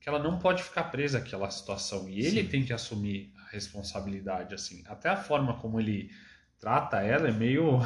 que 0.00 0.08
ela 0.08 0.18
não 0.18 0.38
pode 0.38 0.62
ficar 0.62 0.84
presa 0.84 1.18
àquela 1.18 1.50
situação. 1.50 2.08
E 2.08 2.20
ele 2.20 2.42
Sim. 2.42 2.48
tem 2.48 2.64
que 2.64 2.72
assumir 2.72 3.32
a 3.36 3.50
responsabilidade, 3.50 4.54
assim. 4.54 4.82
Até 4.86 5.08
a 5.08 5.16
forma 5.16 5.58
como 5.58 5.78
ele 5.78 6.10
trata 6.58 7.00
ela 7.00 7.28
é 7.28 7.32
meio. 7.32 7.80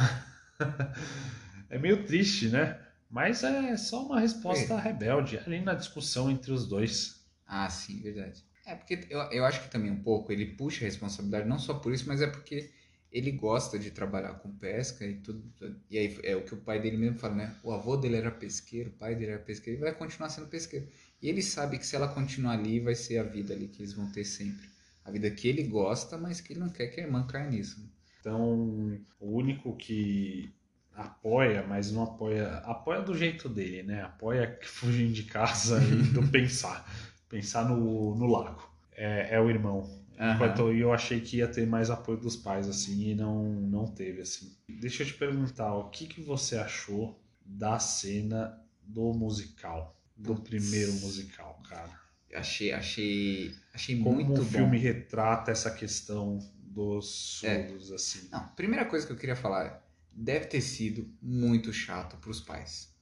é 1.71 1.79
meio 1.79 2.05
triste, 2.05 2.49
né? 2.49 2.81
Mas 3.11 3.45
é 3.45 3.77
só 3.77 4.05
uma 4.05 4.19
resposta 4.19 4.77
rebelde, 4.77 5.39
ali 5.39 5.61
na 5.61 5.75
discussão 5.75 6.31
entre 6.31 6.51
os 6.51 6.67
dois. 6.67 7.25
Ah, 7.47 7.71
sim, 7.71 8.01
verdade. 8.01 8.43
É 8.67 8.75
porque 8.75 9.07
eu, 9.11 9.21
eu 9.31 9.45
acho 9.45 9.63
que 9.63 9.71
também 9.71 9.91
um 9.91 10.03
pouco 10.03 10.33
ele 10.33 10.47
puxa 10.47 10.85
a 10.85 10.89
responsabilidade, 10.89 11.49
não 11.49 11.59
só 11.59 11.75
por 11.75 11.93
isso, 11.93 12.09
mas 12.09 12.21
é 12.21 12.27
porque 12.27 12.73
ele 13.15 13.31
gosta 13.31 13.79
de 13.79 13.93
trabalhar 13.93 14.35
com 14.41 14.51
pesca 14.57 15.07
e 15.07 15.15
tudo. 15.15 15.43
E 15.89 15.97
aí 15.97 16.19
é 16.25 16.35
o 16.35 16.43
que 16.45 16.53
o 16.53 16.57
pai 16.57 16.81
dele 16.81 16.97
mesmo 16.97 17.17
fala, 17.17 17.37
né? 17.37 17.57
O 17.63 17.73
avô 17.73 17.97
dele 17.97 18.17
era 18.17 18.31
pesqueiro, 18.31 18.91
o 18.91 18.93
pai 18.95 19.15
dele 19.15 19.33
era 19.33 19.41
pesqueiro, 19.41 19.79
e 19.79 19.83
vai 19.83 19.95
continuar 19.95 20.29
sendo 20.31 20.49
pesqueiro. 20.49 20.89
E 21.23 21.29
ele 21.29 21.41
sabe 21.41 21.79
que 21.79 21.87
se 21.87 21.95
ela 21.95 22.09
continuar 22.09 22.55
ali, 22.55 22.81
vai 22.81 22.95
ser 22.97 23.19
a 23.19 23.23
vida 23.23 23.55
ali 23.55 23.69
que 23.69 23.83
eles 23.83 23.95
vão 23.95 24.11
ter 24.11 24.25
sempre. 24.25 24.69
A 25.05 25.13
vida 25.13 25.31
que 25.31 25.47
ele 25.49 25.63
gosta, 25.63 26.19
mas 26.19 26.41
que 26.41 26.53
ele 26.55 26.61
não 26.61 26.69
quer 26.71 26.89
que 26.89 27.01
a 27.01 27.05
irmã 27.05 27.25
caia 27.27 27.49
nisso. 27.49 27.81
né? 27.81 27.87
Então, 28.21 28.99
o 29.21 29.37
único 29.37 29.77
que 29.77 30.53
apoia, 30.93 31.65
mas 31.67 31.93
não 31.93 32.03
apoia. 32.03 32.57
Apoia 32.65 33.01
do 33.01 33.17
jeito 33.17 33.49
dele, 33.49 33.85
né? 33.85 34.03
Apoia 34.03 34.47
que 34.47 34.67
fugem 34.67 35.13
de 35.13 35.23
casa 35.25 35.81
e 35.85 36.03
do 36.13 36.27
pensar. 36.31 36.85
Pensar 37.29 37.69
no, 37.69 38.15
no 38.17 38.27
lago. 38.27 38.69
É, 38.93 39.37
é 39.37 39.41
o 39.41 39.49
irmão. 39.49 40.04
Aham. 40.19 40.35
Enquanto 40.35 40.73
eu 40.73 40.93
achei 40.93 41.21
que 41.21 41.39
ia 41.39 41.49
ter 41.49 41.67
mais 41.67 41.91
apoio 41.91 42.19
dos 42.19 42.37
pais, 42.37 42.69
assim, 42.69 43.11
e 43.11 43.15
não, 43.15 43.45
não 43.45 43.87
teve, 43.87 44.23
assim. 44.23 44.53
Deixa 44.69 45.03
eu 45.03 45.07
te 45.07 45.15
perguntar, 45.15 45.75
o 45.75 45.91
que, 45.91 46.07
que 46.07 46.21
você 46.23 46.57
achou 46.57 47.21
da 47.45 47.79
cena 47.79 48.59
do 48.83 49.13
musical? 49.13 50.01
Do 50.17 50.37
primeiro 50.37 50.93
musical, 50.95 51.61
cara? 51.69 51.91
Achei, 52.33 52.73
achei, 52.73 53.55
achei 53.73 53.99
Como 54.01 54.17
muito 54.17 54.41
o 54.43 54.45
filme 54.45 54.77
bom. 54.77 54.83
retrata 54.83 55.51
essa 55.51 55.71
questão 55.71 56.39
dos 56.57 57.43
É. 57.45 57.67
surdos, 57.69 57.93
assim. 57.93 58.29
Não, 58.31 58.47
primeira 58.49 58.85
coisa 58.85 59.07
que 59.07 59.13
eu 59.13 59.17
queria 59.17 59.37
falar 59.37 59.65
é, 59.67 59.81
deve 60.13 60.47
ter 60.47 60.61
sido 60.61 61.09
muito 61.23 61.73
chato 61.73 62.17
pros 62.17 62.41
pais. 62.41 62.93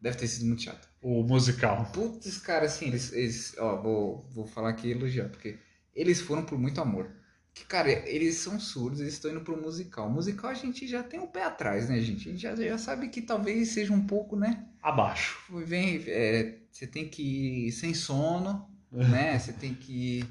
Deve 0.00 0.16
ter 0.16 0.26
sido 0.28 0.46
muito 0.46 0.62
chato. 0.62 0.88
O 1.00 1.22
musical. 1.22 1.90
Putz, 1.92 2.38
cara, 2.38 2.66
assim, 2.66 2.86
eles, 2.88 3.12
eles 3.12 3.54
ó, 3.58 3.80
vou, 3.80 4.26
vou 4.30 4.46
falar 4.46 4.70
aqui 4.70 4.88
e 4.88 4.92
elogiar, 4.92 5.28
porque 5.28 5.58
eles 5.94 6.20
foram 6.20 6.44
por 6.44 6.58
muito 6.58 6.80
amor. 6.80 7.10
Que, 7.54 7.64
cara, 7.66 7.90
eles 8.08 8.36
são 8.36 8.58
surdos, 8.58 9.00
eles 9.00 9.14
estão 9.14 9.30
indo 9.30 9.42
pro 9.42 9.60
musical. 9.60 10.08
Musical 10.08 10.50
a 10.50 10.54
gente 10.54 10.86
já 10.86 11.02
tem 11.02 11.20
um 11.20 11.26
pé 11.26 11.44
atrás, 11.44 11.88
né, 11.88 12.00
gente? 12.00 12.28
A 12.28 12.32
gente 12.32 12.42
já, 12.42 12.56
já 12.56 12.78
sabe 12.78 13.08
que 13.08 13.20
talvez 13.20 13.68
seja 13.68 13.92
um 13.92 14.06
pouco, 14.06 14.36
né? 14.36 14.66
Abaixo. 14.82 15.38
Vem, 15.66 16.02
é, 16.06 16.58
você 16.70 16.86
tem 16.86 17.06
que 17.08 17.66
ir 17.66 17.72
sem 17.72 17.92
sono, 17.92 18.66
né? 18.90 19.38
Você 19.38 19.52
tem 19.52 19.74
que 19.74 20.20
ir, 20.20 20.28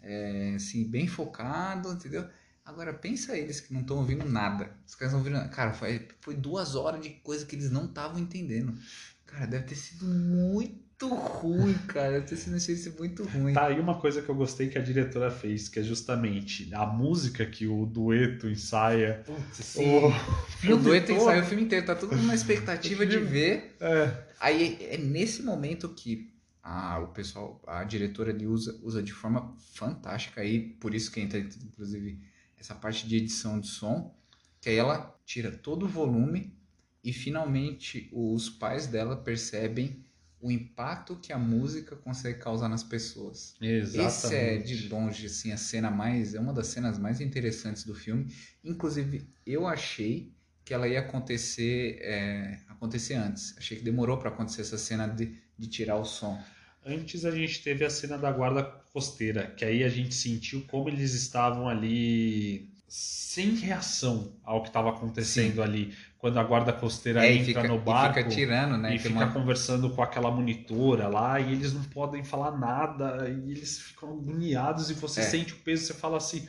é, 0.00 0.52
assim, 0.54 0.84
bem 0.84 1.08
focado, 1.08 1.92
entendeu? 1.92 2.28
Agora, 2.64 2.94
pensa 2.94 3.36
eles 3.36 3.60
que 3.60 3.72
não 3.74 3.80
estão 3.80 3.96
ouvindo 3.96 4.24
nada. 4.28 4.70
Os 4.86 4.94
caras 4.94 5.12
não 5.12 5.18
ouvindo 5.18 5.34
nada. 5.34 5.48
Cara, 5.48 5.72
foi, 5.72 6.06
foi 6.20 6.36
duas 6.36 6.76
horas 6.76 7.02
de 7.02 7.10
coisa 7.10 7.44
que 7.44 7.56
eles 7.56 7.70
não 7.70 7.86
estavam 7.86 8.20
entendendo. 8.20 8.78
Cara, 9.26 9.46
deve 9.46 9.64
ter 9.64 9.74
sido 9.74 10.06
muito 10.06 10.89
ruim, 11.08 11.74
cara. 11.88 12.20
Ter 12.20 12.36
sido 12.36 12.52
uma 12.52 12.58
experiência 12.58 12.92
muito 12.98 13.24
ruim. 13.24 13.52
Tá 13.52 13.66
aí 13.66 13.80
uma 13.80 13.98
coisa 14.00 14.22
que 14.22 14.28
eu 14.28 14.34
gostei 14.34 14.68
que 14.68 14.78
a 14.78 14.82
diretora 14.82 15.30
fez, 15.30 15.68
que 15.68 15.78
é 15.78 15.82
justamente 15.82 16.68
a 16.74 16.86
música 16.86 17.44
que 17.46 17.66
o 17.66 17.86
dueto 17.86 18.48
ensaia. 18.48 19.22
Putz, 19.24 19.64
sim. 19.64 19.84
O, 19.88 20.74
o 20.74 20.76
dueto 20.76 21.12
ensaia 21.12 21.42
o 21.42 21.46
filme 21.46 21.64
inteiro. 21.64 21.86
Tá 21.86 21.94
todo 21.94 22.14
mundo 22.14 22.26
na 22.26 22.34
expectativa 22.34 23.06
de 23.06 23.18
ver. 23.20 23.76
É. 23.80 24.12
Aí 24.40 24.78
é 24.90 24.96
nesse 24.96 25.42
momento 25.42 25.88
que 25.88 26.30
a, 26.62 26.98
o 26.98 27.08
pessoal, 27.08 27.60
a 27.66 27.84
diretora 27.84 28.30
ali 28.30 28.46
usa, 28.46 28.78
usa 28.82 29.02
de 29.02 29.12
forma 29.12 29.54
fantástica 29.74 30.40
aí, 30.40 30.60
por 30.60 30.94
isso 30.94 31.10
que 31.10 31.20
entra, 31.20 31.38
inclusive, 31.38 32.20
essa 32.58 32.74
parte 32.74 33.08
de 33.08 33.16
edição 33.16 33.58
de 33.58 33.66
som, 33.66 34.14
que 34.60 34.68
aí 34.68 34.76
ela 34.76 35.18
tira 35.24 35.50
todo 35.50 35.86
o 35.86 35.88
volume 35.88 36.54
e 37.02 37.12
finalmente 37.12 38.10
os 38.12 38.50
pais 38.50 38.86
dela 38.86 39.16
percebem 39.16 40.04
o 40.40 40.50
impacto 40.50 41.16
que 41.16 41.32
a 41.32 41.38
música 41.38 41.94
consegue 41.96 42.38
causar 42.38 42.68
nas 42.68 42.82
pessoas. 42.82 43.54
Exatamente. 43.60 44.08
Esse 44.08 44.34
é 44.34 44.56
de 44.56 44.88
longe 44.88 45.26
assim 45.26 45.52
a 45.52 45.56
cena 45.56 45.90
mais 45.90 46.34
é 46.34 46.40
uma 46.40 46.52
das 46.52 46.68
cenas 46.68 46.98
mais 46.98 47.20
interessantes 47.20 47.84
do 47.84 47.94
filme. 47.94 48.32
Inclusive 48.64 49.28
eu 49.46 49.66
achei 49.66 50.32
que 50.64 50.72
ela 50.72 50.88
ia 50.88 51.00
acontecer 51.00 51.98
é, 52.00 52.58
acontecer 52.68 53.14
antes. 53.14 53.56
Achei 53.58 53.76
que 53.76 53.84
demorou 53.84 54.16
para 54.16 54.30
acontecer 54.30 54.62
essa 54.62 54.78
cena 54.78 55.06
de, 55.06 55.36
de 55.58 55.66
tirar 55.66 55.96
o 55.96 56.04
som. 56.04 56.42
Antes 56.84 57.26
a 57.26 57.30
gente 57.30 57.62
teve 57.62 57.84
a 57.84 57.90
cena 57.90 58.16
da 58.16 58.32
guarda 58.32 58.62
costeira, 58.92 59.46
que 59.48 59.64
aí 59.64 59.84
a 59.84 59.88
gente 59.88 60.14
sentiu 60.14 60.64
como 60.66 60.88
eles 60.88 61.12
estavam 61.12 61.68
ali 61.68 62.70
sem 62.88 63.54
reação 63.54 64.34
ao 64.42 64.62
que 64.62 64.68
estava 64.68 64.90
acontecendo 64.90 65.56
Sim. 65.56 65.62
ali. 65.62 65.94
Quando 66.20 66.38
a 66.38 66.44
guarda 66.44 66.70
costeira 66.72 67.24
É, 67.26 67.32
e 67.32 67.38
entra 67.38 67.46
fica- 67.62 67.68
no 67.68 67.76
e 67.76 67.78
barco 67.78 68.18
fica 68.18 68.28
tirando, 68.28 68.76
né? 68.76 68.94
e 68.94 68.98
fica 68.98 69.14
uma- 69.14 69.32
conversando 69.32 69.88
com 69.90 70.02
aquela 70.02 70.30
monitora 70.30 71.08
lá 71.08 71.40
e 71.40 71.50
eles 71.52 71.72
não 71.72 71.82
podem 71.84 72.22
falar 72.22 72.58
nada 72.58 73.26
e 73.28 73.50
eles 73.50 73.78
ficam 73.78 74.10
agoniados 74.10 74.90
e 74.90 74.94
você 74.94 75.20
É. 75.20 75.24
sente 75.24 75.54
o 75.54 75.56
peso, 75.56 75.86
você 75.86 75.94
fala 75.94 76.18
assim, 76.18 76.46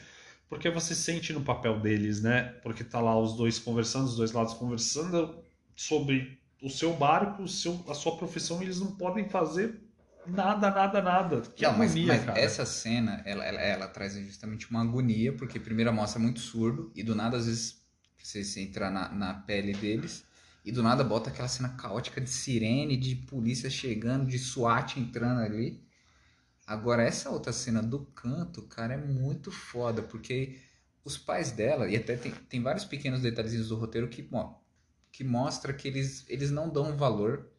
porque 0.49 0.69
você 0.69 0.93
sente 0.93 1.31
no 1.31 1.39
papel 1.41 1.79
deles, 1.79 2.21
né? 2.21 2.43
Porque 2.61 2.83
tá 2.83 2.99
lá 2.99 3.17
os 3.17 3.37
dois 3.37 3.59
conversando, 3.59 4.05
os 4.07 4.17
dois 4.17 4.33
lados 4.33 4.53
conversando 4.55 5.39
sobre 5.73 6.37
o 6.61 6.69
seu 6.69 6.91
barco, 6.93 7.43
o 7.43 7.47
seu, 7.47 7.81
a 7.87 7.93
sua 7.93 8.17
profissão, 8.17 8.59
e 8.61 8.65
eles 8.65 8.79
não 8.81 8.91
podem 8.97 9.29
fazer 9.29 9.79
nada, 10.27 10.69
nada, 10.69 11.01
nada. 11.01 11.41
Que 11.55 11.63
Não, 11.63 11.77
mas, 11.77 11.91
agonia, 11.91 12.07
mas 12.13 12.25
cara. 12.25 12.37
essa 12.39 12.65
cena, 12.65 13.21
ela, 13.25 13.43
ela, 13.45 13.61
ela 13.61 13.87
traz 13.87 14.13
justamente 14.15 14.69
uma 14.69 14.81
agonia, 14.81 15.31
porque 15.33 15.59
primeiro 15.59 15.89
a 15.89 15.93
mostra 15.93 16.19
muito 16.19 16.41
surdo, 16.41 16.91
e 16.93 17.01
do 17.03 17.15
nada, 17.15 17.37
às 17.37 17.45
vezes, 17.45 17.80
você, 18.27 18.43
você 18.43 18.61
entra 18.61 18.89
na, 18.89 19.09
na 19.09 19.33
pele 19.33 19.73
deles, 19.73 20.25
e 20.63 20.71
do 20.71 20.83
nada 20.83 21.03
bota 21.03 21.29
aquela 21.29 21.47
cena 21.47 21.69
caótica 21.69 22.21
de 22.21 22.29
sirene, 22.29 22.95
de 22.95 23.15
polícia 23.15 23.69
chegando, 23.69 24.27
de 24.27 24.37
SWAT 24.37 24.97
entrando 24.97 25.41
ali. 25.41 25.83
Agora, 26.67 27.03
essa 27.03 27.29
outra 27.29 27.51
cena 27.51 27.81
do 27.81 28.05
canto, 28.05 28.61
cara, 28.63 28.93
é 28.93 28.97
muito 28.97 29.51
foda, 29.51 30.01
porque 30.01 30.59
os 31.03 31.17
pais 31.17 31.51
dela, 31.51 31.89
e 31.89 31.95
até 31.95 32.15
tem, 32.15 32.31
tem 32.31 32.61
vários 32.61 32.85
pequenos 32.85 33.21
detalhezinhos 33.21 33.69
do 33.69 33.75
roteiro 33.75 34.07
que, 34.07 34.27
ó, 34.31 34.53
que 35.11 35.23
mostra 35.23 35.73
que 35.73 35.87
eles, 35.87 36.23
eles 36.29 36.51
não 36.51 36.69
dão 36.69 36.95
valor 36.95 37.51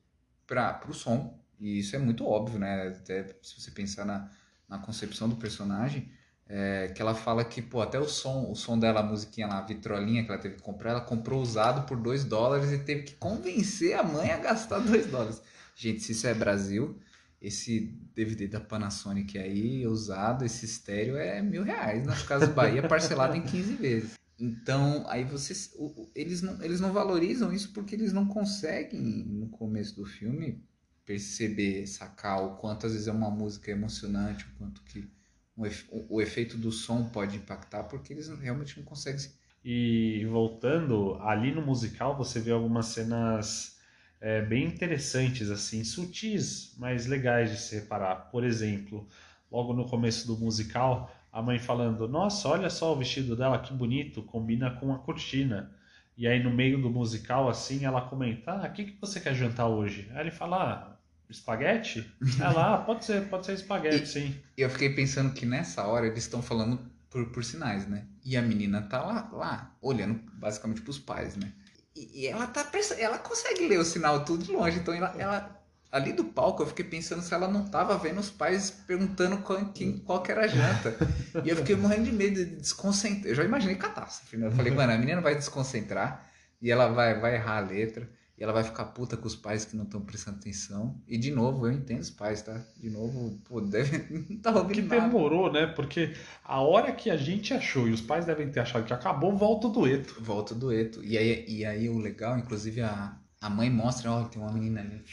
para 0.46 0.80
o 0.88 0.94
som, 0.94 1.40
e 1.58 1.80
isso 1.80 1.94
é 1.96 1.98
muito 1.98 2.24
óbvio, 2.24 2.58
né? 2.58 2.88
Até 2.88 3.36
se 3.42 3.60
você 3.60 3.70
pensar 3.70 4.04
na, 4.04 4.30
na 4.68 4.78
concepção 4.78 5.28
do 5.28 5.36
personagem, 5.36 6.10
é, 6.48 6.88
que 6.88 7.00
ela 7.00 7.14
fala 7.14 7.44
que, 7.44 7.62
pô, 7.62 7.80
até 7.80 7.98
o 7.98 8.08
som, 8.08 8.50
o 8.50 8.54
som 8.54 8.78
dela, 8.78 9.00
a 9.00 9.02
musiquinha 9.02 9.46
lá, 9.46 9.58
a 9.58 9.62
vitrolinha 9.62 10.24
que 10.24 10.30
ela 10.30 10.40
teve 10.40 10.56
que 10.56 10.62
comprar, 10.62 10.90
ela 10.90 11.00
comprou 11.00 11.40
usado 11.40 11.86
por 11.86 11.96
2 11.96 12.24
dólares 12.24 12.70
e 12.70 12.78
teve 12.78 13.02
que 13.02 13.14
convencer 13.14 13.94
a 13.94 14.02
mãe 14.02 14.30
a 14.30 14.38
gastar 14.38 14.78
2 14.80 15.06
dólares. 15.06 15.40
Gente, 15.74 16.02
se 16.02 16.12
isso 16.12 16.26
é 16.26 16.34
Brasil, 16.34 16.98
esse 17.40 17.98
DVD 18.14 18.46
da 18.46 18.60
Panasonic 18.60 19.38
aí, 19.38 19.86
usado, 19.86 20.44
esse 20.44 20.64
estéreo, 20.64 21.16
é 21.16 21.40
mil 21.42 21.62
reais 21.62 22.04
nas 22.06 22.22
Casas 22.22 22.50
Bahia, 22.50 22.86
parcelado 22.86 23.34
em 23.34 23.42
15 23.42 23.74
vezes. 23.74 24.18
Então, 24.38 25.04
aí 25.08 25.24
vocês. 25.24 25.74
Eles 26.14 26.42
não, 26.42 26.62
eles 26.62 26.80
não 26.80 26.92
valorizam 26.92 27.52
isso 27.52 27.72
porque 27.72 27.94
eles 27.94 28.12
não 28.12 28.26
conseguem, 28.26 29.00
no 29.00 29.48
começo 29.48 29.96
do 29.96 30.04
filme, 30.04 30.62
perceber, 31.04 31.86
sacar 31.86 32.42
o 32.42 32.56
quanto 32.56 32.86
às 32.86 32.92
vezes 32.92 33.08
é 33.08 33.12
uma 33.12 33.30
música 33.30 33.70
emocionante, 33.70 34.44
o 34.44 34.58
quanto 34.58 34.82
que 34.82 35.08
o, 35.56 35.66
efe- 35.66 35.86
o- 35.90 36.16
o 36.16 36.20
efeito 36.22 36.56
do 36.58 36.70
som 36.72 37.08
pode 37.08 37.36
impactar, 37.36 37.84
porque 37.84 38.12
eles 38.12 38.28
realmente 38.28 38.78
não 38.78 38.84
conseguem. 38.84 39.18
se- 39.20 39.34
E 39.64 40.24
voltando, 40.26 41.16
ali 41.22 41.52
no 41.52 41.62
musical 41.64 42.16
você 42.16 42.40
vê 42.40 42.50
algumas 42.50 42.86
cenas 42.86 43.78
é, 44.20 44.40
bem 44.42 44.64
interessantes, 44.66 45.50
assim, 45.50 45.84
sutis, 45.84 46.74
mas 46.78 47.06
legais 47.06 47.50
de 47.50 47.58
se 47.58 47.74
reparar. 47.76 48.30
Por 48.30 48.44
exemplo, 48.44 49.06
logo 49.50 49.72
no 49.74 49.88
começo 49.88 50.26
do 50.26 50.36
musical, 50.38 51.10
a 51.32 51.42
mãe 51.42 51.58
falando: 51.58 52.08
Nossa, 52.08 52.48
olha 52.48 52.70
só 52.70 52.92
o 52.92 52.96
vestido 52.96 53.36
dela, 53.36 53.58
que 53.60 53.72
bonito, 53.72 54.22
combina 54.22 54.70
com 54.78 54.92
a 54.92 54.98
cortina. 54.98 55.72
E 56.16 56.26
aí 56.26 56.42
no 56.42 56.50
meio 56.50 56.80
do 56.80 56.90
musical, 56.90 57.48
assim, 57.48 57.84
ela 57.84 58.02
comenta: 58.08 58.52
Ah, 58.52 58.66
o 58.68 58.72
que, 58.72 58.84
que 58.84 59.00
você 59.00 59.20
quer 59.20 59.34
jantar 59.34 59.68
hoje? 59.68 60.08
Aí 60.12 60.20
ele 60.20 60.30
fala: 60.30 60.91
Ah, 60.91 60.91
espaguete? 61.32 62.10
Ah, 62.40 62.78
pode 62.78 63.04
ser, 63.04 63.28
pode 63.28 63.46
ser 63.46 63.54
espaguete, 63.54 64.08
sim. 64.08 64.36
E 64.56 64.62
eu 64.62 64.70
fiquei 64.70 64.94
pensando 64.94 65.32
que 65.32 65.44
nessa 65.44 65.84
hora 65.84 66.06
eles 66.06 66.24
estão 66.24 66.42
falando 66.42 66.78
por, 67.10 67.26
por 67.30 67.44
sinais, 67.44 67.86
né? 67.86 68.06
E 68.24 68.36
a 68.36 68.42
menina 68.42 68.82
tá 68.82 69.02
lá, 69.02 69.28
lá 69.32 69.76
olhando 69.82 70.20
basicamente 70.34 70.80
pros 70.80 70.98
pais, 70.98 71.36
né? 71.36 71.52
E, 71.94 72.22
e 72.22 72.26
ela 72.26 72.46
tá 72.46 72.66
ela 72.98 73.18
consegue 73.18 73.68
ler 73.68 73.78
o 73.78 73.84
sinal 73.84 74.24
tudo 74.24 74.44
de 74.44 74.52
longe, 74.52 74.78
então 74.78 74.94
ela, 74.94 75.14
ela- 75.18 75.62
ali 75.90 76.12
do 76.14 76.24
palco 76.24 76.62
eu 76.62 76.66
fiquei 76.66 76.84
pensando 76.86 77.20
se 77.20 77.34
ela 77.34 77.46
não 77.48 77.66
tava 77.68 77.98
vendo 77.98 78.18
os 78.18 78.30
pais 78.30 78.70
perguntando 78.70 79.38
qual, 79.38 79.62
quem, 79.72 79.98
qual 79.98 80.22
que 80.22 80.32
era 80.32 80.44
a 80.44 80.48
janta. 80.48 80.96
E 81.44 81.50
eu 81.50 81.56
fiquei 81.56 81.76
morrendo 81.76 82.04
de 82.04 82.12
medo 82.12 82.36
de 82.36 82.56
desconcentrar. 82.56 83.26
Eu 83.26 83.34
já 83.34 83.44
imaginei 83.44 83.76
catástrofe, 83.76 84.38
né? 84.38 84.46
Eu 84.46 84.52
falei, 84.52 84.72
mano, 84.72 84.92
a 84.92 84.96
menina 84.98 85.20
vai 85.20 85.34
desconcentrar 85.34 86.26
e 86.62 86.70
ela 86.70 86.88
vai, 86.88 87.20
vai 87.20 87.34
errar 87.34 87.58
a 87.58 87.60
letra. 87.60 88.08
E 88.42 88.44
ela 88.44 88.52
vai 88.52 88.64
ficar 88.64 88.86
puta 88.86 89.16
com 89.16 89.28
os 89.28 89.36
pais 89.36 89.64
que 89.64 89.76
não 89.76 89.84
estão 89.84 90.00
prestando 90.00 90.38
atenção. 90.38 91.00
E 91.06 91.16
de 91.16 91.30
novo, 91.30 91.64
eu 91.64 91.72
entendo 91.72 92.00
os 92.00 92.10
pais, 92.10 92.42
tá? 92.42 92.60
De 92.76 92.90
novo, 92.90 93.38
pô, 93.44 93.60
deve. 93.60 93.98
Não 94.28 94.36
tá 94.40 94.50
ouvindo 94.50 94.74
Que 94.74 94.82
nada. 94.82 95.00
demorou, 95.02 95.52
né? 95.52 95.68
Porque 95.68 96.12
a 96.42 96.60
hora 96.60 96.90
que 96.90 97.08
a 97.08 97.16
gente 97.16 97.54
achou, 97.54 97.86
e 97.86 97.92
os 97.92 98.00
pais 98.00 98.24
devem 98.26 98.50
ter 98.50 98.58
achado 98.58 98.84
que 98.84 98.92
acabou, 98.92 99.36
volta 99.36 99.68
o 99.68 99.70
dueto. 99.70 100.16
Volta 100.20 100.54
o 100.54 100.58
dueto. 100.58 101.04
E 101.04 101.16
aí, 101.16 101.44
e 101.46 101.64
aí 101.64 101.88
o 101.88 101.98
legal, 101.98 102.36
inclusive, 102.36 102.80
a, 102.80 103.16
a 103.40 103.48
mãe 103.48 103.70
mostra, 103.70 104.10
ó, 104.10 104.24
tem 104.24 104.42
uma 104.42 104.52
menina 104.52 104.80
ali, 104.80 105.04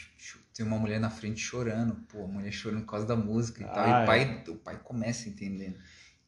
tem 0.52 0.66
uma 0.66 0.76
mulher 0.80 0.98
na 0.98 1.08
frente 1.08 1.38
chorando. 1.38 1.94
Pô, 2.08 2.24
a 2.24 2.26
mulher 2.26 2.50
chorando 2.50 2.80
por 2.80 2.90
causa 2.90 3.06
da 3.06 3.14
música 3.14 3.62
e 3.62 3.66
tal. 3.66 3.86
E 3.86 3.92
Ah, 3.92 4.02
o 4.02 4.06
pai, 4.06 4.44
o 4.48 4.56
pai 4.56 4.80
começa 4.82 5.28
entendendo. 5.28 5.76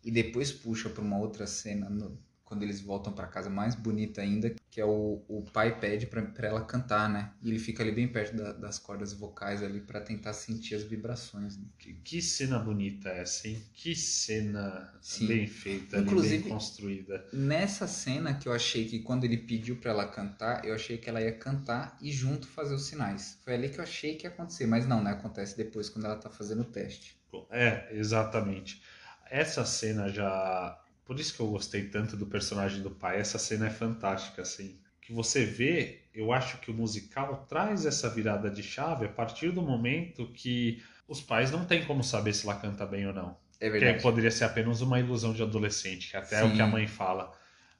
E 0.04 0.10
depois 0.12 0.52
puxa 0.52 0.88
pra 0.88 1.02
uma 1.02 1.18
outra 1.18 1.48
cena, 1.48 1.90
no- 1.90 2.16
quando 2.52 2.62
eles 2.64 2.80
voltam 2.82 3.12
pra 3.12 3.26
casa, 3.26 3.48
mais 3.48 3.74
bonita 3.74 4.20
ainda, 4.20 4.54
que 4.70 4.78
é 4.80 4.84
o, 4.84 5.24
o 5.26 5.42
pai 5.52 5.78
pede 5.80 6.06
pra 6.06 6.46
ela 6.46 6.64
cantar, 6.64 7.08
né? 7.08 7.32
E 7.42 7.48
ele 7.48 7.58
fica 7.58 7.82
ali 7.82 7.90
bem 7.92 8.06
perto 8.08 8.36
da- 8.36 8.52
das 8.52 8.78
cordas 8.78 9.12
vocais 9.14 9.62
ali 9.62 9.80
pra 9.80 10.00
tentar 10.02 10.32
sentir 10.34 10.74
as 10.74 10.82
vibrações. 10.82 11.56
Né? 11.56 11.64
Que, 11.78 11.94
que 11.94 12.20
cena 12.22 12.58
bonita 12.58 13.08
essa, 13.08 13.48
hein? 13.48 13.62
Que 13.72 13.94
cena 13.94 14.92
Sim. 15.00 15.26
bem 15.28 15.46
feita, 15.46 15.96
ali, 15.96 16.04
Inclusive- 16.06 16.42
bem 16.44 16.52
construída. 16.52 17.26
Nessa 17.32 17.86
cena 17.86 18.34
que 18.34 18.46
eu 18.48 18.52
achei 18.52 18.84
que 18.86 18.98
quando 19.00 19.24
ele 19.24 19.38
pediu 19.38 19.76
pra 19.76 19.90
ela 19.92 20.06
cantar, 20.06 20.64
eu 20.64 20.74
achei 20.74 20.98
que 20.98 21.08
ela 21.08 21.20
ia 21.20 21.32
cantar 21.36 21.96
e 22.02 22.12
junto 22.12 22.46
fazer 22.46 22.74
os 22.74 22.86
sinais. 22.86 23.38
Foi 23.44 23.54
ali 23.54 23.68
que 23.70 23.78
eu 23.78 23.82
achei 23.82 24.16
que 24.16 24.26
ia 24.26 24.30
acontecer, 24.30 24.66
mas 24.66 24.86
não, 24.86 25.02
né? 25.02 25.12
Acontece 25.12 25.56
depois 25.56 25.88
quando 25.88 26.04
ela 26.04 26.16
tá 26.16 26.28
fazendo 26.30 26.62
o 26.62 26.64
teste. 26.66 27.16
É, 27.50 27.88
exatamente. 27.96 28.82
Essa 29.30 29.64
cena 29.64 30.08
já. 30.10 30.78
Por 31.04 31.18
isso 31.18 31.34
que 31.34 31.40
eu 31.40 31.48
gostei 31.50 31.88
tanto 31.88 32.16
do 32.16 32.26
personagem 32.26 32.82
do 32.82 32.90
pai. 32.90 33.18
Essa 33.20 33.38
cena 33.38 33.66
é 33.66 33.70
fantástica, 33.70 34.42
assim. 34.42 34.78
Que 35.00 35.12
você 35.12 35.44
vê, 35.44 36.02
eu 36.14 36.32
acho 36.32 36.58
que 36.58 36.70
o 36.70 36.74
musical 36.74 37.44
traz 37.48 37.84
essa 37.86 38.08
virada 38.08 38.48
de 38.50 38.62
chave 38.62 39.06
a 39.06 39.08
partir 39.08 39.50
do 39.50 39.62
momento 39.62 40.28
que 40.32 40.82
os 41.08 41.20
pais 41.20 41.50
não 41.50 41.64
têm 41.64 41.84
como 41.84 42.04
saber 42.04 42.32
se 42.32 42.46
ela 42.46 42.56
canta 42.58 42.86
bem 42.86 43.06
ou 43.06 43.12
não. 43.12 43.36
É 43.60 43.68
Que 43.68 43.70
verdade. 43.70 44.02
poderia 44.02 44.30
ser 44.30 44.44
apenas 44.44 44.80
uma 44.80 45.00
ilusão 45.00 45.32
de 45.32 45.42
adolescente, 45.42 46.08
que 46.10 46.16
até 46.16 46.36
é 46.40 46.44
o 46.44 46.52
que 46.52 46.62
a 46.62 46.66
mãe 46.66 46.86
fala. 46.86 47.32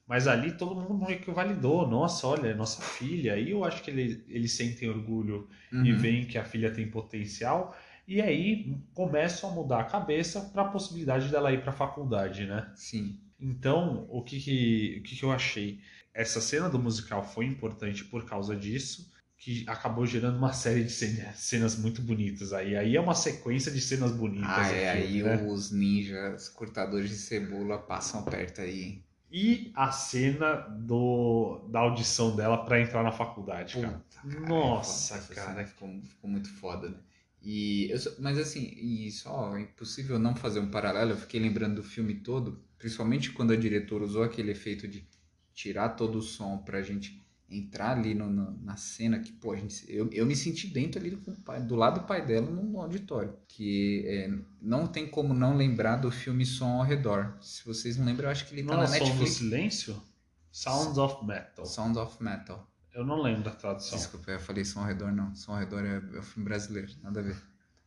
Mas 0.07 0.27
ali 0.27 0.53
todo 0.53 0.75
mundo 0.75 1.07
meio 1.07 1.20
que 1.20 1.31
validou. 1.31 1.87
Nossa, 1.89 2.27
olha, 2.27 2.49
é 2.49 2.55
nossa 2.55 2.83
filha. 2.83 3.37
E 3.39 3.51
eu 3.51 3.64
acho 3.64 3.83
que 3.83 3.91
ele, 3.91 4.25
eles 4.29 4.53
sentem 4.53 4.89
orgulho 4.89 5.49
e 5.70 5.93
Uhum. 5.93 5.97
veem 5.99 6.27
que 6.27 6.37
a 6.39 6.45
filha 6.45 6.70
tem 6.73 6.91
potencial. 6.91 7.75
E 8.07 8.20
aí 8.20 8.76
começam 8.94 9.50
a 9.50 9.53
mudar 9.55 9.80
a 9.80 9.84
cabeça 9.84 10.40
para 10.53 10.62
a 10.62 10.68
possibilidade 10.68 11.28
dela 11.28 11.53
ir 11.53 11.61
para 11.62 11.70
a 11.70 11.74
faculdade, 11.74 12.46
né? 12.46 12.70
Sim. 12.74 13.18
Então, 13.40 14.07
o 14.11 14.22
que 14.22 14.38
que, 14.40 14.96
o 15.00 15.03
que 15.03 15.16
que 15.16 15.24
eu 15.24 15.32
achei? 15.32 15.80
Essa 16.14 16.40
cena 16.40 16.68
do 16.68 16.78
musical 16.78 17.24
foi 17.24 17.46
importante 17.46 18.05
por 18.05 18.24
causa 18.24 18.55
disso, 18.55 19.11
que 19.38 19.64
acabou 19.66 20.07
gerando 20.07 20.36
uma 20.38 20.53
série 20.53 20.84
de 20.84 20.90
cena- 20.92 21.32
cenas 21.32 21.76
muito 21.76 22.00
bonitas. 22.03 22.53
Aí, 22.53 22.76
aí 22.76 22.96
é 22.96 23.00
uma 23.00 23.14
sequência 23.14 23.72
de 23.72 23.80
cenas 23.80 24.12
bonitas. 24.12 24.48
Ah, 24.48 24.72
é, 24.72 24.90
aí 24.90 25.22
né? 25.22 25.42
os 25.42 25.72
ninjas 25.72 26.48
cortadores 26.48 27.09
de 27.11 27.16
cebola 27.16 27.78
passam 27.78 28.22
perto 28.24 28.61
aí? 28.61 29.03
E 29.32 29.72
a 29.74 29.90
cena 29.90 30.55
do, 30.57 31.66
da 31.70 31.80
audição 31.80 32.36
dela 32.36 32.64
pra 32.64 32.80
entrar 32.80 33.03
na 33.03 33.11
faculdade, 33.11 33.80
cara. 33.80 33.94
Puta, 33.94 34.28
cara, 34.28 34.48
Nossa, 34.48 35.14
é 35.14 35.18
foda. 35.18 35.32
Essa 35.32 35.46
cara. 35.46 35.66
Ficou, 35.66 35.88
ficou 36.03 36.30
muito 36.30 36.48
foda, 36.50 36.90
né? 36.90 36.96
E 37.43 37.90
eu 37.90 37.99
mas 38.20 38.38
assim, 38.38 38.72
e 38.76 39.11
só 39.11 39.57
é 39.57 39.62
impossível 39.62 40.18
não 40.18 40.34
fazer 40.36 40.61
um 40.61 40.70
paralelo. 40.70 41.11
Eu 41.12 41.16
fiquei 41.16 41.40
lembrando 41.40 41.76
do 41.76 41.82
filme 41.82 42.14
todo, 42.14 42.62
principalmente 42.78 43.30
quando 43.32 43.53
a 43.53 43.57
diretora 43.57 44.05
usou 44.05 44.22
aquele 44.22 44.53
efeito 44.53 44.86
de 44.86 45.05
tirar 45.53 45.90
todo 45.90 46.18
o 46.18 46.22
som 46.22 46.59
pra 46.59 46.82
gente 46.82 47.20
entrar 47.51 47.99
ali 47.99 48.14
no- 48.14 48.30
no- 48.30 48.57
na 48.62 48.76
cena 48.76 49.18
que, 49.18 49.30
pô, 49.32 49.53
a 49.53 49.57
gente, 49.57 49.84
eu, 49.86 50.09
eu 50.11 50.24
me 50.24 50.34
senti 50.34 50.66
dentro 50.68 50.99
ali 50.99 51.14
com 51.16 51.32
o 51.32 51.36
pai, 51.36 51.61
do 51.62 51.76
lado 51.76 52.01
do 52.01 52.07
pai 52.07 52.24
dela 52.24 52.51
no, 52.51 52.80
auditório. 52.80 53.36
Que 53.47 54.05
é, 54.07 54.32
não 54.61 54.86
tem 54.86 55.07
como 55.07 55.34
não 55.34 55.55
lembrar 55.55 55.97
do 55.97 56.11
filme 56.11 56.47
Som 56.47 56.78
ao 56.80 56.82
Redor. 56.84 57.36
Se 57.43 57.62
vocês 57.66 57.99
não 57.99 58.07
lembram, 58.07 58.26
eu 58.26 58.30
acho 58.32 58.47
que 58.47 58.55
ele 58.55 58.62
tá 58.62 58.74
Não 58.74 58.78
na 58.78 58.84
é 58.84 58.99
Som 58.99 59.05
do 59.05 59.05
Netflix. 59.11 59.32
Silêncio? 59.32 60.03
Sounds 60.51 60.97
of 60.97 61.26
Metal. 61.26 61.66
Sound 61.66 61.99
of 61.99 62.22
Metal. 62.22 62.66
Eu 62.95 63.05
não 63.05 63.22
lembro 63.22 63.43
da 63.45 63.51
tradução. 63.51 63.97
Desculpa, 63.99 64.30
eu 64.32 64.40
falei 64.40 64.64
Som 64.64 64.80
ao 64.80 64.86
Redor, 64.86 65.12
não. 65.12 65.34
Som 65.34 65.53
ao 65.53 65.59
Redor 65.59 65.84
é, 65.84 65.97
é 65.97 66.18
um 66.18 66.22
filme 66.22 66.45
brasileiro, 66.45 66.90
nada 67.03 67.20
a 67.20 67.22
ver. 67.22 67.36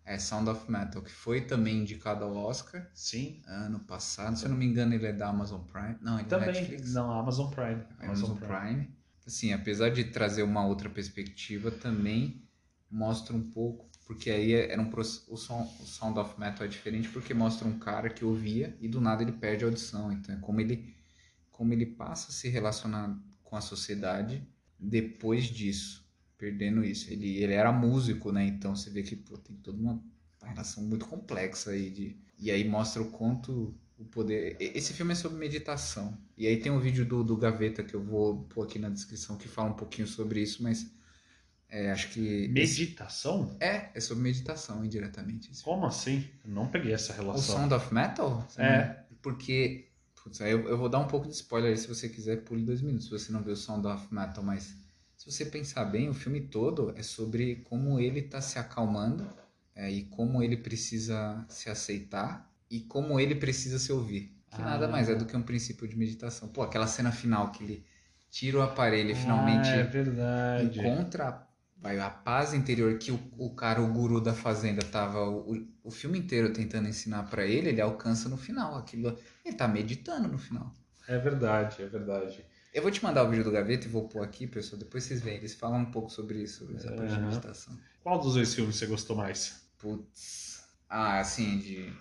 É 0.04 0.20
Sound 0.20 0.50
of 0.50 0.70
Metal, 0.72 1.02
que 1.02 1.12
foi 1.12 1.42
também 1.42 1.80
indicado 1.80 2.24
ao 2.24 2.36
Oscar 2.36 2.88
Sim. 2.94 3.42
ano 3.48 3.80
passado. 3.80 4.38
Se 4.38 4.46
eu 4.46 4.50
não 4.50 4.58
me 4.58 4.66
engano, 4.66 4.94
ele 4.94 5.08
é 5.08 5.14
da 5.14 5.30
Amazon 5.30 5.62
Prime. 5.62 5.98
Não, 6.00 6.14
ele 6.20 6.28
é 6.28 6.30
da 6.30 6.40
Também. 6.40 6.54
Netflix. 6.54 6.94
Não, 6.94 7.12
Amazon 7.12 7.50
Prime. 7.50 7.84
Amazon 8.00 8.38
Prime. 8.38 8.90
Assim, 9.26 9.52
apesar 9.52 9.90
de 9.90 10.04
trazer 10.04 10.44
uma 10.44 10.64
outra 10.66 10.90
perspectiva, 10.90 11.72
também 11.72 12.44
mostra 12.90 13.36
um 13.36 13.50
pouco, 13.50 13.90
porque 14.06 14.30
aí 14.30 14.54
é- 14.54 14.72
era 14.72 14.80
um 14.80 14.92
o, 14.96 15.38
som, 15.38 15.76
o 15.80 15.86
Sound 15.86 16.20
of 16.20 16.40
Metal 16.40 16.64
é 16.66 16.70
diferente 16.70 17.10
porque 17.10 17.34
mostra 17.34 17.68
um 17.68 17.80
cara 17.80 18.08
que 18.10 18.24
ouvia 18.24 18.78
e 18.80 18.88
do 18.88 19.02
nada 19.02 19.24
ele 19.24 19.32
perde 19.32 19.64
a 19.64 19.68
audição. 19.68 20.12
Então 20.12 20.36
é 20.36 20.38
como 20.40 20.62
ele, 20.62 20.96
como 21.52 21.74
ele 21.74 21.88
passa 21.88 22.30
a 22.30 22.32
se 22.32 22.48
relacionar 22.48 23.18
com 23.44 23.56
a 23.56 23.62
sociedade 23.62 24.48
depois 24.86 25.46
disso, 25.46 26.08
perdendo 26.38 26.84
isso. 26.84 27.12
Ele, 27.12 27.38
ele 27.38 27.54
era 27.54 27.72
músico, 27.72 28.32
né? 28.32 28.46
Então 28.46 28.76
você 28.76 28.90
vê 28.90 29.04
que 29.04 29.16
pô, 29.16 29.38
tem 29.38 29.56
toda 29.58 29.78
uma 29.78 30.02
relação 30.44 30.84
muito 30.84 31.06
complexa 31.06 31.72
aí 31.72 31.90
de 31.90 32.18
e 32.38 32.52
aí 32.52 32.68
mostra 32.68 33.02
o 33.02 33.12
quanto 33.12 33.74
o 33.98 34.06
poder. 34.06 34.58
Esse 34.60 34.94
filme 34.94 35.14
é 35.14 35.16
sobre 35.16 35.38
meditação. 35.38 36.18
E 36.38 36.46
aí 36.48 36.58
tem 36.58 36.72
um 36.72 36.80
vídeo 36.80 37.06
do, 37.06 37.24
do 37.24 37.38
Gaveta 37.38 37.84
que 37.84 37.94
eu 37.94 38.04
vou 38.04 38.44
pôr 38.44 38.64
aqui 38.64 38.78
na 38.78 38.90
descrição 38.90 39.38
que 39.38 39.48
fala 39.48 39.70
um 39.70 39.76
pouquinho 39.76 40.08
sobre 40.08 40.42
isso, 40.42 40.62
mas 40.62 40.92
é, 41.70 41.92
acho 41.92 42.10
que. 42.10 42.48
Meditação? 42.50 43.56
É, 43.60 43.90
é 43.94 44.00
sobre 44.00 44.24
meditação 44.24 44.84
indiretamente. 44.86 45.50
Como 45.64 45.86
assim? 45.86 46.28
Eu 46.44 46.52
não 46.52 46.68
peguei 46.68 46.94
essa 46.94 47.14
o 47.14 47.16
relação. 47.16 47.56
Sound 47.56 47.74
of 47.74 47.94
Metal? 47.94 48.48
É. 48.58 49.04
Porque. 49.22 49.90
Putz, 50.26 50.42
aí 50.42 50.52
eu, 50.54 50.68
eu 50.68 50.76
vou 50.76 50.90
dar 50.90 50.98
um 50.98 51.08
pouco 51.08 51.28
de 51.28 51.36
spoiler 51.36 51.70
aí 51.70 51.78
se 51.78 51.88
você 51.88 52.10
quiser, 52.10 52.38
pule 52.44 52.64
dois 52.64 52.82
minutos, 52.82 53.06
se 53.06 53.12
você 53.12 53.32
não 53.32 53.44
viu 53.44 53.54
o 53.54 53.56
Sound 53.56 53.86
of 53.86 54.12
Metal, 54.12 54.44
mas 54.44 54.76
se 55.16 55.32
você 55.32 55.46
pensar 55.46 55.86
bem, 55.86 56.10
o 56.10 56.16
filme 56.16 56.42
todo 56.42 56.92
é 56.98 57.04
sobre 57.04 57.58
como 57.70 58.00
ele 58.00 58.24
tá 58.24 58.42
se 58.42 58.58
acalmando 58.58 59.24
é, 59.76 59.92
e 59.92 60.06
como 60.06 60.42
ele 60.42 60.58
precisa 60.58 61.46
se 61.48 61.70
aceitar 61.70 62.52
e 62.72 62.80
como 62.80 63.20
ele 63.20 63.36
precisa 63.36 63.78
se 63.78 63.92
ouvir. 63.94 64.36
Que 64.50 64.64
Ah. 64.64 64.66
nada 64.66 64.88
mais 64.88 65.10
é 65.10 65.16
do 65.16 65.28
que 65.28 65.38
um 65.38 65.44
princípio 65.44 65.88
de 65.88 65.96
meditação. 65.96 66.48
Pô, 66.48 66.64
aquela 66.64 66.88
cena 66.88 67.12
final 67.12 67.52
que 67.52 67.64
ele 67.64 67.86
tira 68.32 68.58
o 68.58 68.62
aparelho 68.64 69.12
e 69.12 69.16
finalmente 69.16 69.78
Ah, 69.78 69.80
é 69.80 69.84
verdade. 69.84 70.80
encontra 70.80 71.48
vai, 71.78 72.00
a 72.00 72.10
paz 72.10 72.52
interior 72.56 72.98
que 72.98 73.12
o, 73.12 73.20
o 73.38 73.54
cara, 73.54 73.80
o 73.80 73.94
guru 73.94 74.20
da 74.20 74.34
fazenda, 74.34 74.82
tava 74.84 75.30
o, 75.30 75.68
o 75.84 75.92
filme 75.92 76.18
inteiro 76.18 76.52
tentando 76.52 76.88
ensinar 76.90 77.30
pra 77.30 77.46
ele, 77.46 77.70
ele 77.70 77.82
alcança 77.82 78.28
no 78.28 78.38
final. 78.38 78.76
Aquilo, 78.76 79.16
ele 79.46 79.56
tá 79.56 79.68
meditando 79.68 80.28
no 80.28 80.38
final. 80.38 80.74
É 81.08 81.18
verdade, 81.18 81.82
é 81.84 81.86
verdade. 81.88 82.44
Eu 82.74 82.82
vou 82.82 82.92
te 82.92 83.04
mandar 83.04 83.24
o 83.24 83.30
vídeo 83.30 83.44
do 83.44 83.52
Gaveta 83.52 83.86
e 83.86 83.90
vou 83.90 84.08
pôr 84.10 84.22
aqui, 84.24 84.46
pessoal. 84.48 84.78
Depois 84.80 85.04
vocês 85.04 85.22
veem. 85.22 85.38
Eles 85.38 85.54
falam 85.56 85.80
um 85.80 85.92
pouco 85.92 86.10
sobre 86.10 86.42
isso, 86.42 86.60
sobre 86.60 86.76
essa 86.78 86.92
parte 86.92 87.14
de 87.14 87.20
meditação. 87.22 87.78
Qual 88.04 88.20
dos 88.20 88.34
dois 88.34 88.54
filmes 88.54 88.76
você 88.76 88.86
gostou 88.86 89.16
mais? 89.16 89.70
Putz. 89.78 90.64
Ah, 90.90 91.20
assim, 91.20 91.58
de. 91.60 91.94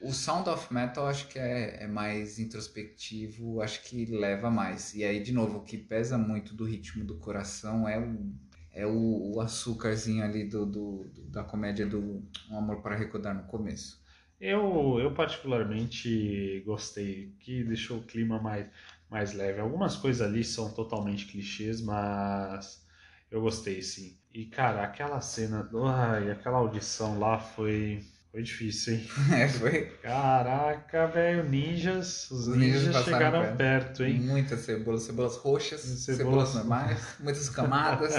O 0.00 0.12
Sound 0.12 0.48
of 0.50 0.72
Metal 0.72 1.04
eu 1.04 1.10
acho 1.10 1.26
que 1.28 1.38
é, 1.38 1.84
é 1.84 1.86
mais 1.86 2.38
introspectivo, 2.38 3.60
acho 3.62 3.82
que 3.84 4.04
leva 4.06 4.50
mais. 4.50 4.94
E 4.94 5.02
aí, 5.02 5.22
de 5.22 5.32
novo, 5.32 5.58
o 5.58 5.64
que 5.64 5.78
pesa 5.78 6.18
muito 6.18 6.54
do 6.54 6.64
ritmo 6.64 7.02
do 7.04 7.18
coração 7.18 7.88
é 7.88 7.98
o, 7.98 8.32
é 8.72 8.86
o, 8.86 9.34
o 9.34 9.40
açúcarzinho 9.40 10.22
ali 10.22 10.44
do, 10.44 10.66
do, 10.66 11.04
do- 11.08 11.24
da 11.30 11.42
comédia 11.42 11.86
do 11.86 12.22
Um 12.50 12.58
Amor 12.58 12.82
para 12.82 12.94
Recordar 12.94 13.34
no 13.34 13.44
começo. 13.44 14.04
Eu, 14.40 14.98
eu 15.00 15.12
particularmente 15.14 16.62
gostei, 16.66 17.32
que 17.40 17.64
deixou 17.64 17.98
o 17.98 18.02
clima 18.02 18.38
mais, 18.40 18.66
mais 19.10 19.32
leve. 19.32 19.60
Algumas 19.60 19.96
coisas 19.96 20.26
ali 20.26 20.44
são 20.44 20.70
totalmente 20.72 21.26
clichês, 21.26 21.80
mas 21.80 22.84
eu 23.30 23.40
gostei 23.40 23.80
sim. 23.82 24.14
E 24.34 24.44
cara, 24.44 24.82
aquela 24.84 25.20
cena, 25.22 25.68
ai, 25.86 26.30
aquela 26.30 26.58
audição 26.58 27.18
lá 27.18 27.38
foi, 27.38 28.04
foi 28.30 28.42
difícil, 28.42 28.94
hein? 28.94 29.06
É, 29.34 29.48
foi. 29.48 29.86
Caraca, 30.02 31.06
velho, 31.06 31.44
ninjas, 31.48 32.30
os, 32.30 32.46
Os 32.46 32.56
ninjas, 32.56 32.82
ninjas 32.84 33.04
chegaram 33.04 33.40
perto. 33.40 33.56
perto, 33.56 34.04
hein? 34.04 34.20
Muitas 34.20 34.60
cebolas, 34.60 35.02
cebolas 35.04 35.36
roxas, 35.38 35.80
Cebolas- 35.80 36.04
cebolas 36.50 36.54
normais, 36.54 37.16
muitas 37.20 37.48
camadas. 37.48 38.14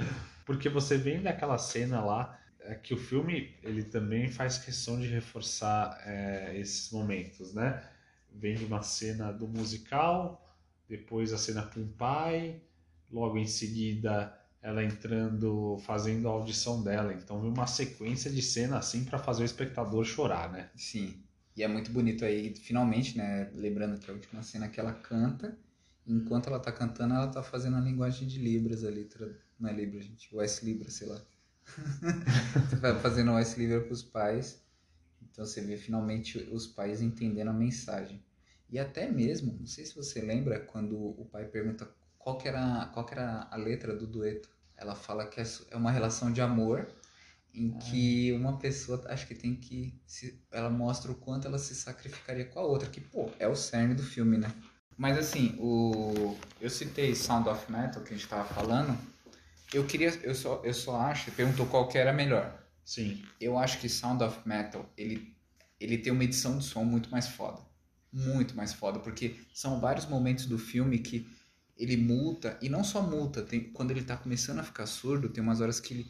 Porque 0.44 0.68
você 0.68 0.96
vem 0.98 1.22
daquela 1.22 1.56
cena 1.58 2.00
lá, 2.04 2.36
é 2.62 2.74
que 2.74 2.94
o 2.94 2.96
filme 2.96 3.54
ele 3.62 3.82
também 3.82 4.28
faz 4.28 4.58
questão 4.58 5.00
de 5.00 5.06
reforçar 5.06 6.00
é, 6.04 6.58
esses 6.58 6.90
momentos, 6.90 7.54
né? 7.54 7.82
Vem 8.32 8.54
de 8.54 8.64
uma 8.64 8.82
cena 8.82 9.32
do 9.32 9.48
musical, 9.48 10.46
depois 10.88 11.32
a 11.32 11.38
cena 11.38 11.62
com 11.62 11.80
o 11.80 11.88
pai, 11.88 12.60
logo 13.10 13.38
em 13.38 13.46
seguida 13.46 14.36
ela 14.62 14.84
entrando, 14.84 15.78
fazendo 15.86 16.28
a 16.28 16.32
audição 16.32 16.82
dela. 16.82 17.14
Então 17.14 17.40
vem 17.40 17.50
uma 17.50 17.66
sequência 17.66 18.30
de 18.30 18.42
cena 18.42 18.78
assim 18.78 19.04
para 19.04 19.18
fazer 19.18 19.42
o 19.42 19.46
espectador 19.46 20.04
chorar, 20.04 20.52
né? 20.52 20.70
Sim. 20.76 21.14
E 21.56 21.62
é 21.62 21.68
muito 21.68 21.90
bonito 21.90 22.24
aí, 22.24 22.54
finalmente, 22.54 23.16
né? 23.16 23.50
Lembrando 23.54 23.98
que 23.98 24.10
a 24.10 24.14
última 24.14 24.42
cena 24.42 24.68
que 24.68 24.78
ela 24.78 24.92
canta, 24.92 25.58
enquanto 26.06 26.48
ela 26.48 26.60
tá 26.60 26.70
cantando, 26.70 27.14
ela 27.14 27.28
tá 27.28 27.42
fazendo 27.42 27.76
a 27.76 27.80
linguagem 27.80 28.28
de 28.28 28.38
Libras 28.38 28.84
ali. 28.84 29.08
Não 29.58 29.68
é 29.68 29.72
Libra, 29.72 30.00
gente. 30.00 30.34
West 30.34 30.62
Libra, 30.62 30.90
sei 30.90 31.08
lá. 31.08 31.20
Vai 32.80 32.98
fazendo 33.00 33.34
West 33.34 33.56
Libra 33.56 33.80
pros 33.80 34.02
pais. 34.02 34.62
Então 35.22 35.44
você 35.44 35.60
vê 35.60 35.76
finalmente 35.76 36.38
os 36.52 36.66
pais 36.66 37.00
entendendo 37.00 37.48
a 37.48 37.52
mensagem. 37.52 38.22
E 38.68 38.78
até 38.78 39.10
mesmo, 39.10 39.56
não 39.58 39.66
sei 39.66 39.84
se 39.84 39.94
você 39.94 40.20
lembra, 40.20 40.60
quando 40.60 40.96
o 40.96 41.28
pai 41.30 41.44
pergunta 41.44 41.88
qual 42.18 42.38
que 42.38 42.46
era, 42.46 42.86
qual 42.92 43.04
que 43.04 43.14
era 43.14 43.48
a 43.50 43.56
letra 43.56 43.94
do 43.94 44.06
dueto. 44.06 44.48
Ela 44.76 44.94
fala 44.94 45.26
que 45.26 45.40
é 45.40 45.44
é 45.70 45.76
uma 45.76 45.90
relação 45.90 46.32
de 46.32 46.40
amor 46.40 46.86
em 47.54 47.70
que 47.78 48.32
uma 48.32 48.58
pessoa 48.58 49.02
acho 49.08 49.26
que 49.26 49.34
tem 49.34 49.54
que 49.56 49.94
se, 50.06 50.40
ela 50.50 50.70
mostra 50.70 51.10
o 51.10 51.14
quanto 51.14 51.46
ela 51.46 51.58
se 51.58 51.74
sacrificaria 51.74 52.44
com 52.44 52.60
a 52.60 52.62
outra 52.62 52.88
que 52.88 53.00
pô 53.00 53.30
é 53.38 53.48
o 53.48 53.56
cerne 53.56 53.94
do 53.94 54.02
filme 54.02 54.36
né 54.36 54.52
mas 54.96 55.18
assim 55.18 55.56
o 55.58 56.36
eu 56.60 56.70
citei 56.70 57.14
Sound 57.14 57.48
of 57.48 57.70
Metal 57.70 58.02
que 58.02 58.14
a 58.14 58.16
gente 58.16 58.28
tava 58.28 58.44
falando 58.54 58.96
eu 59.72 59.84
queria 59.86 60.08
eu 60.22 60.34
só 60.34 60.62
eu 60.64 60.74
só 60.74 60.96
acho 61.00 61.30
perguntou 61.32 61.66
qual 61.66 61.88
que 61.88 61.98
era 61.98 62.12
melhor. 62.12 62.58
Sim. 62.84 63.22
eu 63.40 63.56
acho 63.56 63.78
que 63.78 63.88
Sound 63.88 64.22
of 64.24 64.40
Metal 64.46 64.90
ele 64.96 65.36
ele 65.78 65.96
tem 65.96 66.12
uma 66.12 66.24
edição 66.24 66.58
de 66.58 66.64
som 66.64 66.84
muito 66.84 67.10
mais 67.10 67.28
foda. 67.28 67.60
Muito 68.12 68.56
mais 68.56 68.72
foda 68.72 68.98
porque 68.98 69.36
são 69.54 69.80
vários 69.80 70.06
momentos 70.06 70.46
do 70.46 70.58
filme 70.58 70.98
que 70.98 71.26
ele 71.76 71.96
multa 71.96 72.58
e 72.60 72.68
não 72.68 72.82
só 72.82 73.00
multa 73.02 73.42
tem 73.42 73.72
quando 73.72 73.92
ele 73.92 74.02
tá 74.02 74.16
começando 74.16 74.58
a 74.58 74.64
ficar 74.64 74.86
surdo 74.86 75.28
tem 75.28 75.42
umas 75.42 75.60
horas 75.60 75.80
que 75.80 75.94
ele 75.94 76.06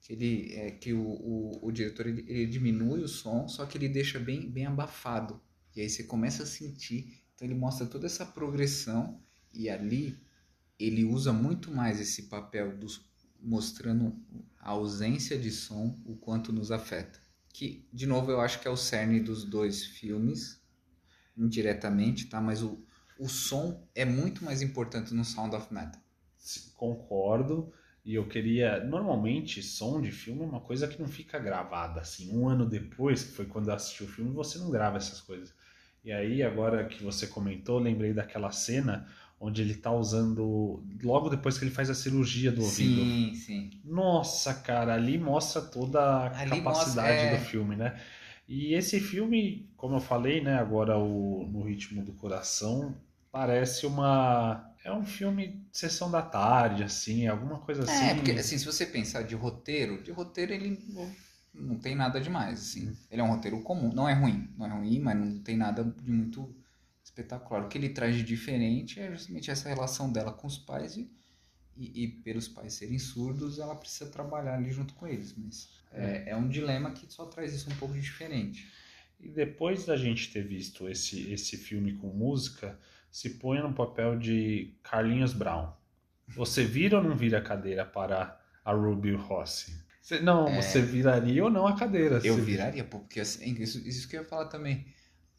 que 0.00 0.12
ele 0.12 0.54
é, 0.54 0.70
que 0.70 0.92
o, 0.92 1.00
o, 1.00 1.66
o 1.66 1.72
diretor 1.72 2.06
ele, 2.06 2.24
ele 2.28 2.46
diminui 2.46 3.02
o 3.02 3.08
som 3.08 3.48
só 3.48 3.66
que 3.66 3.76
ele 3.76 3.88
deixa 3.88 4.18
bem 4.18 4.48
bem 4.48 4.66
abafado. 4.66 5.40
E 5.74 5.80
aí 5.80 5.88
você 5.88 6.04
começa 6.04 6.44
a 6.44 6.46
sentir 6.46 7.22
então 7.34 7.46
ele 7.46 7.58
mostra 7.58 7.86
toda 7.86 8.06
essa 8.06 8.24
progressão 8.24 9.20
e 9.52 9.68
ali 9.68 10.18
ele 10.84 11.04
usa 11.04 11.32
muito 11.32 11.70
mais 11.70 12.00
esse 12.00 12.24
papel 12.24 12.76
dos 12.76 13.04
mostrando 13.40 14.16
a 14.60 14.70
ausência 14.70 15.38
de 15.38 15.50
som 15.50 16.00
o 16.04 16.16
quanto 16.16 16.52
nos 16.52 16.70
afeta 16.70 17.20
que 17.52 17.86
de 17.92 18.06
novo 18.06 18.30
eu 18.30 18.40
acho 18.40 18.60
que 18.60 18.68
é 18.68 18.70
o 18.70 18.76
cerne 18.76 19.20
dos 19.20 19.44
dois 19.44 19.84
filmes 19.84 20.60
indiretamente 21.36 22.26
tá 22.26 22.40
mas 22.40 22.62
o 22.62 22.84
o 23.18 23.28
som 23.28 23.86
é 23.94 24.04
muito 24.04 24.44
mais 24.44 24.62
importante 24.62 25.14
no 25.14 25.24
Sound 25.24 25.54
of 25.54 25.72
Metal 25.72 26.00
Concordo. 26.74 27.72
E 28.04 28.14
eu 28.14 28.26
queria. 28.26 28.82
Normalmente, 28.84 29.62
som 29.62 30.00
de 30.00 30.10
filme 30.10 30.42
é 30.42 30.46
uma 30.46 30.60
coisa 30.60 30.88
que 30.88 31.00
não 31.00 31.06
fica 31.06 31.38
gravada. 31.38 32.00
Assim, 32.00 32.36
um 32.36 32.48
ano 32.48 32.68
depois, 32.68 33.22
que 33.22 33.32
foi 33.32 33.46
quando 33.46 33.68
eu 33.68 33.74
assisti 33.74 34.02
o 34.02 34.08
filme, 34.08 34.32
você 34.32 34.58
não 34.58 34.70
grava 34.70 34.96
essas 34.96 35.20
coisas. 35.20 35.54
E 36.04 36.10
aí, 36.10 36.42
agora 36.42 36.84
que 36.88 37.02
você 37.02 37.28
comentou, 37.28 37.78
lembrei 37.78 38.12
daquela 38.12 38.50
cena 38.50 39.08
onde 39.42 39.60
ele 39.62 39.74
tá 39.74 39.90
usando. 39.92 40.82
Logo 41.02 41.28
depois 41.28 41.58
que 41.58 41.64
ele 41.64 41.70
faz 41.70 41.90
a 41.90 41.94
cirurgia 41.94 42.52
do 42.52 42.62
ouvido. 42.62 43.02
Sim, 43.02 43.34
sim. 43.34 43.70
Nossa, 43.84 44.54
cara, 44.54 44.94
ali 44.94 45.18
mostra 45.18 45.60
toda 45.60 46.00
a 46.00 46.38
Ali 46.40 46.50
capacidade 46.62 47.24
mostra- 47.26 47.26
é. 47.26 47.38
do 47.38 47.44
filme, 47.44 47.76
né? 47.76 48.00
E 48.48 48.74
esse 48.74 49.00
filme, 49.00 49.70
como 49.76 49.96
eu 49.96 50.00
falei, 50.00 50.40
né, 50.42 50.54
agora 50.58 50.98
o 50.98 51.46
No 51.50 51.62
Ritmo 51.62 52.04
do 52.04 52.12
Coração, 52.12 52.94
parece 53.30 53.86
uma. 53.86 54.68
É 54.84 54.92
um 54.92 55.04
filme 55.04 55.48
de 55.70 55.78
sessão 55.78 56.10
da 56.10 56.20
tarde, 56.22 56.82
assim, 56.82 57.26
alguma 57.28 57.58
coisa 57.58 57.84
assim. 57.84 58.04
É, 58.04 58.14
porque 58.14 58.32
assim, 58.32 58.58
se 58.58 58.64
você 58.66 58.84
pensar 58.84 59.22
de 59.22 59.34
roteiro, 59.34 60.02
de 60.02 60.10
roteiro 60.10 60.52
ele 60.52 60.78
não, 60.92 61.10
não 61.54 61.78
tem 61.78 61.94
nada 61.94 62.20
demais, 62.20 62.60
assim. 62.60 62.96
Ele 63.10 63.20
é 63.20 63.24
um 63.24 63.28
roteiro 63.28 63.60
comum, 63.62 63.92
não 63.94 64.08
é 64.08 64.12
ruim, 64.12 64.48
não 64.58 64.66
é 64.66 64.68
ruim, 64.70 64.98
mas 65.00 65.16
não 65.16 65.38
tem 65.38 65.56
nada 65.56 65.84
de 65.84 66.10
muito 66.10 66.52
espetacular. 67.12 67.64
O 67.64 67.68
que 67.68 67.76
ele 67.78 67.90
traz 67.90 68.16
de 68.16 68.22
diferente 68.22 68.98
é 68.98 69.10
justamente 69.10 69.50
essa 69.50 69.68
relação 69.68 70.10
dela 70.10 70.32
com 70.32 70.46
os 70.46 70.58
pais 70.58 70.96
e, 70.96 71.10
e, 71.76 72.04
e 72.04 72.08
pelos 72.08 72.48
pais 72.48 72.74
serem 72.74 72.98
surdos, 72.98 73.58
ela 73.58 73.74
precisa 73.76 74.10
trabalhar 74.10 74.54
ali 74.54 74.70
junto 74.72 74.94
com 74.94 75.06
eles, 75.06 75.34
mas 75.36 75.68
é, 75.92 76.30
é 76.30 76.36
um 76.36 76.48
dilema 76.48 76.90
que 76.92 77.10
só 77.12 77.26
traz 77.26 77.52
isso 77.54 77.70
um 77.70 77.76
pouco 77.76 77.94
de 77.94 78.00
diferente. 78.00 78.66
E 79.20 79.28
depois 79.28 79.84
da 79.86 79.96
gente 79.96 80.32
ter 80.32 80.42
visto 80.42 80.88
esse, 80.88 81.30
esse 81.32 81.56
filme 81.56 81.94
com 81.94 82.08
música, 82.08 82.78
se 83.10 83.30
põe 83.30 83.60
no 83.60 83.72
papel 83.72 84.18
de 84.18 84.74
Carlinhos 84.82 85.32
Brown. 85.32 85.70
Você 86.28 86.64
vira 86.64 86.96
ou 86.98 87.04
não 87.04 87.16
vira 87.16 87.38
a 87.38 87.42
cadeira 87.42 87.84
para 87.84 88.40
a 88.64 88.72
Ruby 88.72 89.12
Rossi? 89.12 89.72
Você- 90.00 90.18
não, 90.20 90.48
É. 90.48 90.60
você 90.60 90.80
viraria 90.80 91.44
ou 91.44 91.50
não 91.50 91.66
a 91.66 91.76
cadeira? 91.78 92.20
Eu 92.24 92.36
viraria, 92.36 92.84
pô, 92.84 92.98
porque 93.00 93.20
assim, 93.20 93.54
isso, 93.62 93.78
isso 93.86 94.08
que 94.08 94.16
eu 94.16 94.22
ia 94.22 94.28
falar 94.28 94.46
também. 94.46 94.86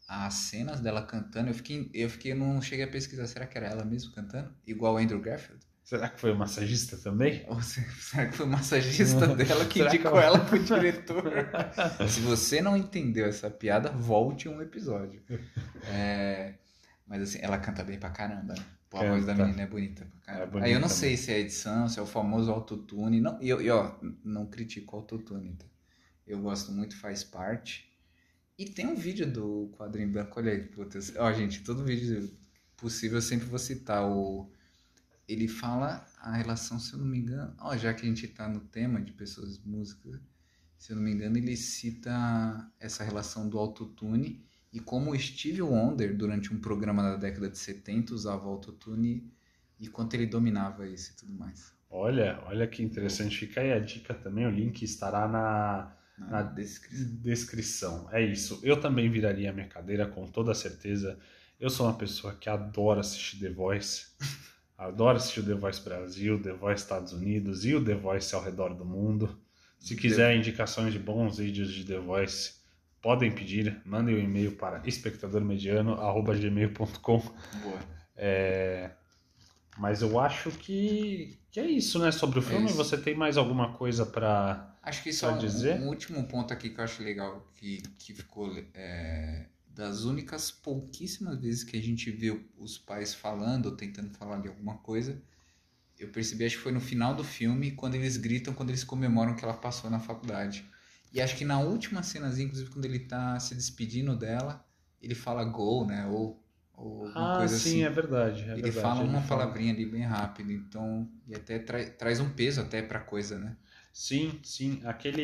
As 0.06 0.34
cenas 0.34 0.80
dela 0.80 1.02
cantando, 1.02 1.48
eu 1.50 1.54
fiquei, 1.54 1.90
eu 1.94 2.10
fiquei, 2.10 2.32
eu 2.32 2.36
não 2.36 2.60
cheguei 2.60 2.84
a 2.84 2.88
pesquisar, 2.88 3.26
será 3.26 3.46
que 3.46 3.56
era 3.56 3.68
ela 3.68 3.84
mesmo 3.84 4.12
cantando? 4.12 4.54
Igual 4.66 4.94
o 4.94 4.98
Andrew 4.98 5.20
Garfield? 5.20 5.64
Será 5.82 6.08
que 6.08 6.18
foi 6.20 6.32
o 6.32 6.36
massagista 6.36 6.96
também? 6.96 7.44
Ou 7.48 7.60
se- 7.62 7.82
será 8.00 8.26
que 8.26 8.36
foi 8.36 8.46
o 8.46 8.48
massagista 8.48 9.26
dela 9.34 9.64
que 9.66 9.80
que 9.80 9.82
indicou 9.86 10.12
eu- 10.12 10.20
ela 10.20 10.38
pro 10.40 10.58
diretor? 10.58 11.24
Se 12.08 12.20
você 12.20 12.60
não 12.62 12.76
entendeu 12.76 13.26
essa 13.26 13.50
piada, 13.50 13.90
volte 13.90 14.48
um 14.48 14.60
episódio. 14.62 15.22
É, 15.86 16.54
mas 17.06 17.22
assim, 17.22 17.38
ela 17.42 17.58
canta 17.58 17.82
bem 17.84 17.98
pra 17.98 18.10
caramba, 18.10 18.54
né? 18.54 18.64
Pô, 18.88 18.98
a 18.98 19.08
voz 19.08 19.26
da 19.26 19.34
menina 19.34 19.62
é 19.62 19.66
bonita 19.66 20.06
pra 20.06 20.20
caramba. 20.20 20.44
É 20.44 20.46
bonita 20.46 20.66
Aí 20.66 20.72
eu 20.72 20.80
não 20.80 20.88
mesmo. 20.88 21.00
sei 21.00 21.16
se 21.16 21.32
é 21.32 21.38
edição, 21.40 21.88
se 21.88 21.98
é 21.98 22.02
o 22.02 22.06
famoso 22.06 22.50
autotune. 22.50 23.20
Não, 23.20 23.40
e, 23.42 23.48
eu- 23.48 23.60
e 23.60 23.70
ó, 23.70 23.94
não 24.24 24.46
critico 24.46 24.96
o 24.96 25.00
autotune, 25.00 25.54
tá? 25.54 25.66
Eu 26.26 26.40
gosto 26.40 26.72
muito, 26.72 26.96
faz 26.96 27.22
parte. 27.24 27.92
E 28.56 28.66
tem 28.66 28.86
um 28.86 28.94
vídeo 28.94 29.30
do 29.30 29.68
quadrinho 29.76 30.10
branco, 30.10 30.38
olha 30.38 30.52
aí, 30.52 30.62
putz. 30.62 31.12
Ó, 31.16 31.32
gente, 31.32 31.64
todo 31.64 31.84
vídeo 31.84 32.30
possível 32.76 33.18
eu 33.18 33.22
sempre 33.22 33.46
vou 33.46 33.58
citar 33.58 34.08
o. 34.08 34.50
Ele 35.26 35.48
fala 35.48 36.06
a 36.20 36.36
relação, 36.36 36.78
se 36.78 36.92
eu 36.92 36.98
não 36.98 37.06
me 37.06 37.18
engano. 37.18 37.54
Ó, 37.58 37.76
já 37.76 37.92
que 37.92 38.02
a 38.02 38.08
gente 38.08 38.28
tá 38.28 38.48
no 38.48 38.60
tema 38.60 39.00
de 39.00 39.12
pessoas 39.12 39.58
músicas, 39.58 40.20
se 40.78 40.92
eu 40.92 40.96
não 40.96 41.02
me 41.02 41.12
engano, 41.12 41.36
ele 41.38 41.56
cita 41.56 42.70
essa 42.78 43.02
relação 43.02 43.48
do 43.48 43.58
autotune 43.58 44.44
e 44.72 44.80
como 44.80 45.12
o 45.12 45.18
Steve 45.18 45.62
Wonder, 45.62 46.16
durante 46.16 46.52
um 46.52 46.60
programa 46.60 47.02
da 47.02 47.16
década 47.16 47.48
de 47.48 47.56
70, 47.56 48.12
usava 48.12 48.46
autotune 48.46 49.32
e 49.80 49.88
quanto 49.88 50.14
ele 50.14 50.26
dominava 50.26 50.86
isso 50.86 51.12
e 51.12 51.16
tudo 51.16 51.32
mais. 51.32 51.72
Olha, 51.88 52.42
olha 52.46 52.66
que 52.66 52.82
interessante. 52.82 53.38
Fica 53.38 53.60
aí 53.60 53.72
a 53.72 53.78
dica 53.78 54.12
também, 54.12 54.46
o 54.46 54.50
link 54.50 54.82
estará 54.82 55.26
na, 55.26 55.96
Na 56.18 56.42
descrição. 56.42 57.16
descrição. 57.20 58.08
É 58.12 58.22
isso. 58.22 58.60
Eu 58.62 58.80
também 58.80 59.10
viraria 59.10 59.50
a 59.50 59.52
minha 59.52 59.68
cadeira, 59.68 60.06
com 60.06 60.26
toda 60.26 60.54
certeza. 60.54 61.18
Eu 61.58 61.68
sou 61.70 61.86
uma 61.86 61.96
pessoa 61.96 62.34
que 62.34 62.48
adora 62.48 63.00
assistir 63.00 63.40
The 63.40 63.50
Voice. 63.50 64.06
Adoro 64.76 65.16
assistir 65.16 65.40
o 65.40 65.46
The 65.46 65.54
Voice 65.54 65.80
Brasil, 65.80 66.42
The 66.42 66.52
Voice 66.52 66.82
Estados 66.82 67.12
Unidos 67.12 67.64
e 67.64 67.74
o 67.74 67.84
The 67.84 67.94
Voice 67.94 68.34
ao 68.34 68.42
redor 68.42 68.74
do 68.74 68.84
mundo. 68.84 69.40
Se 69.78 69.94
quiser 69.94 70.34
indicações 70.36 70.92
de 70.92 70.98
bons 70.98 71.38
vídeos 71.38 71.72
de 71.72 71.84
The 71.84 72.00
Voice, 72.00 72.54
podem 73.00 73.30
pedir. 73.30 73.80
Mandem 73.84 74.16
um 74.16 74.18
e-mail 74.18 74.56
para 74.56 74.82
espectadormediano.gmail.com 74.84 77.18
Boa. 77.18 77.78
é... 78.16 78.90
Mas 79.76 80.02
eu 80.02 80.20
acho 80.20 80.50
que, 80.52 81.38
que 81.50 81.58
é 81.58 81.66
isso, 81.66 81.98
né? 81.98 82.12
Sobre 82.12 82.38
o 82.38 82.42
filme, 82.42 82.66
isso. 82.66 82.76
você 82.76 82.96
tem 82.96 83.14
mais 83.14 83.36
alguma 83.36 83.72
coisa 83.72 84.06
para 84.06 84.74
Acho 84.84 85.02
que 85.02 85.12
Só 85.12 85.32
um, 85.32 85.38
dizer? 85.38 85.80
um 85.80 85.88
último 85.88 86.22
ponto 86.24 86.52
aqui 86.52 86.68
que 86.68 86.78
eu 86.78 86.84
acho 86.84 87.02
legal, 87.02 87.50
que, 87.54 87.80
que 87.98 88.12
ficou 88.12 88.54
é, 88.74 89.46
das 89.66 90.04
únicas 90.04 90.50
pouquíssimas 90.50 91.40
vezes 91.40 91.64
que 91.64 91.76
a 91.76 91.80
gente 91.80 92.10
viu 92.10 92.46
os 92.58 92.76
pais 92.76 93.14
falando 93.14 93.66
ou 93.66 93.76
tentando 93.76 94.10
falar 94.10 94.40
de 94.42 94.48
alguma 94.48 94.76
coisa, 94.76 95.22
eu 95.98 96.08
percebi, 96.08 96.44
acho 96.44 96.56
que 96.58 96.62
foi 96.62 96.72
no 96.72 96.80
final 96.80 97.14
do 97.14 97.24
filme, 97.24 97.70
quando 97.70 97.94
eles 97.94 98.18
gritam, 98.18 98.52
quando 98.52 98.68
eles 98.70 98.84
comemoram 98.84 99.34
que 99.34 99.42
ela 99.42 99.54
passou 99.54 99.88
na 99.88 99.98
faculdade. 99.98 100.68
E 101.14 101.20
acho 101.20 101.36
que 101.36 101.46
na 101.46 101.60
última 101.60 102.02
cenazinha, 102.02 102.46
inclusive 102.46 102.70
quando 102.70 102.84
ele 102.84 102.98
tá 102.98 103.40
se 103.40 103.54
despedindo 103.54 104.14
dela, 104.14 104.66
ele 105.00 105.14
fala 105.14 105.44
go, 105.44 105.86
né? 105.86 106.06
Ou, 106.06 106.43
ou 106.76 107.10
Ah, 107.16 107.36
coisa 107.36 107.58
sim, 107.58 107.82
assim. 107.82 107.82
é 107.82 107.90
verdade. 107.90 108.42
É 108.42 108.52
ele 108.52 108.62
verdade. 108.62 108.80
fala 108.80 109.00
Ele 109.00 109.08
uma 109.10 109.20
fala- 109.22 109.42
palavrinha 109.42 109.72
ali 109.72 109.86
bem 109.86 110.02
rápido, 110.02 110.52
então, 110.52 111.08
e 111.26 111.34
até 111.34 111.58
tra- 111.58 111.88
traz 111.90 112.20
um 112.20 112.30
peso 112.30 112.60
até 112.60 112.82
pra 112.82 113.00
coisa, 113.00 113.38
né? 113.38 113.56
Sim, 113.92 114.40
sim. 114.42 114.80
Aquele. 114.84 115.22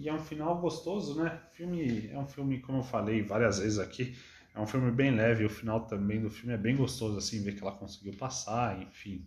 E 0.00 0.08
é 0.08 0.12
um 0.12 0.18
final 0.18 0.60
gostoso, 0.60 1.22
né? 1.22 1.40
Filme 1.52 2.08
é 2.08 2.18
um 2.18 2.26
filme, 2.26 2.60
como 2.60 2.78
eu 2.78 2.82
falei 2.82 3.22
várias 3.22 3.58
vezes 3.58 3.78
aqui, 3.78 4.16
é 4.54 4.60
um 4.60 4.66
filme 4.66 4.90
bem 4.90 5.12
leve. 5.14 5.44
O 5.44 5.50
final 5.50 5.86
também 5.86 6.20
do 6.20 6.28
filme 6.30 6.52
é 6.52 6.56
bem 6.58 6.76
gostoso, 6.76 7.16
assim, 7.18 7.42
ver 7.42 7.54
que 7.54 7.62
ela 7.62 7.72
conseguiu 7.72 8.14
passar, 8.16 8.80
enfim. 8.82 9.24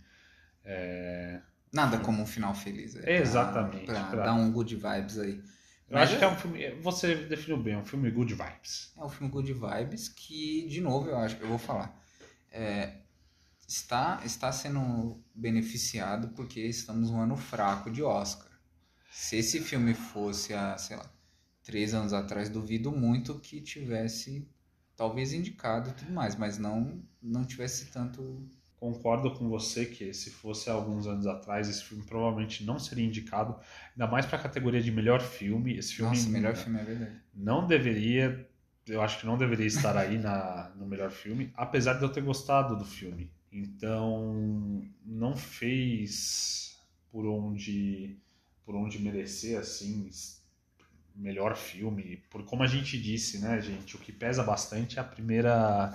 É... 0.64 1.42
Nada 1.72 2.00
como 2.00 2.22
um 2.22 2.26
final 2.28 2.54
feliz. 2.56 2.96
é, 2.96 3.18
Exatamente, 3.22 3.86
Pra, 3.86 4.04
pra- 4.06 4.24
dar 4.26 4.34
um 4.34 4.52
good 4.52 4.76
vibes 4.76 5.20
aí. 5.20 5.42
Eu 5.90 5.98
acho 6.00 6.18
que 6.18 6.24
é 6.24 6.28
um 6.28 6.36
filme. 6.36 6.72
Você 6.82 7.16
definiu 7.16 7.62
bem, 7.62 7.74
é 7.74 7.78
um 7.78 7.86
filme 7.86 8.10
good 8.10 8.34
vibes. 8.34 8.92
É 8.98 9.04
um 9.04 9.10
filme 9.10 9.32
good 9.32 9.54
vibes 9.54 10.10
que, 10.10 10.68
de 10.68 10.82
novo, 10.82 11.10
eu 11.10 11.18
acho, 11.18 11.38
eu 11.38 11.48
vou 11.48 11.60
falar, 11.60 11.96
é, 12.52 13.02
está, 13.68 14.22
está 14.26 14.52
sendo 14.52 15.24
beneficiado 15.34 16.30
porque 16.30 16.62
estamos 16.62 17.12
num 17.12 17.22
ano 17.22 17.38
fraco 17.38 17.92
de 17.92 18.02
Oscar. 18.02 18.50
Se 19.12 19.38
esse 19.38 19.62
filme 19.62 19.94
fosse 19.94 20.54
há, 20.54 20.78
sei 20.78 20.98
lá, 20.98 21.10
três 21.64 21.94
anos 21.94 22.14
atrás, 22.14 22.50
duvido 22.50 22.92
muito 22.92 23.40
que 23.40 23.62
tivesse, 23.62 24.48
talvez 24.96 25.34
indicado 25.34 25.90
e 25.90 25.94
tudo 25.94 26.12
mais, 26.12 26.36
mas 26.36 26.58
não, 26.58 27.02
não 27.22 27.46
tivesse 27.46 27.86
tanto 27.92 28.48
Concordo 28.86 29.32
com 29.32 29.50
você 29.50 29.84
que 29.84 30.14
se 30.14 30.30
fosse 30.30 30.70
alguns 30.70 31.08
anos 31.08 31.26
atrás, 31.26 31.68
esse 31.68 31.84
filme 31.84 32.04
provavelmente 32.04 32.64
não 32.64 32.78
seria 32.78 33.04
indicado, 33.04 33.60
ainda 33.94 34.06
mais 34.06 34.28
para 34.28 34.38
a 34.38 34.42
categoria 34.44 34.80
de 34.80 34.92
melhor 34.92 35.20
filme. 35.20 35.76
Esse 35.76 35.96
filme 35.96 36.16
Nossa, 36.16 36.30
melhor 36.30 36.56
filme 36.56 36.80
é 36.80 36.84
verdade. 36.84 37.20
não 37.34 37.66
deveria, 37.66 38.48
eu 38.88 39.02
acho 39.02 39.20
que 39.20 39.26
não 39.26 39.40
deveria 39.40 39.66
estar 39.66 39.98
aí 39.98 40.20
na, 40.20 40.72
no 40.76 40.86
melhor 40.86 41.10
filme, 41.10 41.52
apesar 41.56 41.94
de 41.94 42.04
eu 42.04 42.10
ter 42.10 42.22
gostado 42.22 42.78
do 42.78 42.86
filme. 42.86 43.32
Então, 43.52 44.84
não 45.04 45.36
fez 45.36 46.80
por 47.12 47.26
onde 47.26 48.16
por 48.64 48.76
onde 48.76 49.00
merecer 49.00 49.60
assim 49.60 50.12
melhor 51.16 51.56
filme, 51.56 52.22
por 52.30 52.44
como 52.44 52.62
a 52.62 52.68
gente 52.68 53.02
disse, 53.02 53.40
né, 53.40 53.60
gente, 53.62 53.96
o 53.96 54.00
que 54.00 54.12
pesa 54.12 54.44
bastante 54.44 55.00
é 55.00 55.02
a 55.02 55.04
primeira 55.04 55.92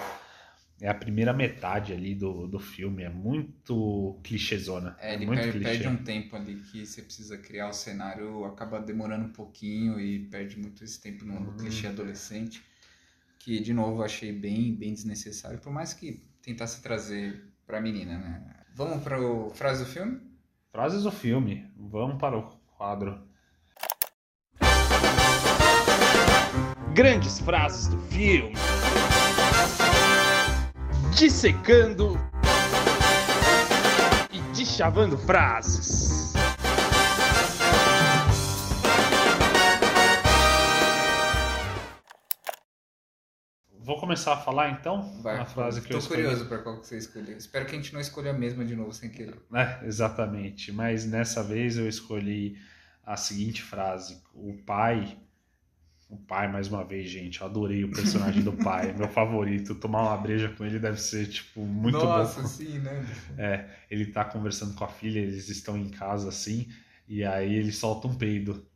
é 0.81 0.89
a 0.89 0.95
primeira 0.95 1.33
metade 1.33 1.93
ali 1.93 2.15
do, 2.15 2.47
do 2.47 2.59
filme, 2.59 3.03
é 3.03 3.09
muito 3.09 4.19
clichêzona. 4.25 4.97
É, 4.99 5.15
ele 5.15 5.27
muito 5.27 5.41
per- 5.43 5.53
clichê. 5.53 5.65
perde 5.65 5.89
um 5.89 5.97
tempo 6.03 6.35
ali 6.37 6.57
que 6.57 6.87
você 6.87 7.03
precisa 7.03 7.37
criar 7.39 7.69
o 7.69 7.73
cenário, 7.73 8.45
acaba 8.45 8.81
demorando 8.81 9.27
um 9.27 9.33
pouquinho 9.33 10.01
e 10.01 10.21
perde 10.29 10.59
muito 10.59 10.83
esse 10.83 11.01
tempo 11.01 11.25
no, 11.25 11.39
no 11.39 11.51
Uhum. 11.51 11.57
clichê 11.57 11.87
adolescente, 11.87 12.63
que 13.39 13.61
de 13.61 13.73
novo 13.75 14.01
eu 14.01 14.05
achei 14.05 14.33
bem, 14.33 14.75
bem 14.75 14.93
desnecessário, 14.95 15.59
por 15.59 15.73
mais 15.73 15.93
que 15.93 16.23
tentasse 16.43 16.83
trazer 16.83 17.45
pra 17.67 17.81
menina, 17.81 18.19
né? 18.19 18.57
Vamos 18.75 19.03
para 19.03 19.21
o 19.21 19.51
frase 19.51 19.85
do 19.85 19.91
filme? 19.91 20.21
Frases 20.73 21.03
do 21.03 21.11
filme. 21.13 21.67
Vamos 21.77 22.17
para 22.19 22.39
o 22.39 22.43
quadro. 22.77 23.29
Grandes 26.95 27.39
frases 27.41 27.89
do 27.89 27.99
filme. 28.03 28.55
Dissecando 31.15 32.19
e 34.33 34.41
deschavando 34.57 35.19
frases. 35.19 36.33
Vou 43.79 43.99
começar 43.99 44.35
a 44.35 44.37
falar 44.37 44.71
então 44.71 45.21
Vai, 45.21 45.39
a 45.39 45.45
frase 45.45 45.83
que 45.83 45.93
eu 45.93 45.99
escolhi. 45.99 46.23
curioso 46.23 46.47
para 46.47 46.59
qual 46.59 46.81
que 46.81 46.87
você 46.87 46.97
escolheu. 46.97 47.37
Espero 47.37 47.67
que 47.67 47.73
a 47.73 47.77
gente 47.77 47.93
não 47.93 48.01
escolha 48.01 48.31
a 48.31 48.35
mesma 48.35 48.65
de 48.65 48.77
novo 48.77 48.93
sem 48.93 49.11
querer. 49.11 49.37
É, 49.53 49.85
exatamente. 49.85 50.71
Mas 50.71 51.05
nessa 51.05 51.43
vez 51.43 51.77
eu 51.77 51.89
escolhi 51.89 52.57
a 53.05 53.17
seguinte 53.17 53.63
frase: 53.63 54.23
O 54.33 54.57
pai 54.65 55.19
O 56.11 56.17
pai, 56.17 56.51
mais 56.51 56.67
uma 56.67 56.85
vez, 56.85 57.09
gente, 57.09 57.41
eu 57.41 57.47
adorei 57.47 57.85
o 57.85 57.91
personagem 57.93 58.43
do 58.43 58.53
pai, 58.53 58.93
meu 58.93 59.07
favorito. 59.09 59.77
Tomar 59.77 60.03
uma 60.03 60.17
breja 60.17 60.49
com 60.49 60.65
ele 60.65 60.81
deve 60.81 61.01
ser, 61.01 61.29
tipo, 61.29 61.61
muito 61.61 61.97
Nossa, 61.99 62.43
bom. 62.43 62.49
sim, 62.49 62.81
né? 62.81 63.07
É, 63.39 63.69
ele 63.89 64.07
tá 64.07 64.25
conversando 64.25 64.75
com 64.75 64.85
a 64.85 64.89
filha, 64.89 65.21
eles 65.21 65.49
estão 65.49 65.79
em 65.79 65.89
casa 65.89 66.29
assim, 66.29 66.69
e 67.09 67.25
aí 67.25 67.55
ele 67.55 67.71
solta 67.71 68.09
um 68.09 68.15
peido. 68.15 68.67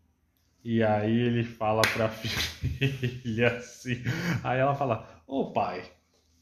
E 0.65 0.83
aí 0.83 1.13
ele 1.13 1.45
fala 1.45 1.83
pra 1.83 2.09
filha 2.09 3.57
assim. 3.59 4.03
Aí 4.43 4.61
ela 4.61 4.75
fala: 4.75 5.23
Ô 5.27 5.53
pai, 5.53 5.83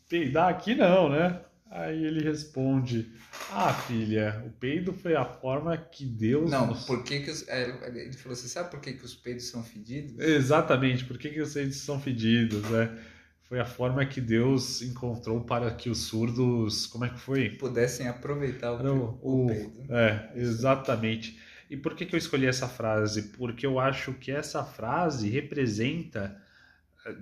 peidar 0.09 0.49
aqui 0.51 0.74
não, 0.74 1.09
né? 1.09 1.40
Aí 1.75 2.05
ele 2.05 2.20
responde: 2.23 3.11
Ah, 3.51 3.73
filha, 3.73 4.43
o 4.47 4.51
peido 4.51 4.93
foi 4.93 5.14
a 5.16 5.25
forma 5.25 5.75
que 5.77 6.05
Deus. 6.05 6.51
Não, 6.51 6.66
nos- 6.66 6.85
por 6.85 7.03
que 7.03 7.20
que 7.20 7.31
os, 7.31 7.49
é, 7.49 7.62
ele 7.89 8.12
falou 8.12 8.35
assim, 8.35 8.47
sabe 8.49 8.70
por 8.70 8.79
que 8.81 8.93
que 8.93 9.05
os 9.05 9.14
peidos 9.14 9.49
são 9.49 9.62
fedidos? 9.64 10.18
Exatamente, 10.18 11.05
por 11.05 11.16
que, 11.16 11.31
que 11.31 11.41
os 11.41 11.55
peidos 11.55 11.77
são 11.79 11.99
fedidos, 11.99 12.62
né? 12.70 12.99
Foi 13.45 13.59
a 13.61 13.64
forma 13.64 14.05
que 14.05 14.20
Deus 14.20 14.83
encontrou 14.83 15.41
para 15.45 15.70
que 15.70 15.89
os 15.89 15.99
surdos. 16.07 16.87
Como 16.87 17.05
é 17.05 17.09
que 17.11 17.18
foi? 17.20 17.51
Pudessem 17.51 18.07
aproveitar 18.07 18.73
o, 18.73 18.79
Era 18.79 18.93
o- 18.93 19.18
o 19.23 19.47
peido. 19.47 19.93
É, 19.95 20.31
exatamente. 20.37 21.39
E 21.70 21.77
por 21.77 21.95
que, 21.95 22.05
que 22.05 22.14
eu 22.14 22.18
escolhi 22.18 22.47
essa 22.47 22.68
frase? 22.68 23.31
Porque 23.37 23.64
eu 23.64 23.81
acho 23.81 24.12
que 24.14 24.31
essa 24.31 24.62
frase 24.62 25.29
representa, 25.31 26.37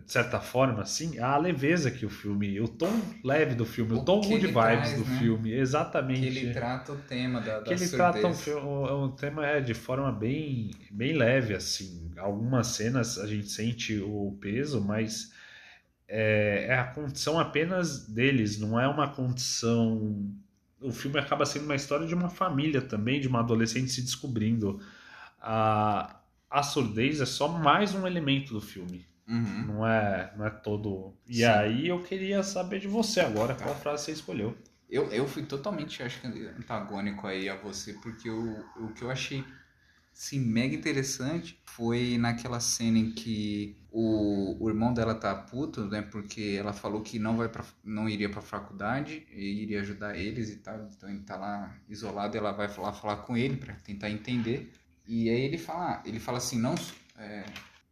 de 0.04 0.12
certa 0.12 0.40
forma, 0.40 0.82
assim, 0.82 1.18
a 1.18 1.36
leveza 1.38 1.90
que 1.90 2.04
o 2.04 2.10
filme, 2.10 2.60
o 2.60 2.68
tom 2.68 3.16
leve 3.24 3.54
do 3.54 3.64
filme, 3.64 3.94
o, 3.94 3.98
O 3.98 4.04
tom 4.04 4.20
que 4.20 4.28
good 4.28 4.46
vibes 4.48 4.92
traz, 4.92 4.94
do 4.94 5.04
né? 5.04 5.18
filme, 5.18 5.54
Que 5.54 5.56
exatamente. 5.56 6.26
ele 6.26 6.52
trata 6.52 6.92
o 6.92 6.98
tema 7.02 7.40
da, 7.40 7.60
da 7.60 7.64
que 7.64 7.72
ele 7.72 7.86
surdez. 7.86 7.90
trata 7.90 8.26
um, 8.28 8.34
um, 8.58 9.04
um 9.04 9.10
tema 9.16 9.46
é, 9.46 9.60
de 9.60 9.74
forma 9.74 10.12
bem, 10.12 10.70
bem 10.90 11.12
leve, 11.14 11.54
assim. 11.54 12.12
Algumas 12.16 12.68
cenas 12.68 13.18
a 13.18 13.26
gente 13.26 13.48
sente 13.50 13.98
o 14.00 14.36
peso, 14.40 14.80
mas 14.84 15.32
é, 16.08 16.66
é 16.68 16.74
a 16.78 16.84
condição 16.84 17.38
apenas 17.38 18.06
deles, 18.06 18.58
não 18.58 18.78
é 18.80 18.88
uma 18.88 19.08
condição. 19.08 20.30
O 20.80 20.92
filme 20.92 21.18
acaba 21.18 21.46
sendo 21.46 21.64
uma 21.66 21.74
história 21.76 22.06
de 22.06 22.14
uma 22.14 22.30
família 22.30 22.82
também, 22.82 23.20
de 23.20 23.28
uma 23.28 23.40
adolescente 23.40 23.90
se 23.92 24.02
descobrindo. 24.02 24.80
A, 25.40 26.20
a 26.50 26.62
surdez 26.62 27.20
é 27.20 27.26
só 27.26 27.48
mais 27.48 27.94
um 27.94 28.06
elemento 28.06 28.52
do 28.52 28.60
filme. 28.60 29.06
Uhum. 29.30 29.66
Não 29.68 29.86
é, 29.86 30.32
não 30.36 30.44
é 30.44 30.50
todo. 30.50 31.14
E 31.28 31.36
Sim. 31.36 31.44
aí 31.44 31.86
eu 31.86 32.02
queria 32.02 32.42
saber 32.42 32.80
de 32.80 32.88
você 32.88 33.20
agora, 33.20 33.54
qual 33.54 33.74
frase 33.76 34.04
você 34.06 34.12
escolheu. 34.12 34.56
Eu, 34.90 35.04
eu 35.12 35.28
fui 35.28 35.44
totalmente, 35.44 36.02
acho 36.02 36.20
que, 36.20 36.26
antagônico 36.26 37.28
aí 37.28 37.48
a 37.48 37.54
você, 37.54 37.92
porque 37.94 38.28
o, 38.28 38.58
o 38.76 38.92
que 38.92 39.02
eu 39.02 39.10
achei, 39.10 39.44
sim, 40.12 40.40
mega 40.40 40.74
interessante 40.74 41.60
foi 41.64 42.18
naquela 42.18 42.58
cena 42.58 42.98
em 42.98 43.12
que 43.12 43.76
o, 43.92 44.56
o 44.58 44.68
irmão 44.68 44.92
dela 44.92 45.14
tá 45.14 45.32
puto, 45.32 45.84
né, 45.84 46.02
porque 46.02 46.56
ela 46.58 46.72
falou 46.72 47.02
que 47.02 47.20
não, 47.20 47.36
vai 47.36 47.48
pra, 47.48 47.64
não 47.84 48.08
iria 48.08 48.28
pra 48.28 48.42
faculdade 48.42 49.24
e 49.30 49.62
iria 49.62 49.80
ajudar 49.80 50.16
eles 50.16 50.50
e 50.50 50.56
tal, 50.56 50.88
então 50.90 51.08
ele 51.08 51.20
tá 51.20 51.36
lá 51.36 51.72
isolado 51.88 52.36
e 52.36 52.38
ela 52.38 52.50
vai 52.50 52.66
lá 52.76 52.92
falar 52.92 53.18
com 53.18 53.36
ele 53.36 53.56
pra 53.56 53.74
tentar 53.74 54.10
entender. 54.10 54.72
E 55.06 55.30
aí 55.30 55.42
ele 55.42 55.58
fala, 55.58 56.02
ele 56.04 56.18
fala 56.18 56.38
assim, 56.38 56.58
não, 56.58 56.74
é, 57.16 57.44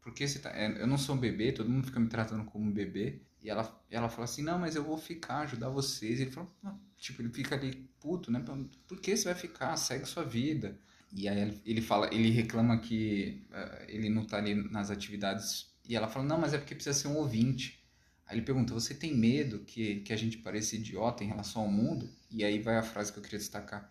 porque 0.09 0.27
você 0.27 0.39
tá, 0.39 0.51
é, 0.57 0.81
eu 0.81 0.87
não 0.87 0.97
sou 0.99 1.15
um 1.15 1.19
bebê, 1.19 1.53
todo 1.53 1.69
mundo 1.69 1.87
fica 1.87 2.01
me 2.01 2.09
tratando 2.09 2.45
como 2.45 2.65
um 2.65 2.73
bebê. 2.73 3.21
E 3.43 3.51
ela, 3.51 3.85
ela 3.91 4.09
fala 4.09 4.25
assim, 4.25 4.43
não, 4.43 4.59
mas 4.59 4.75
eu 4.75 4.83
vou 4.83 4.97
ficar, 4.99 5.41
ajudar 5.41 5.69
vocês. 5.69 6.19
E 6.19 6.23
ele 6.23 6.31
fala, 6.31 6.49
tipo, 6.97 7.23
ele 7.23 7.29
fica 7.31 7.55
ali 7.55 7.89
puto, 8.01 8.31
né? 8.31 8.43
Por 8.87 9.01
que 9.01 9.17
você 9.17 9.25
vai 9.25 9.35
ficar? 9.35 9.77
Segue 9.77 10.07
sua 10.07 10.25
vida. 10.25 10.79
E 11.13 11.29
aí 11.29 11.61
ele- 11.65 11.81
fala, 11.81 12.13
ele 12.13 12.31
reclama 12.31 12.79
que 12.79 13.47
eh, 13.53 13.87
ele 13.89 14.09
não 14.11 14.25
tá 14.27 14.39
ali 14.39 14.55
nas 14.55 14.91
atividades. 14.91 15.69
E 15.89 15.95
ela 15.97 16.09
fala, 16.09 16.25
não, 16.27 16.39
mas 16.39 16.53
é 16.55 16.59
porque 16.59 16.75
precisa 16.75 16.99
ser 16.99 17.09
um 17.09 17.17
ouvinte. 17.17 17.83
Aí 18.27 18.37
ele 18.37 18.45
pergunta, 18.45 18.75
você 18.75 18.95
tem 18.95 19.15
medo 19.17 19.61
que, 19.61 20.01
que 20.01 20.13
a 20.13 20.17
gente 20.17 20.39
pareça 20.39 20.77
idiota 20.77 21.23
em 21.25 21.29
relação 21.29 21.63
ao 21.63 21.69
mundo? 21.71 22.11
E 22.31 22.45
aí 22.45 22.59
vai 22.61 22.77
a 22.77 22.83
frase 22.83 23.13
que 23.13 23.19
eu 23.19 23.23
queria 23.23 23.39
destacar. 23.39 23.91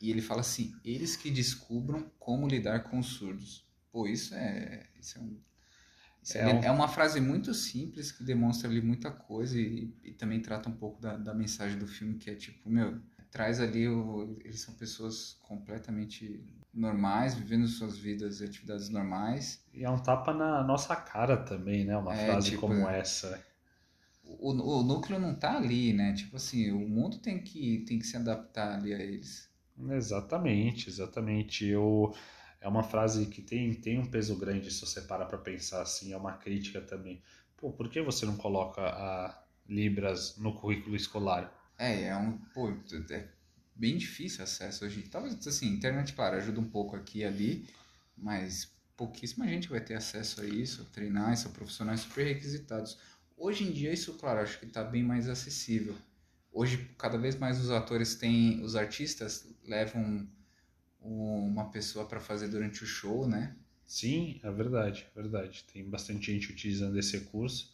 E 0.00 0.10
ele 0.10 0.22
fala 0.22 0.40
assim, 0.40 0.74
eles 0.84 1.16
que 1.16 1.30
descubram 1.30 2.10
como 2.18 2.48
lidar 2.48 2.84
com 2.84 2.98
os 2.98 3.06
surdos. 3.08 3.66
Pô, 3.92 4.06
isso 4.08 4.34
é, 4.34 4.88
isso 4.98 5.18
é 5.18 5.20
um 5.20 5.38
É 6.28 6.38
é, 6.38 6.66
é 6.66 6.70
uma 6.70 6.88
frase 6.88 7.20
muito 7.20 7.52
simples 7.54 8.10
que 8.12 8.24
demonstra 8.24 8.68
ali 8.68 8.80
muita 8.80 9.10
coisa 9.10 9.58
e, 9.60 9.92
e 10.02 10.12
também 10.12 10.40
trata 10.40 10.68
um 10.68 10.76
pouco 10.76 11.00
da, 11.00 11.16
da 11.16 11.34
mensagem 11.34 11.78
do 11.78 11.86
filme, 11.86 12.16
que 12.18 12.30
é 12.30 12.34
tipo, 12.34 12.68
meu, 12.70 13.00
traz 13.30 13.60
ali, 13.60 13.88
o, 13.88 14.38
eles 14.44 14.60
são 14.60 14.74
pessoas 14.74 15.34
completamente 15.42 16.42
normais, 16.72 17.34
vivendo 17.34 17.66
suas 17.68 17.96
vidas 17.98 18.40
e 18.40 18.44
atividades 18.44 18.88
normais. 18.88 19.62
E 19.74 19.84
é 19.84 19.90
um 19.90 19.98
tapa 20.02 20.32
na 20.32 20.62
nossa 20.64 20.96
cara 20.96 21.36
também, 21.36 21.84
né? 21.84 21.94
Uma 21.98 22.14
É, 22.14 22.14
frase 22.14 22.50
tipo, 22.50 22.62
como 22.62 22.88
essa. 22.88 23.44
O, 24.24 24.50
o 24.50 24.82
núcleo 24.82 25.20
não 25.20 25.34
tá 25.38 25.56
ali, 25.56 25.92
né? 25.92 26.12
Tipo 26.14 26.36
assim, 26.36 26.70
o 26.72 26.80
mundo 26.88 27.18
tem 27.18 27.40
que, 27.42 27.84
tem 27.86 27.96
que 27.98 28.06
se 28.06 28.16
adaptar 28.16 28.74
ali 28.78 28.92
a 28.92 28.98
eles. 28.98 29.48
Exatamente, 29.90 30.88
exatamente. 30.88 31.64
Eu, 31.66 32.14
é 32.64 32.68
uma 32.68 32.82
frase 32.82 33.26
que 33.26 33.42
tem, 33.42 33.74
tem 33.74 33.98
um 33.98 34.06
peso 34.06 34.34
grande 34.36 34.70
se 34.70 34.80
você 34.80 35.02
para 35.02 35.26
pra 35.26 35.36
pensar 35.36 35.82
assim, 35.82 36.14
é 36.14 36.16
uma 36.16 36.32
crítica 36.32 36.80
também. 36.80 37.22
Pô, 37.58 37.70
por 37.70 37.90
que 37.90 38.00
você 38.00 38.24
não 38.24 38.38
coloca 38.38 38.80
a 38.80 39.44
Libras 39.68 40.38
no 40.38 40.54
currículo 40.54 40.96
escolar? 40.96 41.52
É, 41.78 42.04
é 42.04 42.16
um. 42.16 42.38
Pô, 42.54 42.70
é 43.10 43.28
bem 43.74 43.98
difícil 43.98 44.42
acesso 44.42 44.86
hoje. 44.86 45.02
Talvez, 45.02 45.46
assim, 45.46 45.68
internet, 45.68 46.14
claro, 46.14 46.36
ajuda 46.36 46.58
um 46.58 46.70
pouco 46.70 46.96
aqui 46.96 47.18
e 47.18 47.24
ali, 47.26 47.68
mas 48.16 48.72
pouquíssima 48.96 49.46
gente 49.46 49.68
vai 49.68 49.80
ter 49.80 49.94
acesso 49.94 50.40
a 50.40 50.46
isso, 50.46 50.86
treinar, 50.86 51.36
são 51.36 51.52
profissionais 51.52 52.00
super 52.00 52.24
requisitados. 52.24 52.98
Hoje 53.36 53.64
em 53.64 53.72
dia, 53.72 53.92
isso, 53.92 54.14
claro, 54.14 54.40
acho 54.40 54.58
que 54.58 54.64
está 54.64 54.82
bem 54.82 55.02
mais 55.02 55.28
acessível. 55.28 55.94
Hoje, 56.50 56.90
cada 56.96 57.18
vez 57.18 57.36
mais 57.36 57.60
os 57.60 57.70
atores 57.70 58.14
têm. 58.14 58.62
Os 58.62 58.74
artistas 58.74 59.46
levam 59.66 60.26
uma 61.04 61.70
pessoa 61.70 62.06
para 62.06 62.20
fazer 62.20 62.48
durante 62.48 62.82
o 62.82 62.86
show, 62.86 63.28
né? 63.28 63.54
Sim, 63.86 64.40
é 64.42 64.50
verdade, 64.50 65.06
é 65.14 65.20
verdade. 65.20 65.64
Tem 65.72 65.88
bastante 65.88 66.32
gente 66.32 66.50
utilizando 66.50 66.98
esse 66.98 67.18
recurso. 67.18 67.72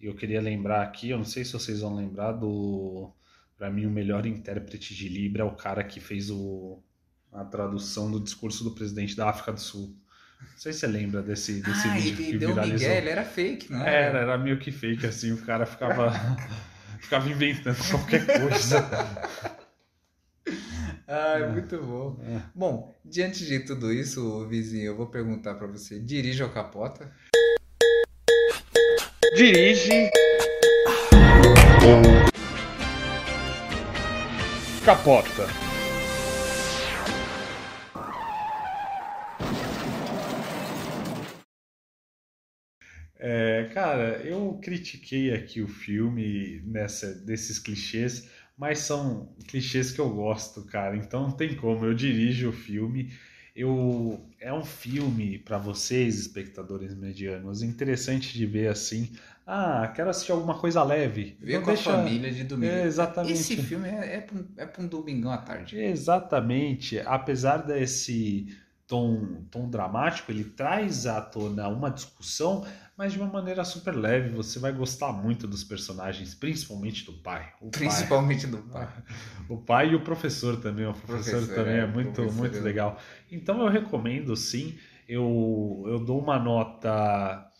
E 0.00 0.06
eu 0.06 0.14
queria 0.14 0.40
lembrar 0.40 0.82
aqui, 0.82 1.10
eu 1.10 1.18
não 1.18 1.24
sei 1.24 1.44
se 1.44 1.52
vocês 1.52 1.80
vão 1.80 1.94
lembrar 1.94 2.32
do. 2.32 3.12
Pra 3.58 3.70
mim, 3.70 3.84
o 3.84 3.90
melhor 3.90 4.24
intérprete 4.24 4.94
de 4.94 5.08
Libra 5.08 5.42
é 5.42 5.44
o 5.44 5.54
cara 5.54 5.84
que 5.84 6.00
fez 6.00 6.30
o, 6.30 6.82
a 7.30 7.44
tradução 7.44 8.10
do 8.10 8.18
discurso 8.18 8.64
do 8.64 8.70
presidente 8.70 9.14
da 9.14 9.28
África 9.28 9.52
do 9.52 9.60
Sul. 9.60 9.94
Não 10.40 10.56
sei 10.56 10.72
se 10.72 10.80
você 10.80 10.86
lembra 10.86 11.22
desse, 11.22 11.60
desse 11.60 11.86
ah, 11.86 11.94
vídeo 11.98 12.24
ele 12.24 12.32
que 12.32 12.38
deu 12.38 12.48
viralizou. 12.48 12.78
migué, 12.78 12.98
ele 12.98 13.10
era 13.10 13.24
fake, 13.26 13.70
não 13.70 13.86
Era, 13.86 14.20
era 14.20 14.38
meio 14.38 14.58
que 14.58 14.72
fake, 14.72 15.06
assim, 15.06 15.32
o 15.32 15.42
cara 15.42 15.66
ficava, 15.66 16.10
ficava 16.98 17.28
inventando 17.28 17.76
qualquer 17.90 18.24
coisa. 18.24 18.88
Ah, 21.12 21.40
muito 21.50 21.76
bom. 21.82 22.16
É. 22.22 22.40
Bom, 22.54 22.96
diante 23.04 23.44
de 23.44 23.58
tudo 23.58 23.92
isso, 23.92 24.46
vizinho, 24.46 24.84
eu 24.86 24.96
vou 24.96 25.08
perguntar 25.08 25.56
para 25.56 25.66
você: 25.66 25.98
dirige 25.98 26.40
ou 26.40 26.50
capota? 26.50 27.12
Dirige. 29.34 30.08
Capota. 34.84 35.48
É, 43.22 43.68
cara, 43.74 44.22
eu 44.24 44.58
critiquei 44.62 45.34
aqui 45.34 45.60
o 45.60 45.68
filme 45.68 46.62
nessa, 46.64 47.12
desses 47.14 47.58
clichês, 47.58 48.30
mas 48.60 48.80
são 48.80 49.30
clichês 49.48 49.90
que 49.90 49.98
eu 49.98 50.10
gosto, 50.10 50.62
cara. 50.66 50.94
Então 50.94 51.22
não 51.22 51.30
tem 51.30 51.56
como. 51.56 51.86
Eu 51.86 51.94
dirijo 51.94 52.50
o 52.50 52.52
filme. 52.52 53.10
Eu 53.56 54.20
é 54.38 54.52
um 54.52 54.64
filme 54.64 55.38
para 55.38 55.58
vocês, 55.58 56.18
espectadores 56.18 56.94
medianos, 56.94 57.62
interessante 57.62 58.32
de 58.34 58.44
ver 58.46 58.68
assim. 58.68 59.10
Ah, 59.46 59.90
quero 59.96 60.10
assistir 60.10 60.30
alguma 60.32 60.56
coisa 60.58 60.82
leve. 60.84 61.36
Ver 61.40 61.54
Não 61.54 61.62
com 61.62 61.72
deixa- 61.72 61.90
a 61.92 61.96
família 61.96 62.30
de 62.30 62.44
domingo. 62.44 62.70
É, 62.72 62.84
exatamente. 62.84 63.32
Esse 63.32 63.56
filme 63.56 63.88
é, 63.88 63.92
é, 64.16 64.26
um, 64.32 64.44
é 64.56 64.66
pra 64.66 64.82
um 64.82 64.86
domingão 64.86 65.32
à 65.32 65.38
tarde. 65.38 65.76
Exatamente. 65.76 67.00
Apesar 67.00 67.58
desse 67.58 68.46
tom, 68.86 69.42
tom 69.50 69.68
dramático, 69.68 70.30
ele 70.30 70.44
traz 70.44 71.06
à 71.06 71.20
tona 71.20 71.66
uma 71.68 71.90
discussão, 71.90 72.64
mas 73.00 73.14
de 73.14 73.18
uma 73.18 73.28
maneira 73.32 73.64
super 73.64 73.96
leve. 73.96 74.28
Você 74.34 74.58
vai 74.58 74.72
gostar 74.72 75.10
muito 75.10 75.48
dos 75.48 75.64
personagens, 75.64 76.34
principalmente 76.34 77.06
do 77.06 77.14
pai. 77.14 77.50
O 77.58 77.70
pai- 77.70 77.80
Principalmente 77.80 78.46
do 78.46 78.58
pai. 78.58 78.92
o 79.48 79.56
pai 79.56 79.92
e 79.92 79.94
o 79.94 80.00
professor 80.04 80.60
também. 80.60 80.84
O 80.84 80.92
professor, 80.92 81.30
Professor, 81.38 81.54
também 81.54 81.76
é, 81.76 81.78
é, 81.78 81.86
muito, 81.86 82.20
muito 82.34 82.58
é- 82.58 82.60
legal. 82.60 82.98
Então 83.32 83.62
eu 83.62 83.68
recomendo 83.70 84.36
sim. 84.36 84.78
Eu, 85.08 85.82
eu 85.86 85.98
dou 85.98 86.20
uma 86.20 86.38
nota 86.38 87.50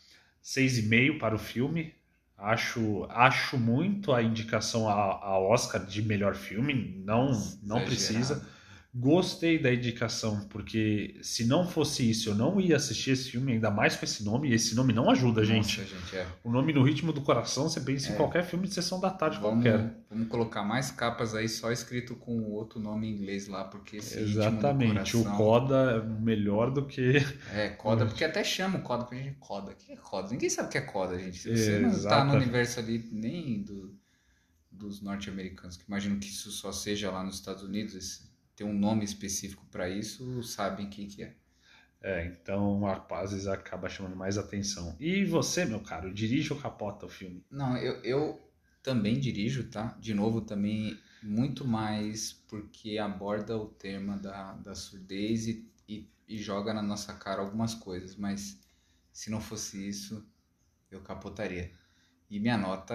6,5 0.45 1.18
para 1.18 1.34
o 1.34 1.38
filme. 1.38 1.95
Acho, 2.36 3.07
acho 3.09 3.57
muito 3.57 4.12
a 4.12 4.22
indicação 4.22 4.91
a, 4.91 4.93
a 4.93 5.38
Oscar 5.38 5.82
de 5.86 6.03
melhor 6.03 6.34
filme. 6.34 7.03
Não, 7.03 7.28
não 7.62 7.78
Exagerado. 7.78 7.84
precisa. 7.86 8.49
Gostei 8.93 9.57
da 9.57 9.72
indicação, 9.72 10.49
porque 10.49 11.16
se 11.22 11.45
não 11.47 11.64
fosse 11.64 12.11
isso, 12.11 12.28
eu 12.30 12.34
não 12.34 12.61
ia 12.61 12.74
assistir 12.74 13.12
esse 13.12 13.30
filme, 13.30 13.53
ainda 13.53 13.70
mais 13.70 13.95
com 13.95 14.05
esse 14.05 14.24
nome, 14.24 14.51
e 14.51 14.53
esse 14.55 14.74
nome 14.74 14.93
não 14.93 15.09
ajuda, 15.09 15.45
gente. 15.45 15.80
Nossa, 15.80 15.95
gente, 15.97 16.16
é. 16.16 16.26
O 16.43 16.51
nome 16.51 16.72
No 16.72 16.82
Ritmo 16.82 17.12
do 17.12 17.20
Coração, 17.20 17.68
você 17.68 17.80
pensa 17.80 18.11
em 18.11 18.14
É. 18.14 18.16
qualquer 18.16 18.45
filme 18.45 18.66
de 18.66 18.74
sessão 18.74 18.99
da 18.99 19.09
tarde 19.09 19.38
Vamos, 19.38 19.62
qualquer. 19.64 19.95
vamos 20.11 20.26
colocar 20.26 20.64
mais 20.64 20.91
capas 20.91 21.36
aí 21.36 21.49
só 21.49 21.70
escrito 21.70 22.16
com 22.16 22.43
outro 22.51 22.80
nome 22.80 23.07
em 23.07 23.12
inglês 23.14 23.47
lá, 23.47 23.62
porque 23.62 23.99
esse 23.99 24.18
Exatamente, 24.18 25.16
o 25.16 25.22
coração- 25.22 25.36
Coda 25.36 25.76
é 25.93 26.20
melhor 26.20 26.72
do 26.72 26.84
que. 26.84 27.18
É, 27.55 27.68
coda, 27.68 28.05
porque 28.12 28.24
até 28.24 28.43
chama 28.43 28.78
o 28.80 28.82
coda 28.82 29.05
pra 29.05 29.16
gente 29.16 29.36
coda. 29.38 29.70
O 29.70 29.76
que 29.76 29.93
é 29.93 29.97
coda? 29.97 30.30
Ninguém 30.32 30.51
sabe 30.51 30.66
o 30.66 30.70
que 30.72 30.78
é 30.78 30.82
coda, 30.82 31.16
gente. 31.16 31.38
Se 31.38 31.57
você 31.57 31.78
não 31.78 31.91
tá 31.91 31.97
Exata- 31.97 32.24
no 32.24 32.34
universo 32.34 32.80
ali 32.80 33.09
nem 33.12 33.62
do, 33.62 33.95
dos 34.68 35.01
norte-americanos, 35.01 35.76
que 35.76 35.84
imagino 35.86 36.18
que 36.18 36.26
isso 36.26 36.51
só 36.51 36.72
seja 36.72 37.09
lá 37.09 37.22
nos 37.22 37.36
Estados 37.36 37.62
Unidos, 37.62 37.95
esse- 37.95 38.28
tem 38.61 38.68
um 38.68 38.78
nome 38.78 39.06
específico 39.06 39.64
pra 39.70 39.88
isso, 39.88 40.42
sabem 40.42 40.84
o 40.84 40.90
que, 40.90 41.22
é. 41.22 41.34
É, 42.02 42.26
então 42.26 42.86
às 43.11 43.30
vezes 43.32 43.46
acaba 43.46 43.88
chamando 43.88 44.14
mais 44.14 44.36
atenção. 44.36 44.94
E 45.00 45.24
você, 45.24 45.64
meu 45.64 45.80
caro, 45.80 46.12
dirige 46.12 46.52
ou 46.52 46.58
capota 46.58 47.06
o 47.06 47.08
filme? 47.08 47.42
Não, 47.50 47.74
eu, 47.78 47.94
eu 48.04 48.52
também 48.82 49.18
dirijo, 49.18 49.70
tá? 49.70 49.96
De 49.98 50.12
novo, 50.12 50.42
também 50.42 50.98
muito 51.22 51.66
mais 51.66 52.34
porque 52.48 52.98
aborda 52.98 53.56
o 53.56 53.66
tema 53.66 54.18
da, 54.18 54.52
da 54.52 54.74
surdez 54.74 55.46
e, 55.46 55.66
e, 55.88 56.06
e 56.28 56.36
joga 56.36 56.74
na 56.74 56.82
nossa 56.82 57.14
cara 57.14 57.40
algumas 57.40 57.74
coisas, 57.74 58.14
mas 58.14 58.61
se 59.11 59.30
não 59.30 59.40
fosse 59.40 59.88
isso, 59.88 60.22
eu 60.90 61.00
capotaria. 61.00 61.72
E 62.28 62.38
minha 62.38 62.58
nota 62.58 62.94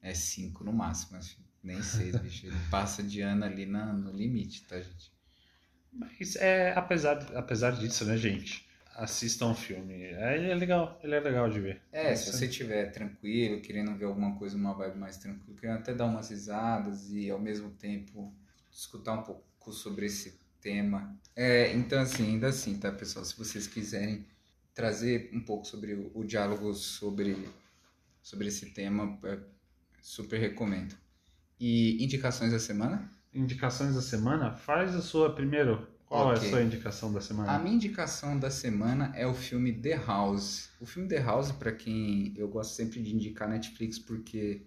é 0.00 0.14
5 0.14 0.64
no 0.64 0.72
máximo, 0.72 1.18
assim, 1.18 1.36
nem 1.62 1.82
6, 1.82 2.16
bicho. 2.20 2.46
Ele 2.46 2.56
passa 2.70 3.02
de 3.02 3.20
ano 3.20 3.44
ali 3.44 3.66
na, 3.66 3.92
no 3.92 4.12
limite, 4.12 4.64
tá, 4.64 4.80
gente? 4.80 5.12
Mas 5.92 6.36
é, 6.36 6.72
apesar, 6.72 7.18
apesar 7.34 7.72
disso, 7.72 8.04
né, 8.04 8.16
gente? 8.16 8.68
Assistam 8.94 9.52
o 9.52 9.54
filme. 9.54 9.94
É, 9.94 10.36
ele 10.36 10.50
é 10.50 10.54
legal, 10.54 11.00
ele 11.02 11.14
é 11.14 11.20
legal 11.20 11.48
de 11.48 11.60
ver. 11.60 11.80
É, 11.90 12.14
se 12.14 12.32
você 12.32 12.46
estiver 12.46 12.90
tranquilo, 12.90 13.60
querendo 13.60 13.94
ver 13.96 14.04
alguma 14.04 14.36
coisa, 14.36 14.56
uma 14.56 14.74
vibe 14.74 14.98
mais 14.98 15.16
tranquila, 15.16 15.56
querendo 15.58 15.78
até 15.78 15.94
dar 15.94 16.06
umas 16.06 16.28
risadas 16.30 17.10
e 17.10 17.30
ao 17.30 17.38
mesmo 17.38 17.70
tempo 17.70 18.34
escutar 18.70 19.14
um 19.14 19.22
pouco 19.22 19.72
sobre 19.72 20.06
esse 20.06 20.38
tema. 20.60 21.18
É, 21.34 21.72
então 21.72 22.00
assim, 22.00 22.26
ainda 22.26 22.48
assim, 22.48 22.78
tá, 22.78 22.92
pessoal? 22.92 23.24
Se 23.24 23.36
vocês 23.36 23.66
quiserem 23.66 24.26
trazer 24.74 25.30
um 25.32 25.40
pouco 25.40 25.66
sobre 25.66 25.94
o, 25.94 26.10
o 26.14 26.24
diálogo 26.24 26.72
sobre, 26.74 27.48
sobre 28.22 28.48
esse 28.48 28.70
tema, 28.70 29.18
é, 29.24 29.38
super 30.02 30.38
recomendo. 30.38 30.94
E 31.60 32.02
indicações 32.02 32.52
da 32.52 32.58
semana? 32.58 33.10
Indicações 33.34 33.94
da 33.94 34.00
semana? 34.02 34.52
Faz 34.52 34.94
a 34.94 35.02
sua 35.02 35.34
primeiro. 35.34 35.86
Qual 36.06 36.32
é 36.32 36.36
Ok. 36.36 36.48
a 36.48 36.50
sua 36.50 36.62
indicação 36.62 37.12
da 37.12 37.20
semana? 37.20 37.52
A 37.52 37.58
minha 37.58 37.74
indicação 37.76 38.36
da 38.38 38.50
semana 38.50 39.12
é 39.14 39.26
o 39.26 39.34
filme 39.34 39.72
The 39.72 39.94
House. 40.04 40.70
O 40.80 40.86
filme 40.86 41.08
The 41.08 41.20
House, 41.22 41.52
pra 41.52 41.70
quem 41.70 42.34
eu 42.36 42.48
gosto 42.48 42.74
sempre 42.74 43.00
de 43.00 43.14
indicar 43.14 43.48
Netflix, 43.48 43.96
porque 43.98 44.62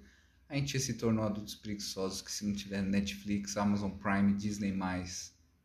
a 0.47 0.55
gente 0.55 0.79
se 0.79 0.93
tornou 0.93 1.25
adultos 1.25 1.55
preguiçosos 1.55 2.21
que 2.21 2.31
se 2.31 2.45
não 2.45 2.53
tiver 2.53 2.81
Netflix, 2.81 3.57
Amazon 3.57 3.91
Prime, 3.91 4.33
Disney+, 4.35 4.73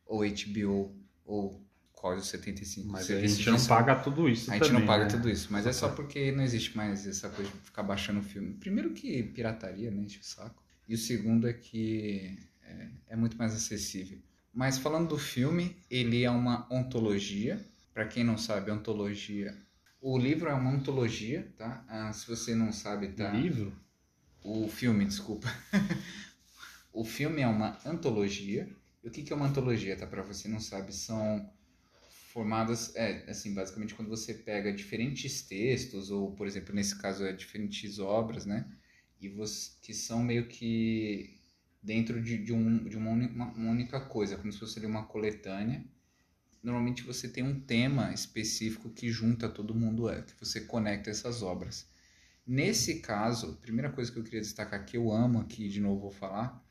ou 0.05 0.21
HBO, 0.25 0.93
ou 1.23 1.63
Código 1.93 2.25
75. 2.25 2.87
Mas 2.89 3.09
a 3.11 3.19
gente 3.21 3.45
não 3.49 3.55
stream- 3.55 3.67
paga 3.67 3.95
tudo 3.95 4.27
isso 4.27 4.49
A 4.49 4.55
gente 4.55 4.67
também, 4.67 4.79
não 4.81 4.87
paga 4.87 5.03
né? 5.05 5.09
tudo 5.11 5.29
isso, 5.29 5.47
mas 5.51 5.65
é 5.67 5.71
só 5.73 5.89
porque 5.89 6.31
não 6.31 6.43
existe 6.43 6.75
mais 6.75 7.05
essa 7.05 7.29
coisa 7.29 7.49
de 7.51 7.57
ficar 7.57 7.83
baixando 7.83 8.21
filme. 8.21 8.53
Primeiro 8.55 8.91
que 8.91 9.21
pirataria, 9.23 9.91
né, 9.91 10.01
enche 10.03 10.19
o 10.19 10.23
saco. 10.23 10.61
E 10.89 10.95
o 10.95 10.97
segundo 10.97 11.47
é 11.47 11.53
que 11.53 12.35
é, 12.63 12.87
é 13.09 13.15
muito 13.15 13.37
mais 13.37 13.53
acessível. 13.53 14.17
Mas 14.51 14.79
falando 14.79 15.09
do 15.09 15.19
filme, 15.19 15.77
ele 15.87 16.23
é 16.23 16.31
uma 16.31 16.67
ontologia. 16.73 17.63
Para 17.93 18.07
quem 18.07 18.23
não 18.23 18.39
sabe, 18.39 18.71
ontologia. 18.71 19.55
O 20.01 20.17
livro 20.17 20.49
é 20.49 20.53
uma 20.53 20.71
ontologia, 20.71 21.53
tá? 21.55 21.85
Ah, 21.87 22.11
se 22.11 22.27
você 22.27 22.55
não 22.55 22.71
sabe, 22.71 23.09
tá? 23.09 23.29
Livro? 23.29 23.71
O 24.43 24.67
filme, 24.67 25.05
desculpa. 25.05 25.47
o 26.91 27.05
filme 27.05 27.41
é 27.41 27.47
uma 27.47 27.77
antologia. 27.85 28.67
E 29.03 29.07
o 29.09 29.11
que 29.11 29.21
que 29.21 29.31
é 29.31 29.35
uma 29.35 29.45
antologia, 29.45 29.95
tá? 29.95 30.07
Para 30.07 30.23
você 30.23 30.47
não 30.47 30.59
sabe, 30.59 30.91
são 30.91 31.47
formadas, 32.33 32.95
é, 32.95 33.29
assim, 33.29 33.53
basicamente 33.53 33.93
quando 33.93 34.09
você 34.09 34.33
pega 34.33 34.73
diferentes 34.73 35.43
textos, 35.43 36.09
ou, 36.09 36.31
por 36.31 36.47
exemplo, 36.47 36.73
nesse 36.73 36.97
caso, 36.97 37.23
é 37.25 37.31
diferentes 37.31 37.99
obras, 37.99 38.47
né? 38.47 38.65
E 39.19 39.29
você, 39.29 39.71
que 39.81 39.93
são 39.93 40.23
meio 40.23 40.47
que 40.47 41.37
dentro 41.81 42.21
de, 42.21 42.37
de, 42.43 42.53
um, 42.53 42.83
de 42.85 42.97
uma, 42.97 43.11
uni- 43.11 43.27
uma- 43.27 43.53
única 43.71 43.99
coisa, 44.01 44.37
como 44.37 44.51
se 44.51 44.59
fosse 44.59 44.85
uma 44.85 45.05
coletânea. 45.05 45.83
Normalmente 46.63 47.03
você 47.03 47.27
tem 47.29 47.43
um 47.43 47.59
tema 47.59 48.13
específico 48.13 48.89
que 48.89 49.09
junta 49.09 49.49
todo 49.49 49.75
mundo, 49.75 50.09
é, 50.09 50.21
que 50.21 50.33
você 50.39 50.61
conecta 50.61 51.09
essas 51.09 51.41
obras. 51.41 51.87
Nesse 52.47 53.01
caso, 53.01 53.51
a 53.51 53.61
primeira 53.61 53.91
coisa 53.91 54.11
que 54.11 54.19
eu 54.19 54.23
queria 54.23 54.41
destacar 54.41 54.85
que 54.85 54.97
eu 54.97 55.11
amo 55.11 55.39
aqui, 55.41 55.69
de 55.69 55.81
novo 55.81 56.01
vou 56.01 56.11
falar, 56.11 56.63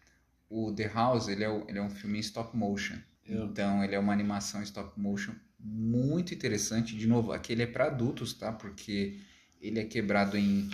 o 0.51 0.73
The 0.73 0.89
House, 0.89 1.29
ele 1.29 1.45
é, 1.45 1.49
o- 1.49 1.67
ele 1.69 1.79
é 1.79 1.83
um 1.83 1.91
filme 1.91 2.19
em 2.19 2.21
stop 2.21 2.57
motion. 2.57 2.97
Eu- 3.27 3.47
Então, 3.47 3.85
ele 3.85 3.95
é 3.95 3.99
uma 3.99 4.13
animação 4.13 4.61
em 4.61 4.65
stop 4.65 4.99
motion 5.01 5.35
muito 5.59 6.35
interessante. 6.35 6.97
De 6.97 7.07
novo, 7.07 7.33
aqui 7.33 7.53
ele 7.53 7.63
é 7.63 7.67
para 7.67 7.87
adultos, 7.87 8.35
tá? 8.35 8.53
Porque 8.53 9.21
ele 9.61 9.81
é 9.81 9.85
quebrado 9.85 10.37
em, 10.37 10.69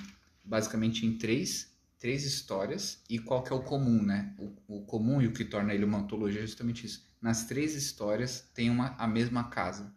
basicamente, 0.45 1.07
em 1.07 1.17
três, 1.17 1.73
três 1.99 2.25
histórias. 2.25 3.03
E 3.09 3.19
qual 3.19 3.43
que 3.43 3.53
é 3.53 3.57
o 3.57 3.63
comum, 3.63 4.03
né? 4.03 4.35
O, 4.39 4.79
o 4.79 4.83
comum 4.83 5.23
e 5.23 5.27
o 5.27 5.33
que 5.33 5.45
torna 5.45 5.75
ele 5.75 5.85
uma 5.85 5.99
antologia 5.99 6.43
é 6.43 6.47
justamente 6.47 6.87
isso. 6.87 7.07
Nas 7.21 7.47
três 7.47 7.75
histórias 7.75 8.49
tem 8.55 8.69
uma, 8.71 8.95
a 8.97 9.07
mesma 9.07 9.45
casa. 9.45 9.93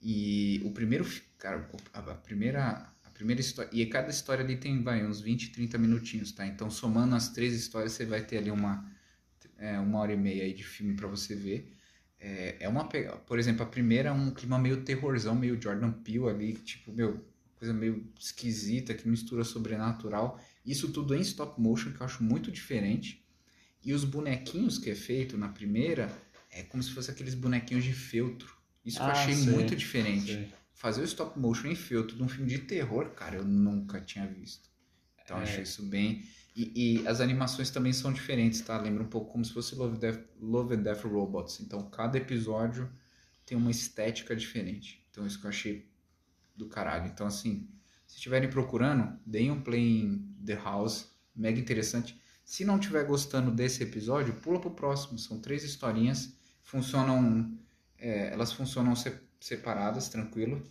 E 0.00 0.60
o 0.64 0.70
primeiro, 0.70 1.06
cara, 1.38 1.66
a, 1.94 2.02
primeira, 2.14 2.94
primeira 3.14 3.40
história, 3.40 3.70
e 3.72 3.86
cada 3.86 4.10
história 4.10 4.44
ali 4.44 4.56
tem, 4.56 4.82
vai, 4.82 5.06
uns 5.06 5.20
20, 5.20 5.50
30 5.52 5.78
minutinhos, 5.78 6.32
tá? 6.32 6.46
Então, 6.46 6.68
somando 6.68 7.14
as 7.14 7.30
três 7.30 7.54
histórias, 7.54 7.92
você 7.92 8.04
vai 8.04 8.22
ter 8.22 8.38
ali 8.38 8.50
uma, 8.50 8.84
é, 9.56 9.78
uma 9.78 10.00
hora 10.00 10.12
e 10.12 10.16
meia 10.16 10.42
aí 10.42 10.52
de 10.52 10.64
filme 10.64 10.94
para 10.94 11.06
você 11.06 11.34
ver. 11.34 11.72
É, 12.18 12.56
é 12.60 12.68
uma, 12.68 12.86
por 13.26 13.38
exemplo, 13.38 13.62
a 13.62 13.66
primeira 13.66 14.08
é 14.08 14.12
um 14.12 14.30
clima 14.30 14.58
meio 14.58 14.82
terrorzão, 14.82 15.34
meio 15.34 15.60
Jordan 15.60 15.92
Peele 15.92 16.28
ali, 16.28 16.52
tipo, 16.54 16.92
meu, 16.92 17.24
coisa 17.64 17.72
meio 17.72 18.06
esquisita 18.18 18.92
que 18.94 19.08
mistura 19.08 19.42
sobrenatural. 19.44 20.38
Isso 20.64 20.92
tudo 20.92 21.14
em 21.14 21.20
stop 21.20 21.60
motion, 21.60 21.92
que 21.92 22.00
eu 22.00 22.06
acho 22.06 22.22
muito 22.22 22.50
diferente. 22.52 23.24
E 23.82 23.92
os 23.92 24.04
bonequinhos 24.04 24.78
que 24.78 24.90
é 24.90 24.94
feito 24.94 25.36
na 25.38 25.48
primeira 25.48 26.10
é 26.50 26.62
como 26.62 26.82
se 26.82 26.90
fosse 26.90 27.10
aqueles 27.10 27.34
bonequinhos 27.34 27.84
de 27.84 27.92
feltro. 27.92 28.54
Isso 28.84 28.98
que 28.98 29.02
eu 29.02 29.08
Ah, 29.08 29.12
achei 29.12 29.34
sei, 29.34 29.52
muito 29.52 29.74
diferente. 29.74 30.32
sei. 30.32 30.52
Fazer 30.74 31.00
o 31.00 31.04
stop 31.04 31.38
motion 31.38 31.68
em 31.68 31.74
feltro 31.74 32.16
de 32.16 32.22
um 32.22 32.28
filme 32.28 32.48
de 32.50 32.58
terror, 32.58 33.10
cara, 33.10 33.36
eu 33.36 33.44
nunca 33.44 34.00
tinha 34.00 34.26
visto. 34.26 34.68
Então 35.22 35.38
eu 35.38 35.42
É. 35.42 35.46
achei 35.46 35.62
isso 35.62 35.82
bem. 35.86 36.22
E, 36.54 37.00
e 37.02 37.08
as 37.08 37.20
animações 37.20 37.70
também 37.70 37.92
são 37.92 38.12
diferentes, 38.12 38.60
tá? 38.60 38.80
Lembra 38.80 39.02
um 39.02 39.08
pouco 39.08 39.32
como 39.32 39.44
se 39.44 39.52
fosse 39.52 39.74
Love, 39.74 39.98
Death, 39.98 40.20
Love 40.40 40.74
and 40.74 40.82
Death 40.82 41.02
Robots. 41.04 41.60
Então 41.60 41.88
cada 41.90 42.16
episódio 42.18 42.90
tem 43.46 43.56
uma 43.56 43.70
estética 43.70 44.36
diferente. 44.36 45.04
Então 45.10 45.26
isso 45.26 45.40
que 45.40 45.46
eu 45.46 45.50
achei 45.50 45.88
do 46.54 46.66
caralho. 46.68 47.06
Então 47.06 47.26
assim, 47.26 47.68
se 48.06 48.16
estiverem 48.16 48.48
procurando, 48.50 49.18
deem 49.26 49.50
um 49.50 49.60
play 49.60 50.02
em 50.02 50.34
The 50.44 50.54
House, 50.54 51.10
mega 51.34 51.58
interessante. 51.58 52.20
Se 52.44 52.64
não 52.64 52.78
estiver 52.78 53.04
gostando 53.06 53.50
desse 53.50 53.82
episódio, 53.82 54.34
pula 54.34 54.60
pro 54.60 54.70
próximo. 54.70 55.18
São 55.18 55.40
três 55.40 55.64
historinhas, 55.64 56.34
funcionam, 56.62 57.58
é, 57.98 58.32
elas 58.32 58.52
funcionam 58.52 58.94
se- 58.94 59.18
separadas, 59.40 60.08
tranquilo. 60.08 60.62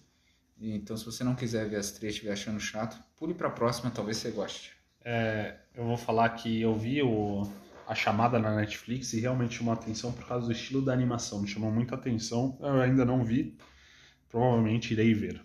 Então 0.59 0.95
se 0.95 1.05
você 1.05 1.23
não 1.23 1.35
quiser 1.35 1.67
ver 1.69 1.77
as 1.77 1.91
três, 1.91 2.13
estiver 2.13 2.31
achando 2.33 2.59
chato, 2.59 3.01
pule 3.17 3.33
pra 3.33 3.49
próxima, 3.49 3.91
talvez 3.91 4.17
você 4.17 4.31
goste. 4.31 4.71
É, 5.03 5.57
eu 5.75 5.83
vou 5.85 5.97
falar 5.97 6.29
que 6.29 6.61
eu 6.61 6.77
vi 6.77 7.01
o, 7.01 7.43
a 7.87 7.93
chamada 7.95 8.39
na 8.39 8.55
Netflix 8.55 9.11
e 9.13 9.19
realmente 9.19 9.55
chamou 9.55 9.73
atenção 9.73 10.13
por 10.13 10.25
causa 10.25 10.45
do 10.45 10.51
estilo 10.53 10.81
da 10.81 10.93
animação. 10.93 11.41
Me 11.41 11.47
chamou 11.47 11.71
muita 11.71 11.95
atenção. 11.95 12.57
Eu 12.61 12.81
ainda 12.81 13.03
não 13.03 13.25
vi. 13.25 13.57
Provavelmente 14.29 14.93
irei 14.93 15.13
ver. 15.13 15.43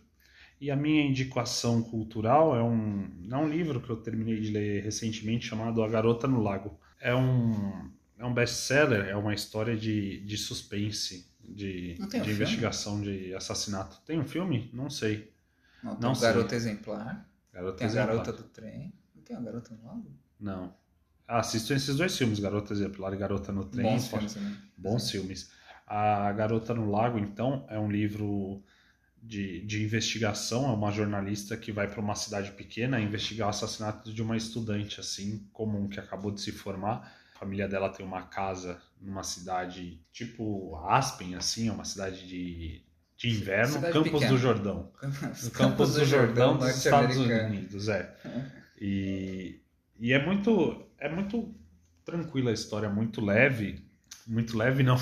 E 0.60 0.70
a 0.70 0.76
minha 0.76 1.02
indicação 1.04 1.82
cultural 1.82 2.56
é 2.56 2.62
um, 2.62 3.28
é 3.30 3.36
um 3.36 3.48
livro 3.48 3.80
que 3.80 3.90
eu 3.90 3.96
terminei 3.96 4.40
de 4.40 4.50
ler 4.50 4.82
recentemente 4.82 5.46
chamado 5.46 5.82
A 5.82 5.88
Garota 5.88 6.26
no 6.26 6.40
Lago. 6.42 6.78
É 7.00 7.14
um, 7.14 7.90
é 8.18 8.24
um 8.24 8.34
best-seller, 8.34 9.06
é 9.06 9.14
uma 9.16 9.32
história 9.32 9.76
de, 9.76 10.20
de 10.24 10.36
suspense, 10.36 11.30
de, 11.40 11.94
tem 12.10 12.20
um 12.20 12.24
de 12.24 12.32
filme? 12.32 12.32
investigação 12.32 13.00
de 13.00 13.32
assassinato. 13.34 14.00
Tem 14.04 14.18
um 14.18 14.24
filme? 14.24 14.68
Não 14.72 14.90
sei. 14.90 15.32
Não, 15.82 15.94
tem 15.96 16.10
Não. 16.10 16.18
Garota 16.18 16.54
Exemplar, 16.56 17.28
Garota 17.52 17.76
tem 17.78 17.86
a 17.86 17.90
Exemplar. 17.90 18.08
Garota 18.08 18.32
do 18.32 18.42
Trem. 18.44 18.92
Não 19.14 19.22
tem 19.22 19.36
a 19.36 19.40
Garota 19.40 19.74
no 19.74 19.86
Lago? 19.86 20.10
Não. 20.40 20.74
Assistam 21.26 21.74
esses 21.76 21.96
dois 21.96 22.16
filmes, 22.16 22.40
Garota 22.40 22.72
Exemplar 22.72 23.12
e 23.12 23.16
Garota 23.16 23.52
no 23.52 23.64
Trem. 23.64 23.84
Bons 23.84 24.08
filmes 24.08 24.34
também. 24.34 24.56
Bons 24.76 25.10
filmes. 25.10 25.50
A 25.86 26.32
Garota 26.32 26.74
no 26.74 26.90
Lago, 26.90 27.18
então, 27.18 27.64
é 27.68 27.78
um 27.78 27.90
livro 27.90 28.62
de, 29.28 29.60
de 29.60 29.84
investigação. 29.84 30.70
É 30.70 30.72
uma 30.72 30.90
jornalista 30.90 31.54
que 31.54 31.70
vai 31.70 31.86
para 31.86 32.00
uma 32.00 32.14
cidade 32.14 32.50
pequena 32.52 32.98
investigar 32.98 33.48
o 33.48 33.50
assassinato 33.50 34.10
de 34.10 34.22
uma 34.22 34.36
estudante, 34.36 34.98
assim, 34.98 35.46
comum, 35.52 35.86
que 35.86 36.00
acabou 36.00 36.30
de 36.30 36.40
se 36.40 36.50
formar. 36.50 37.14
A 37.36 37.38
família 37.38 37.68
dela 37.68 37.90
tem 37.90 38.04
uma 38.04 38.22
casa 38.22 38.80
numa 38.98 39.22
cidade 39.22 40.00
tipo 40.10 40.74
Aspen, 40.88 41.34
assim, 41.34 41.68
é 41.68 41.72
uma 41.72 41.84
cidade 41.84 42.26
de, 42.26 42.82
de 43.18 43.28
inverno, 43.28 43.74
Cidade 43.74 43.92
Campos 43.92 44.12
pequena. 44.12 44.30
do 44.30 44.38
Jordão. 44.38 44.92
Campos, 44.98 45.48
Campos 45.50 45.94
do 45.94 46.04
Jordão 46.06 46.56
dos 46.58 46.76
Estados. 46.76 47.16
Unidos, 47.18 47.88
é. 47.88 48.14
E, 48.80 49.60
e 49.98 50.12
é 50.12 50.24
muito 50.24 50.86
é 51.00 51.08
muito 51.08 51.52
tranquila 52.04 52.50
a 52.50 52.54
história, 52.54 52.88
muito 52.88 53.20
leve. 53.20 53.84
Muito 54.24 54.56
leve, 54.56 54.84
não. 54.84 54.96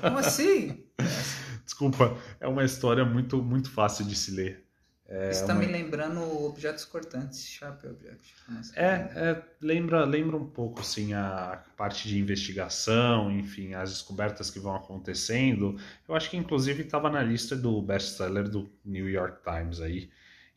Como 0.00 0.18
assim? 0.18 0.86
Desculpa, 1.80 2.14
é 2.38 2.46
uma 2.46 2.62
história 2.62 3.04
muito, 3.06 3.42
muito 3.42 3.70
fácil 3.70 4.04
de 4.04 4.14
se 4.14 4.32
ler. 4.32 4.66
É, 5.08 5.30
Isso 5.30 5.46
tá 5.46 5.54
uma- 5.54 5.60
me 5.60 5.66
lembrando 5.66 6.20
objetos 6.44 6.84
cortantes, 6.84 7.44
Sharp 7.44 7.82
Object. 7.84 8.34
É, 8.76 8.84
é, 8.84 9.42
lembra, 9.60 10.04
lembra 10.04 10.36
um 10.36 10.46
pouco 10.48 10.80
assim 10.82 11.14
a 11.14 11.64
parte 11.76 12.06
de 12.06 12.18
investigação, 12.18 13.30
enfim, 13.30 13.72
as 13.74 13.90
descobertas 13.90 14.50
que 14.50 14.60
vão 14.60 14.76
acontecendo. 14.76 15.76
Eu 16.06 16.14
acho 16.14 16.28
que 16.30 16.36
inclusive 16.36 16.82
estava 16.82 17.08
na 17.10 17.22
lista 17.22 17.56
do 17.56 17.80
best-seller 17.82 18.48
do 18.48 18.70
New 18.84 19.08
York 19.08 19.38
Times 19.42 19.80
aí. 19.80 20.10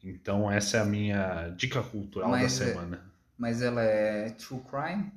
Então 0.03 0.51
essa 0.51 0.77
é 0.77 0.79
a 0.81 0.85
minha 0.85 1.49
dica 1.57 1.81
cultural 1.81 2.29
Mas 2.29 2.57
da 2.59 2.65
é- 2.65 2.67
semana. 2.67 3.13
Mas 3.37 3.61
ela 3.61 3.81
é 3.81 4.29
true 4.31 4.61
crime? 4.69 5.11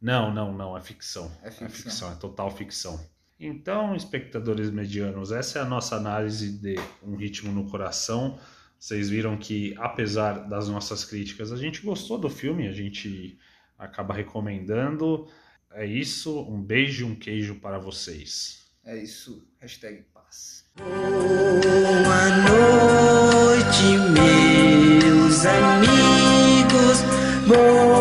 Não, 0.00 0.34
não, 0.34 0.52
não, 0.52 0.76
é 0.76 0.80
ficção. 0.80 1.30
É 1.44 1.50
ficção. 1.52 2.10
é 2.10 2.16
total 2.16 2.50
ficção. 2.50 2.98
Então, 3.44 3.96
espectadores 3.96 4.70
medianos, 4.70 5.32
essa 5.32 5.58
é 5.58 5.62
a 5.62 5.64
nossa 5.64 5.96
análise 5.96 6.48
de 6.48 6.76
Um 7.02 7.16
Ritmo 7.16 7.50
no 7.50 7.68
Coração. 7.68 8.38
Vocês 8.78 9.10
viram 9.10 9.36
que, 9.36 9.74
apesar 9.78 10.48
das 10.48 10.68
nossas 10.68 11.04
críticas, 11.04 11.50
a 11.50 11.56
gente 11.56 11.82
gostou 11.82 12.16
do 12.18 12.30
filme, 12.30 12.68
a 12.68 12.72
gente 12.72 13.36
acaba 13.76 14.14
recomendando. 14.14 15.26
É 15.72 15.84
isso, 15.84 16.40
um 16.42 16.62
beijo 16.62 17.04
e 17.04 17.10
um 17.10 17.16
queijo 17.16 17.56
para 17.56 17.80
vocês. 17.80 18.64
É 18.84 18.96
isso, 18.96 19.44
hashtag 19.60 20.04
paz. 20.14 20.64
Boa 20.76 20.92
noite, 22.46 23.98
meus 24.14 25.44
amigos. 25.44 27.02
Boa 27.48 27.91